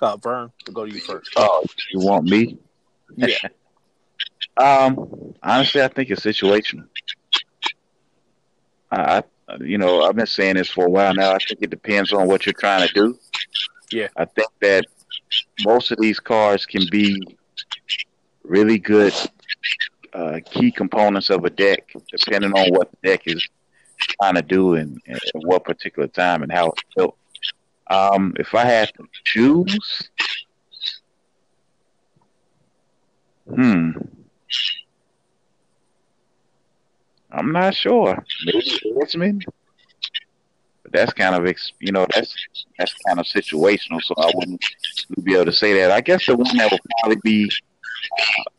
Uh, 0.00 0.16
Vern, 0.16 0.52
we'll 0.66 0.74
go 0.74 0.86
to 0.86 0.94
you 0.94 1.00
first. 1.00 1.30
Oh, 1.36 1.64
you 1.92 2.00
want 2.00 2.24
me? 2.24 2.58
Yeah. 3.14 3.36
Um, 4.56 5.34
honestly, 5.42 5.82
I 5.82 5.88
think 5.88 6.10
it's 6.10 6.24
situational. 6.24 6.86
I, 8.90 9.22
you 9.60 9.78
know, 9.78 10.02
I've 10.02 10.16
been 10.16 10.26
saying 10.26 10.56
this 10.56 10.70
for 10.70 10.86
a 10.86 10.90
while 10.90 11.14
now. 11.14 11.32
I 11.32 11.38
think 11.38 11.60
it 11.62 11.70
depends 11.70 12.12
on 12.12 12.26
what 12.26 12.46
you're 12.46 12.52
trying 12.52 12.86
to 12.86 12.94
do. 12.94 13.18
Yeah. 13.92 14.08
I 14.16 14.24
think 14.24 14.48
that 14.60 14.86
most 15.64 15.90
of 15.90 15.98
these 16.00 16.20
cars 16.20 16.66
can 16.66 16.82
be 16.90 17.20
really 18.44 18.78
good 18.78 19.14
uh, 20.12 20.40
key 20.44 20.70
components 20.70 21.30
of 21.30 21.44
a 21.44 21.50
deck, 21.50 21.92
depending 22.10 22.52
on 22.52 22.70
what 22.70 22.90
the 22.90 23.08
deck 23.08 23.22
is 23.26 23.46
trying 24.20 24.34
to 24.34 24.42
do 24.42 24.74
and, 24.74 25.00
and 25.06 25.20
what 25.34 25.64
particular 25.64 26.08
time 26.08 26.42
and 26.42 26.52
how 26.52 26.70
it's 26.70 26.82
built. 26.96 27.16
Um, 27.88 28.34
if 28.38 28.54
I 28.54 28.64
had 28.64 28.92
to 28.94 29.06
choose, 29.24 30.10
hmm, 33.48 33.90
I'm 37.30 37.52
not 37.52 37.74
sure. 37.74 38.24
Maybe 38.44 38.80
Richmond. 38.94 39.44
But 40.82 40.92
that's 40.92 41.12
kind 41.12 41.34
of 41.34 41.56
you 41.80 41.92
know 41.92 42.06
that's 42.14 42.34
that's 42.78 42.94
kind 43.06 43.18
of 43.18 43.26
situational. 43.26 44.00
So 44.02 44.14
I 44.16 44.30
wouldn't 44.34 44.64
be 45.22 45.34
able 45.34 45.46
to 45.46 45.52
say 45.52 45.74
that. 45.74 45.90
I 45.90 46.00
guess 46.00 46.26
the 46.26 46.36
one 46.36 46.56
that 46.56 46.70
would 46.70 46.80
probably 47.00 47.20
be 47.22 47.50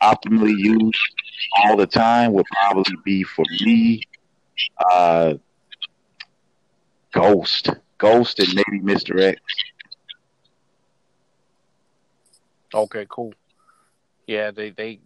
uh, 0.01 0.13
optimally 0.13 0.55
used 0.57 0.99
all 1.57 1.77
the 1.77 1.87
time 1.87 2.33
would 2.33 2.45
probably 2.51 2.95
be 3.05 3.23
for 3.23 3.45
me, 3.61 4.01
uh, 4.91 5.35
Ghost, 7.13 7.69
Ghost, 7.97 8.39
and 8.39 8.53
maybe 8.53 8.83
Mister 8.83 9.19
X. 9.19 9.41
Okay, 12.73 13.05
cool. 13.09 13.33
Yeah, 14.27 14.51
they 14.51 14.71
they 14.71 14.99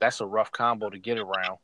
that's 0.00 0.20
a 0.20 0.26
rough 0.26 0.50
combo 0.50 0.90
to 0.90 0.98
get 0.98 1.18
around 1.18 1.58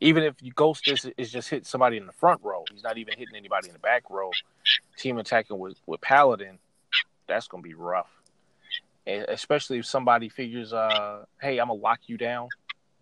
even 0.00 0.22
if 0.22 0.34
you 0.42 0.52
Ghost 0.52 0.86
is, 0.88 1.10
is 1.16 1.32
just 1.32 1.48
hitting 1.48 1.64
somebody 1.64 1.96
in 1.96 2.06
the 2.06 2.12
front 2.12 2.40
row, 2.42 2.64
he's 2.72 2.82
not 2.82 2.98
even 2.98 3.14
hitting 3.16 3.36
anybody 3.36 3.68
in 3.68 3.72
the 3.72 3.78
back 3.78 4.04
row. 4.10 4.30
Team 4.98 5.18
attacking 5.18 5.58
with, 5.58 5.76
with 5.86 6.00
Paladin, 6.00 6.58
that's 7.26 7.48
gonna 7.48 7.62
be 7.62 7.74
rough. 7.74 8.10
And 9.06 9.24
especially 9.28 9.78
if 9.78 9.86
somebody 9.86 10.28
figures, 10.28 10.72
uh, 10.72 11.24
hey, 11.40 11.58
I'm 11.58 11.68
gonna 11.68 11.80
lock 11.80 12.00
you 12.06 12.16
down 12.16 12.48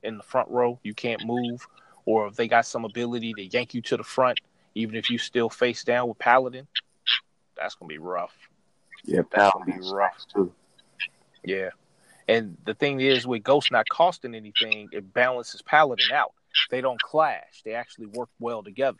in 0.03 0.17
the 0.17 0.23
front 0.23 0.49
row, 0.49 0.79
you 0.83 0.95
can't 0.95 1.25
move, 1.25 1.67
or 2.07 2.29
if 2.29 2.37
they 2.37 2.49
got 2.49 2.67
some 2.67 2.85
ability 2.85 3.35
to 3.35 3.45
yank 3.45 3.75
you 3.75 3.83
to 3.83 3.97
the 3.97 4.05
front, 4.05 4.41
even 4.75 4.95
if 4.95 5.11
you 5.11 5.19
still 5.19 5.51
face 5.51 5.85
down 5.85 6.09
with 6.09 6.19
Paladin, 6.19 6.67
that's 7.57 7.75
gonna 7.75 7.89
be 7.89 7.99
rough. 7.99 8.35
Yeah, 9.05 9.23
that's 9.31 9.53
gonna 9.53 9.65
be 9.67 9.91
rough 9.93 10.25
too. 10.33 10.53
Yeah. 11.45 11.71
And 12.29 12.57
the 12.65 12.75
thing 12.75 13.01
is, 13.01 13.27
with 13.27 13.43
Ghost 13.43 13.73
not 13.73 13.89
costing 13.89 14.35
anything, 14.35 14.89
it 14.93 15.13
balances 15.13 15.63
Paladin 15.63 16.13
out 16.13 16.33
they 16.71 16.81
don't 16.81 17.01
clash. 17.01 17.63
They 17.65 17.75
actually 17.75 18.07
work 18.07 18.29
well 18.39 18.63
together. 18.63 18.99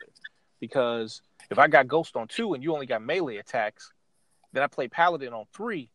Because 0.59 1.21
if 1.49 1.59
I 1.59 1.67
got 1.67 1.87
Ghost 1.87 2.15
on 2.15 2.27
two 2.27 2.53
and 2.53 2.63
you 2.63 2.73
only 2.73 2.85
got 2.85 3.01
melee 3.01 3.37
attacks, 3.37 3.91
then 4.53 4.63
I 4.63 4.67
play 4.67 4.87
Paladin 4.87 5.33
on 5.33 5.45
three, 5.53 5.89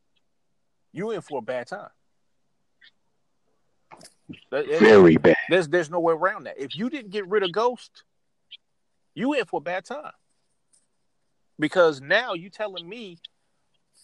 you 0.93 1.11
in 1.13 1.21
for 1.21 1.39
a 1.39 1.43
bad 1.43 1.69
time. 1.69 1.91
Very 4.51 5.17
bad. 5.17 5.37
There's 5.49 5.69
there's 5.69 5.91
no 5.91 6.01
way 6.01 6.13
around 6.13 6.45
that. 6.45 6.59
If 6.59 6.77
you 6.77 6.91
didn't 6.91 7.13
get 7.13 7.27
rid 7.29 7.43
of 7.43 7.53
Ghost, 7.53 8.03
you 9.15 9.33
in 9.33 9.47
for 9.47 9.59
a 9.59 9.63
bad 9.63 9.85
time. 9.87 10.13
Because 11.59 12.01
now 12.01 12.35
you 12.35 12.51
telling 12.51 12.87
me 12.87 13.19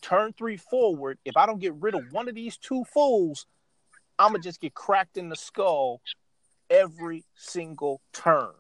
turn 0.05 0.35
three 0.35 0.59
forward, 0.59 1.19
if 1.25 1.37
I 1.37 1.47
don't 1.47 1.61
get 1.61 1.75
rid 1.75 1.95
of 1.95 2.13
one 2.13 2.29
of 2.29 2.35
these 2.35 2.59
two 2.59 2.85
fools, 2.85 3.47
I'm 4.19 4.33
gonna 4.33 4.43
just 4.43 4.61
get 4.61 4.75
cracked 4.75 5.17
in 5.17 5.31
the 5.31 5.37
skull 5.37 6.03
every 6.69 7.25
single 7.35 8.03
turn. 8.13 8.53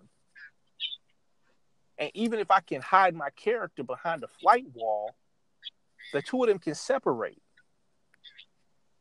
And 1.98 2.10
even 2.14 2.38
if 2.38 2.50
I 2.50 2.60
can 2.60 2.80
hide 2.80 3.14
my 3.14 3.28
character 3.30 3.84
behind 3.84 4.24
a 4.24 4.28
flight 4.40 4.64
wall, 4.72 5.14
the 6.12 6.22
two 6.22 6.42
of 6.42 6.48
them 6.48 6.58
can 6.58 6.74
separate. 6.74 7.42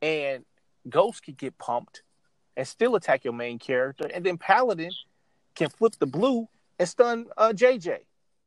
And 0.02 0.44
Ghost 0.88 1.22
can 1.22 1.34
get 1.34 1.56
pumped 1.58 2.02
and 2.56 2.68
still 2.68 2.94
attack 2.94 3.24
your 3.24 3.32
main 3.32 3.58
character. 3.58 4.08
And 4.12 4.24
then 4.24 4.36
Paladin 4.38 4.92
can 5.54 5.70
flip 5.70 5.94
the 5.98 6.06
blue 6.06 6.46
and 6.78 6.88
stun 6.88 7.26
uh, 7.36 7.52
JJ. 7.54 8.00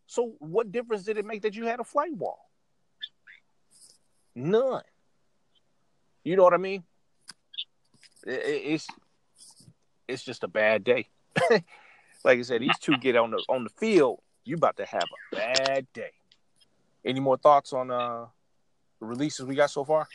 So 0.05 0.35
what 0.39 0.71
difference 0.71 1.03
did 1.03 1.17
it 1.17 1.25
make 1.25 1.41
that 1.41 1.55
you 1.55 1.65
had 1.65 1.79
a 1.79 1.83
flight 1.83 2.15
wall? 2.15 2.46
None. 4.37 4.83
You 6.23 6.35
know 6.35 6.43
what 6.43 6.53
I 6.53 6.57
mean? 6.57 6.83
It's 8.23 8.85
it's 10.07 10.23
just 10.23 10.43
a 10.43 10.47
bad 10.47 10.83
day. 10.83 11.07
like 12.23 12.37
I 12.37 12.41
said, 12.43 12.61
these 12.61 12.77
two 12.79 12.97
get 12.97 13.15
on 13.15 13.31
the 13.31 13.43
on 13.49 13.63
the 13.63 13.71
field, 13.71 14.19
you 14.45 14.55
about 14.55 14.77
to 14.77 14.85
have 14.85 15.01
a 15.01 15.35
bad 15.35 15.87
day. 15.91 16.11
Any 17.03 17.19
more 17.19 17.37
thoughts 17.37 17.73
on 17.73 17.89
uh 17.89 18.27
the 18.99 19.07
releases 19.07 19.47
we 19.47 19.55
got 19.55 19.71
so 19.71 19.83
far? 19.83 20.07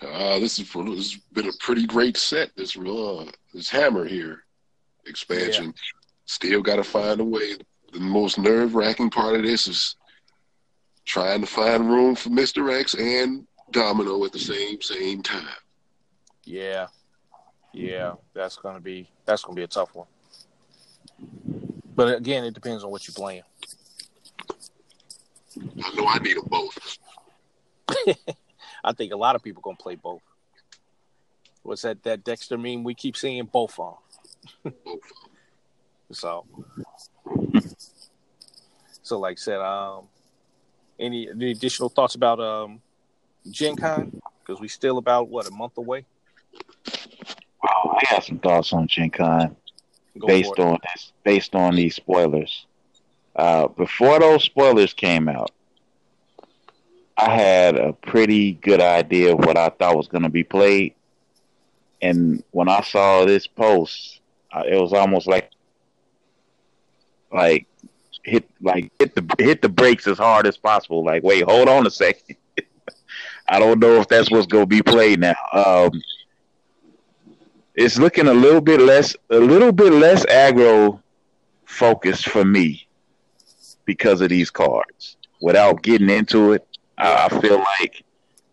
Uh, 0.00 0.38
this 0.38 0.60
is 0.60 0.68
for 0.68 0.84
this 0.84 1.14
has 1.14 1.16
been 1.32 1.48
a 1.48 1.52
pretty 1.58 1.84
great 1.84 2.16
set. 2.16 2.50
This 2.54 2.76
uh, 2.76 3.24
this 3.52 3.68
hammer 3.68 4.04
here 4.04 4.44
expansion. 5.04 5.66
Yeah. 5.66 5.72
Still 6.26 6.62
got 6.62 6.76
to 6.76 6.84
find 6.84 7.20
a 7.20 7.24
way. 7.24 7.56
The 7.92 7.98
most 7.98 8.38
nerve 8.38 8.76
wracking 8.76 9.10
part 9.10 9.34
of 9.34 9.42
this 9.42 9.66
is 9.66 9.96
trying 11.08 11.40
to 11.40 11.46
find 11.46 11.90
room 11.90 12.14
for 12.14 12.28
Mister 12.28 12.70
X 12.70 12.94
and 12.94 13.46
Domino 13.72 14.24
at 14.24 14.32
the 14.32 14.38
same 14.38 14.80
same 14.82 15.22
time. 15.22 15.48
Yeah, 16.44 16.88
yeah, 17.72 18.14
that's 18.34 18.56
gonna 18.56 18.80
be 18.80 19.08
that's 19.24 19.42
gonna 19.42 19.56
be 19.56 19.62
a 19.62 19.66
tough 19.66 19.94
one. 19.94 20.06
But 21.96 22.16
again, 22.16 22.44
it 22.44 22.54
depends 22.54 22.84
on 22.84 22.90
what 22.90 23.08
you're 23.08 23.14
playing. 23.14 23.42
I 25.58 25.94
know 25.96 26.06
I 26.06 26.18
need 26.18 26.36
them 26.36 26.46
both. 26.46 26.98
I 28.84 28.92
think 28.92 29.12
a 29.12 29.16
lot 29.16 29.34
of 29.34 29.42
people 29.42 29.62
gonna 29.62 29.76
play 29.76 29.96
both. 29.96 30.22
What's 31.62 31.82
that 31.82 32.02
that 32.04 32.22
Dexter 32.22 32.58
meme 32.58 32.84
we 32.84 32.94
keep 32.94 33.16
seeing 33.16 33.44
both 33.46 33.78
on? 33.78 33.96
both. 34.62 35.00
So, 36.12 36.46
so 39.02 39.18
like 39.18 39.32
I 39.32 39.40
said, 39.40 39.60
um, 39.60 40.04
any, 40.98 41.28
any 41.30 41.50
additional 41.50 41.88
thoughts 41.88 42.14
about 42.14 42.40
um, 42.40 42.80
Gen 43.50 43.76
Con? 43.76 44.20
Because 44.40 44.60
we 44.60 44.68
still 44.68 44.98
about 44.98 45.28
what 45.28 45.46
a 45.46 45.50
month 45.50 45.76
away. 45.78 46.04
Wow, 47.62 47.98
I 48.00 48.10
got 48.10 48.24
some 48.24 48.38
thoughts 48.38 48.72
on 48.72 48.86
Gen 48.86 49.10
Con 49.10 49.56
Go 50.18 50.26
based 50.26 50.58
on 50.58 50.78
this, 50.82 51.12
based 51.24 51.54
on 51.54 51.74
these 51.74 51.96
spoilers. 51.96 52.66
Uh, 53.36 53.68
before 53.68 54.18
those 54.18 54.44
spoilers 54.44 54.92
came 54.92 55.28
out, 55.28 55.50
I 57.16 57.30
had 57.34 57.76
a 57.76 57.92
pretty 57.92 58.52
good 58.54 58.80
idea 58.80 59.32
of 59.32 59.38
what 59.38 59.58
I 59.58 59.68
thought 59.68 59.96
was 59.96 60.08
going 60.08 60.22
to 60.22 60.28
be 60.28 60.44
played, 60.44 60.94
and 62.00 62.42
when 62.52 62.68
I 62.68 62.80
saw 62.82 63.24
this 63.24 63.46
post, 63.46 64.20
uh, 64.52 64.62
it 64.66 64.80
was 64.80 64.92
almost 64.92 65.26
like, 65.26 65.50
like 67.32 67.66
hit 68.28 68.48
like 68.60 68.92
hit 68.98 69.14
the 69.14 69.26
hit 69.38 69.62
the 69.62 69.68
brakes 69.68 70.06
as 70.06 70.18
hard 70.18 70.46
as 70.46 70.56
possible. 70.56 71.04
Like, 71.04 71.22
wait, 71.22 71.44
hold 71.44 71.68
on 71.68 71.86
a 71.86 71.90
second. 71.90 72.36
I 73.48 73.58
don't 73.58 73.80
know 73.80 74.00
if 74.00 74.08
that's 74.08 74.30
what's 74.30 74.46
to 74.46 74.66
be 74.66 74.82
played 74.82 75.20
now. 75.20 75.34
Um, 75.52 76.02
it's 77.74 77.98
looking 77.98 78.28
a 78.28 78.34
little 78.34 78.60
bit 78.60 78.80
less 78.80 79.16
a 79.30 79.38
little 79.38 79.72
bit 79.72 79.92
less 79.92 80.26
aggro 80.26 81.00
focused 81.64 82.28
for 82.28 82.44
me 82.44 82.86
because 83.84 84.20
of 84.20 84.28
these 84.28 84.50
cards. 84.50 85.16
Without 85.40 85.82
getting 85.82 86.10
into 86.10 86.52
it, 86.52 86.66
I, 86.98 87.26
I 87.26 87.40
feel 87.40 87.64
like 87.80 88.04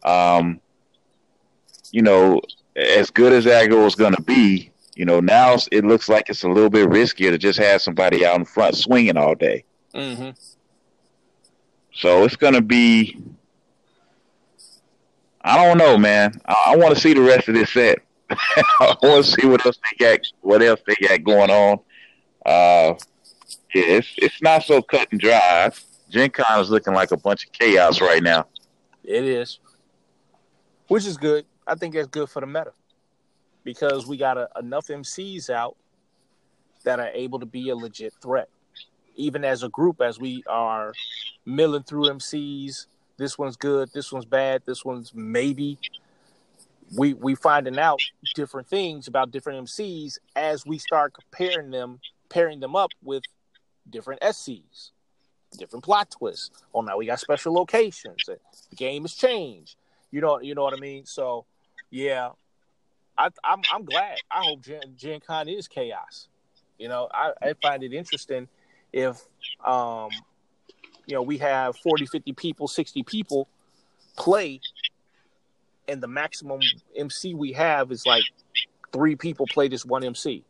um, 0.06 0.62
you 1.92 2.02
know, 2.02 2.42
as 2.76 3.10
good 3.10 3.34
as 3.34 3.46
aggro 3.46 3.86
is 3.88 3.96
gonna 3.96 4.22
be, 4.22 4.72
you 4.96 5.04
know, 5.04 5.20
now 5.20 5.58
it 5.72 5.84
looks 5.84 6.08
like 6.08 6.30
it's 6.30 6.44
a 6.44 6.50
little 6.50 6.70
bit 6.70 6.90
riskier 6.90 7.30
to 7.30 7.38
just 7.38 7.60
have 7.60 7.82
somebody 7.82 8.26
out 8.26 8.38
in 8.38 8.46
front 8.46 8.76
swinging 8.76 9.18
all 9.18 9.36
day. 9.36 9.66
Mm-hmm. 9.94 10.32
So 11.94 12.24
it's 12.24 12.38
gonna 12.38 12.62
be. 12.62 13.22
I 15.42 15.64
don't 15.64 15.78
know, 15.78 15.98
man. 15.98 16.42
I, 16.46 16.64
I 16.68 16.76
want 16.78 16.96
to 16.96 17.00
see 17.00 17.14
the 17.14 17.22
rest 17.22 17.48
of 17.50 17.56
this 17.56 17.72
set. 17.72 18.00
I 18.30 18.96
want 19.04 19.26
to 19.26 19.32
see 19.32 19.46
what 19.46 19.66
else 19.66 19.78
they 19.78 20.06
got. 20.06 20.20
What 20.42 20.62
else 20.62 20.82
they 20.88 20.96
got 21.08 21.24
going 21.24 21.52
on? 21.52 21.80
Uh, 22.46 22.96
yeah, 23.74 23.84
it's 23.84 24.14
it's 24.18 24.42
not 24.42 24.64
so 24.64 24.82
cut 24.82 25.10
and 25.12 25.20
dry. 25.20 25.72
Gen 26.10 26.30
Con 26.30 26.62
is 26.62 26.70
looking 26.70 26.94
like 26.94 27.12
a 27.12 27.18
bunch 27.18 27.46
of 27.46 27.52
chaos 27.52 28.00
right 28.00 28.24
now. 28.24 28.48
It 29.04 29.26
is, 29.26 29.60
which 30.88 31.06
is 31.06 31.18
good. 31.18 31.46
I 31.68 31.76
think 31.76 31.96
that's 31.96 32.08
good 32.08 32.30
for 32.30 32.40
the 32.40 32.48
meta 32.48 32.72
because 33.66 34.08
we 34.08 34.16
got 34.16 34.38
a, 34.38 34.48
enough 34.58 34.88
MCs 34.88 35.50
out 35.50 35.76
that 36.86 37.02
are 37.02 37.10
able 37.10 37.40
to 37.40 37.46
be 37.46 37.70
a 37.70 37.76
legit 37.76 38.14
threat, 38.22 38.48
even 39.18 39.44
as 39.44 39.64
a 39.64 39.70
group. 39.70 40.00
As 40.00 40.18
we 40.18 40.44
are 40.48 40.94
milling 41.46 41.84
through 41.84 42.04
MCs, 42.04 42.86
this 43.18 43.38
one's 43.38 43.58
good, 43.58 43.90
this 43.94 44.14
one's 44.14 44.26
bad, 44.26 44.62
this 44.66 44.86
one's 44.86 45.14
maybe. 45.14 45.78
We 46.96 47.16
we 47.16 47.34
finding 47.34 47.80
out 47.80 48.00
different 48.36 48.68
things 48.68 49.08
about 49.08 49.32
different 49.32 49.66
MCs 49.66 50.20
as 50.36 50.66
we 50.66 50.78
start 50.78 51.14
comparing 51.14 51.72
them, 51.72 52.00
pairing 52.30 52.60
them 52.60 52.76
up 52.76 52.92
with 53.04 53.24
different 53.90 54.22
SCs, 54.22 54.92
different 55.58 55.84
plot 55.84 56.12
twists. 56.12 56.52
Oh, 56.74 56.82
now 56.82 56.98
we 56.98 57.08
got 57.08 57.20
special 57.20 57.54
locations. 57.54 58.24
The 58.28 58.38
game 58.76 59.02
has 59.02 59.16
changed. 59.16 59.76
You 60.12 60.22
know, 60.22 60.40
you 60.40 60.54
know 60.54 60.64
what 60.64 60.76
I 60.76 60.80
mean. 60.80 61.08
So, 61.08 61.46
yeah, 61.90 62.30
I, 63.18 63.30
I'm 63.44 63.62
I'm 63.74 63.86
glad. 63.86 64.18
I 64.30 64.44
hope 64.44 64.62
Gen, 64.62 64.82
Gen 64.98 65.20
Con 65.22 65.48
is 65.48 65.68
chaos. 65.68 66.28
You 66.78 66.90
know, 66.90 67.08
I, 67.14 67.32
I 67.42 67.54
find 67.62 67.84
it 67.84 67.94
interesting 67.94 68.48
if, 68.92 69.22
um, 69.66 70.10
you 71.06 71.16
know, 71.16 71.22
we 71.22 71.38
have 71.38 71.78
40, 71.78 72.06
50 72.06 72.34
people, 72.34 72.68
60 72.68 73.04
people 73.04 73.48
play, 74.18 74.60
and 75.88 76.02
the 76.04 76.08
maximum 76.08 76.60
MC 76.98 77.34
we 77.34 77.54
have 77.54 77.92
is 77.92 78.06
like 78.06 78.24
three 78.92 79.16
people 79.16 79.46
play 79.48 79.70
this 79.70 79.86
one 79.86 80.04
MC, 80.04 80.44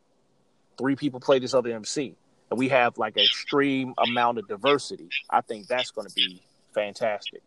three 0.79 0.95
people 0.95 1.19
play 1.19 1.37
this 1.37 1.53
other 1.53 1.69
MC, 1.71 2.15
and 2.49 2.57
we 2.57 2.69
have 2.69 2.97
like 2.97 3.15
an 3.17 3.23
extreme 3.23 3.93
amount 3.99 4.39
of 4.39 4.47
diversity. 4.47 5.09
I 5.29 5.41
think 5.41 5.67
that's 5.67 5.91
going 5.91 6.07
to 6.07 6.13
be 6.15 6.41
fantastic. 6.73 7.41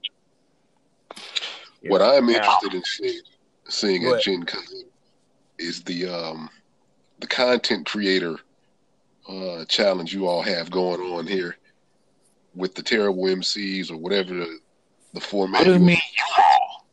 You 1.83 1.91
What 1.91 1.99
know, 1.99 2.17
I'm 2.17 2.27
now- 2.27 2.35
interested 2.35 2.75
in 2.75 2.83
seeing, 2.85 3.21
seeing 3.69 4.07
at. 4.07 4.23
Gen 4.23 4.45
Con 4.45 4.63
is 5.59 5.83
the 5.83 6.07
um, 6.09 6.49
the 7.21 7.27
content 7.27 7.87
creator 7.87 8.37
uh, 9.29 9.65
challenge 9.67 10.15
you 10.15 10.27
all 10.27 10.43
have 10.43 10.71
going 10.71 11.01
on 11.01 11.27
here 11.27 11.57
with 12.55 12.75
the 12.75 12.83
terrible 12.83 13.25
MCs 13.25 13.91
or 13.91 13.97
whatever 13.97 14.35
the, 14.35 14.59
the 15.15 15.21
format. 15.21 15.61
What 15.61 15.65
do 15.65 15.73
you 15.73 15.79
you- 15.79 15.85
mean, 15.85 15.97
you 16.17 16.25
all? 16.39 16.87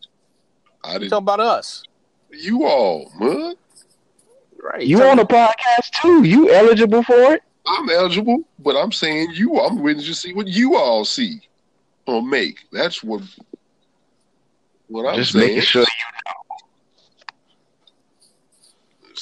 I 0.84 0.93
didn't. 0.93 1.09
talk 1.09 1.22
about 1.22 1.39
us, 1.39 1.84
You 2.32 2.66
all, 2.66 3.11
man. 3.20 3.55
right? 4.61 4.86
You 4.86 5.01
on 5.03 5.18
a 5.20 5.26
podcast 5.26 5.89
too? 6.01 6.24
You 6.24 6.51
eligible 6.51 7.01
for 7.03 7.34
it? 7.34 7.41
I'm 7.68 7.89
eligible, 7.89 8.43
but 8.59 8.76
I'm 8.76 8.91
saying 8.91 9.32
you. 9.34 9.59
I'm 9.59 9.82
waiting 9.82 10.03
to 10.03 10.13
see 10.13 10.34
what 10.34 10.47
you 10.47 10.76
all 10.76 11.03
see 11.03 11.41
or 12.05 12.22
make. 12.22 12.59
That's 12.72 13.03
what. 13.03 13.24
What 14.88 15.07
I'm 15.07 15.16
Just 15.16 15.32
saying. 15.32 15.47
making 15.47 15.61
sure. 15.63 15.86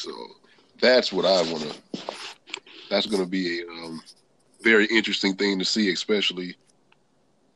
So 0.03 0.11
that's 0.81 1.13
what 1.13 1.23
I 1.23 1.41
want 1.49 1.63
to. 1.63 2.01
That's 2.89 3.05
going 3.05 3.23
to 3.23 3.29
be 3.29 3.61
a 3.61 3.67
um, 3.69 4.01
very 4.61 4.85
interesting 4.87 5.33
thing 5.33 5.57
to 5.59 5.65
see, 5.65 5.93
especially 5.93 6.57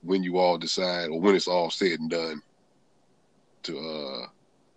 when 0.01 0.23
you 0.23 0.37
all 0.37 0.57
decide, 0.57 1.09
or 1.09 1.19
when 1.19 1.35
it's 1.35 1.49
all 1.49 1.69
said 1.69 1.99
and 1.99 2.09
done, 2.09 2.41
to 3.63 3.77
uh 3.77 4.27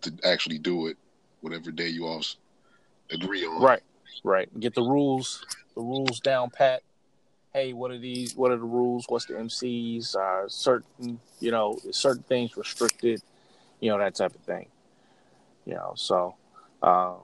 to 0.01 0.13
actually 0.25 0.59
do 0.59 0.89
it, 0.89 0.97
whatever 1.43 1.71
day 1.71 1.87
you 1.87 2.09
all 2.09 2.25
agree 3.13 3.47
on. 3.47 3.63
Right, 3.63 3.83
right. 4.25 4.49
Get 4.59 4.75
the 4.75 4.83
rules, 4.83 5.45
the 5.77 5.83
rules 5.83 6.19
down 6.19 6.51
pat. 6.51 6.83
Hey, 7.53 7.73
what 7.73 7.93
are 7.93 7.99
these? 7.99 8.35
What 8.35 8.51
are 8.51 8.57
the 8.57 8.65
rules? 8.65 9.05
What's 9.09 9.27
the 9.27 9.35
MCs? 9.35 10.17
Uh, 10.17 10.49
certain, 10.49 11.21
you 11.39 11.53
know, 11.53 11.79
certain 11.93 12.25
things 12.25 12.57
restricted. 12.57 13.23
You 13.79 13.91
know 13.91 13.99
that 13.99 14.17
type 14.17 14.35
of 14.35 14.41
thing. 14.41 14.67
You 15.67 15.75
know, 15.75 15.93
so 15.95 16.35
um, 16.83 17.19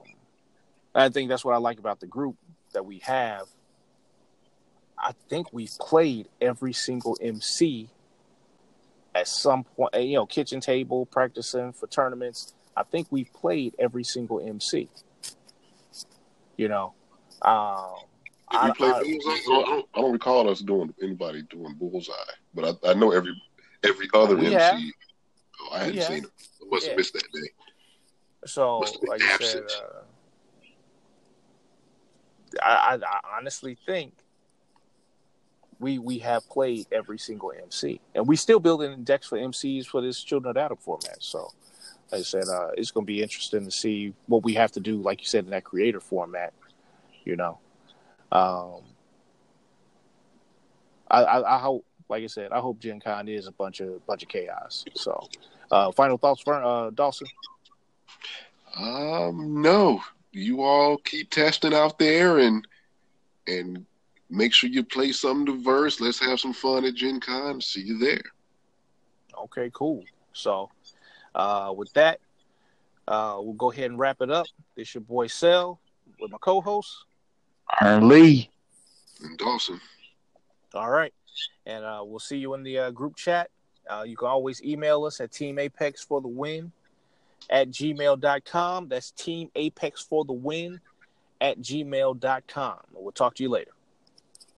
I 0.97 1.09
think 1.11 1.29
that's 1.29 1.45
what 1.45 1.55
I 1.55 1.59
like 1.59 1.79
about 1.79 2.01
the 2.01 2.07
group 2.07 2.37
that 2.73 2.85
we 2.87 2.99
have. 3.01 3.47
I 4.99 5.13
think 5.29 5.53
we've 5.53 5.73
played 5.79 6.29
every 6.41 6.73
single 6.73 7.19
MC 7.21 7.89
at 9.15 9.29
some 9.29 9.65
point. 9.65 9.95
You 9.95 10.15
know, 10.15 10.27
kitchen 10.27 10.61
table 10.61 11.07
practicing 11.07 11.73
for 11.73 11.87
tournaments. 11.87 12.55
I 12.77 12.83
think 12.83 13.09
we've 13.11 13.33
played 13.33 13.75
every 13.79 14.05
single 14.05 14.41
MC. 14.41 14.89
You 16.57 16.69
know, 16.69 16.95
um, 17.43 17.97
I- 18.49 18.69
I-? 18.69 18.69
I 18.69 18.73
don't, 18.79 19.89
I 19.95 20.01
don't- 20.01 20.13
recall 20.13 20.49
us 20.49 20.61
doing 20.61 20.95
anybody 21.03 21.43
doing 21.43 21.75
bullseye, 21.75 22.13
but 22.55 22.79
I, 22.85 22.91
I 22.91 22.95
know 22.95 23.13
every 23.13 23.35
every 23.85 24.09
other 24.15 24.39
MC. 24.39 24.53
have. 24.55 24.81
Oh, 25.61 25.69
I 25.73 25.79
hadn't 25.81 25.97
have. 25.97 26.05
seen 26.07 26.17
him. 26.25 26.31
I 26.63 26.65
must 26.71 26.85
have 26.87 26.93
Yeah. 26.93 26.97
missed 26.97 27.13
that 27.15 27.23
day. 27.35 27.49
So, 28.47 28.81
Must 28.81 28.95
have 28.95 29.01
been 29.03 29.11
like 29.11 29.21
you 29.21 29.27
said, 29.27 29.63
absent. 29.65 29.73
uh, 29.83 30.01
I, 32.63 32.99
I, 33.03 33.39
honestly 33.39 33.77
think 33.87 34.13
we 35.79 35.99
we 35.99 36.19
have 36.19 36.49
played 36.49 36.87
every 36.93 37.19
single 37.19 37.53
MC, 37.53 38.01
and 38.15 38.27
we 38.27 38.37
still 38.37 38.61
building 38.61 39.05
decks 39.05 39.27
for 39.27 39.39
MCs 39.39 39.87
for 39.87 40.01
this 40.01 40.23
Children 40.23 40.51
of 40.51 40.57
Adam 40.57 40.79
format. 40.79 41.17
So, 41.21 41.53
like 42.11 42.21
I 42.21 42.25
said, 42.25 42.45
uh, 42.49 42.69
it's 42.77 42.91
going 42.91 43.05
to 43.05 43.13
be 43.13 43.23
interesting 43.23 43.65
to 43.65 43.71
see 43.71 44.15
what 44.27 44.43
we 44.45 44.55
have 44.55 44.73
to 44.73 44.81
do, 44.81 45.01
like 45.01 45.21
you 45.21 45.27
said, 45.27 45.45
in 45.45 45.51
that 45.51 45.65
creator 45.65 46.01
format. 46.01 46.53
You 47.25 47.37
know, 47.37 47.59
um, 48.33 48.83
I, 51.11 51.23
I, 51.23 51.57
I 51.57 51.59
hope, 51.59 51.85
like 52.09 52.23
I 52.23 52.29
said, 52.29 52.53
I 52.53 52.61
hope 52.61 52.79
Gen 52.79 53.01
Con 53.01 53.29
is 53.29 53.47
a 53.47 53.53
bunch 53.53 53.81
of 53.81 54.05
bunch 54.07 54.23
of 54.23 54.29
chaos. 54.29 54.85
So, 54.95 55.29
uh, 55.71 55.93
final 55.93 56.19
thoughts, 56.19 56.43
for 56.43 56.55
uh, 56.55 56.91
Dawson. 56.91 57.27
Um, 58.77 59.63
no, 59.63 60.03
you 60.37 60.63
all 60.63 60.99
keep 60.99 61.31
testing 61.31 61.75
out 61.75 61.99
there 61.99 62.39
and 62.39 62.67
and 63.47 63.87
make 64.29 64.53
sure 64.53 64.69
you 64.69 64.83
play 64.83 65.13
something 65.13 65.57
diverse. 65.57 66.01
Let's 66.01 66.21
have 66.21 66.41
some 66.41 66.53
fun 66.53 66.85
at 66.85 66.95
Gen 66.95 67.21
Con. 67.21 67.61
See 67.61 67.81
you 67.83 67.99
there. 67.99 68.23
Okay, 69.45 69.71
cool. 69.73 70.03
So, 70.33 70.71
uh, 71.35 71.73
with 71.77 71.93
that, 71.95 72.21
uh, 73.07 73.37
we'll 73.39 73.55
go 73.55 73.71
ahead 73.71 73.91
and 73.91 73.99
wrap 73.99 74.21
it 74.21 74.31
up. 74.31 74.47
This 74.77 74.95
your 74.95 75.03
boy 75.03 75.29
Cell 75.29 75.81
with 76.21 76.31
my 76.31 76.39
co-host. 76.39 77.05
Aaron 77.81 78.09
Lee. 78.09 78.51
And 79.23 79.39
Dawson. 79.39 79.81
All 80.75 80.91
right, 80.91 81.15
and 81.65 81.85
uh, 81.85 82.03
we'll 82.05 82.19
see 82.19 82.37
you 82.37 82.53
in 82.55 82.63
the 82.63 82.79
uh, 82.79 82.91
group 82.91 83.17
chat. 83.17 83.51
Uh, 83.89 84.03
you 84.03 84.17
can 84.17 84.29
always 84.29 84.63
email 84.63 85.05
us 85.05 85.21
at 85.21 85.33
Team 85.33 85.59
Apex 85.59 86.05
for 86.05 86.21
the 86.21 86.29
win 86.29 86.73
at 87.51 87.71
gmail.com. 87.71 88.89
That's 88.89 89.11
Team 89.13 89.51
Apex 89.55 90.03
for 90.03 90.25
the 90.25 90.33
win 90.33 90.81
at 91.41 91.61
gmail.com. 91.61 92.79
We'll 92.93 93.13
talk 93.13 93.35
to 93.37 93.43
you 93.43 93.49
later. 93.51 93.73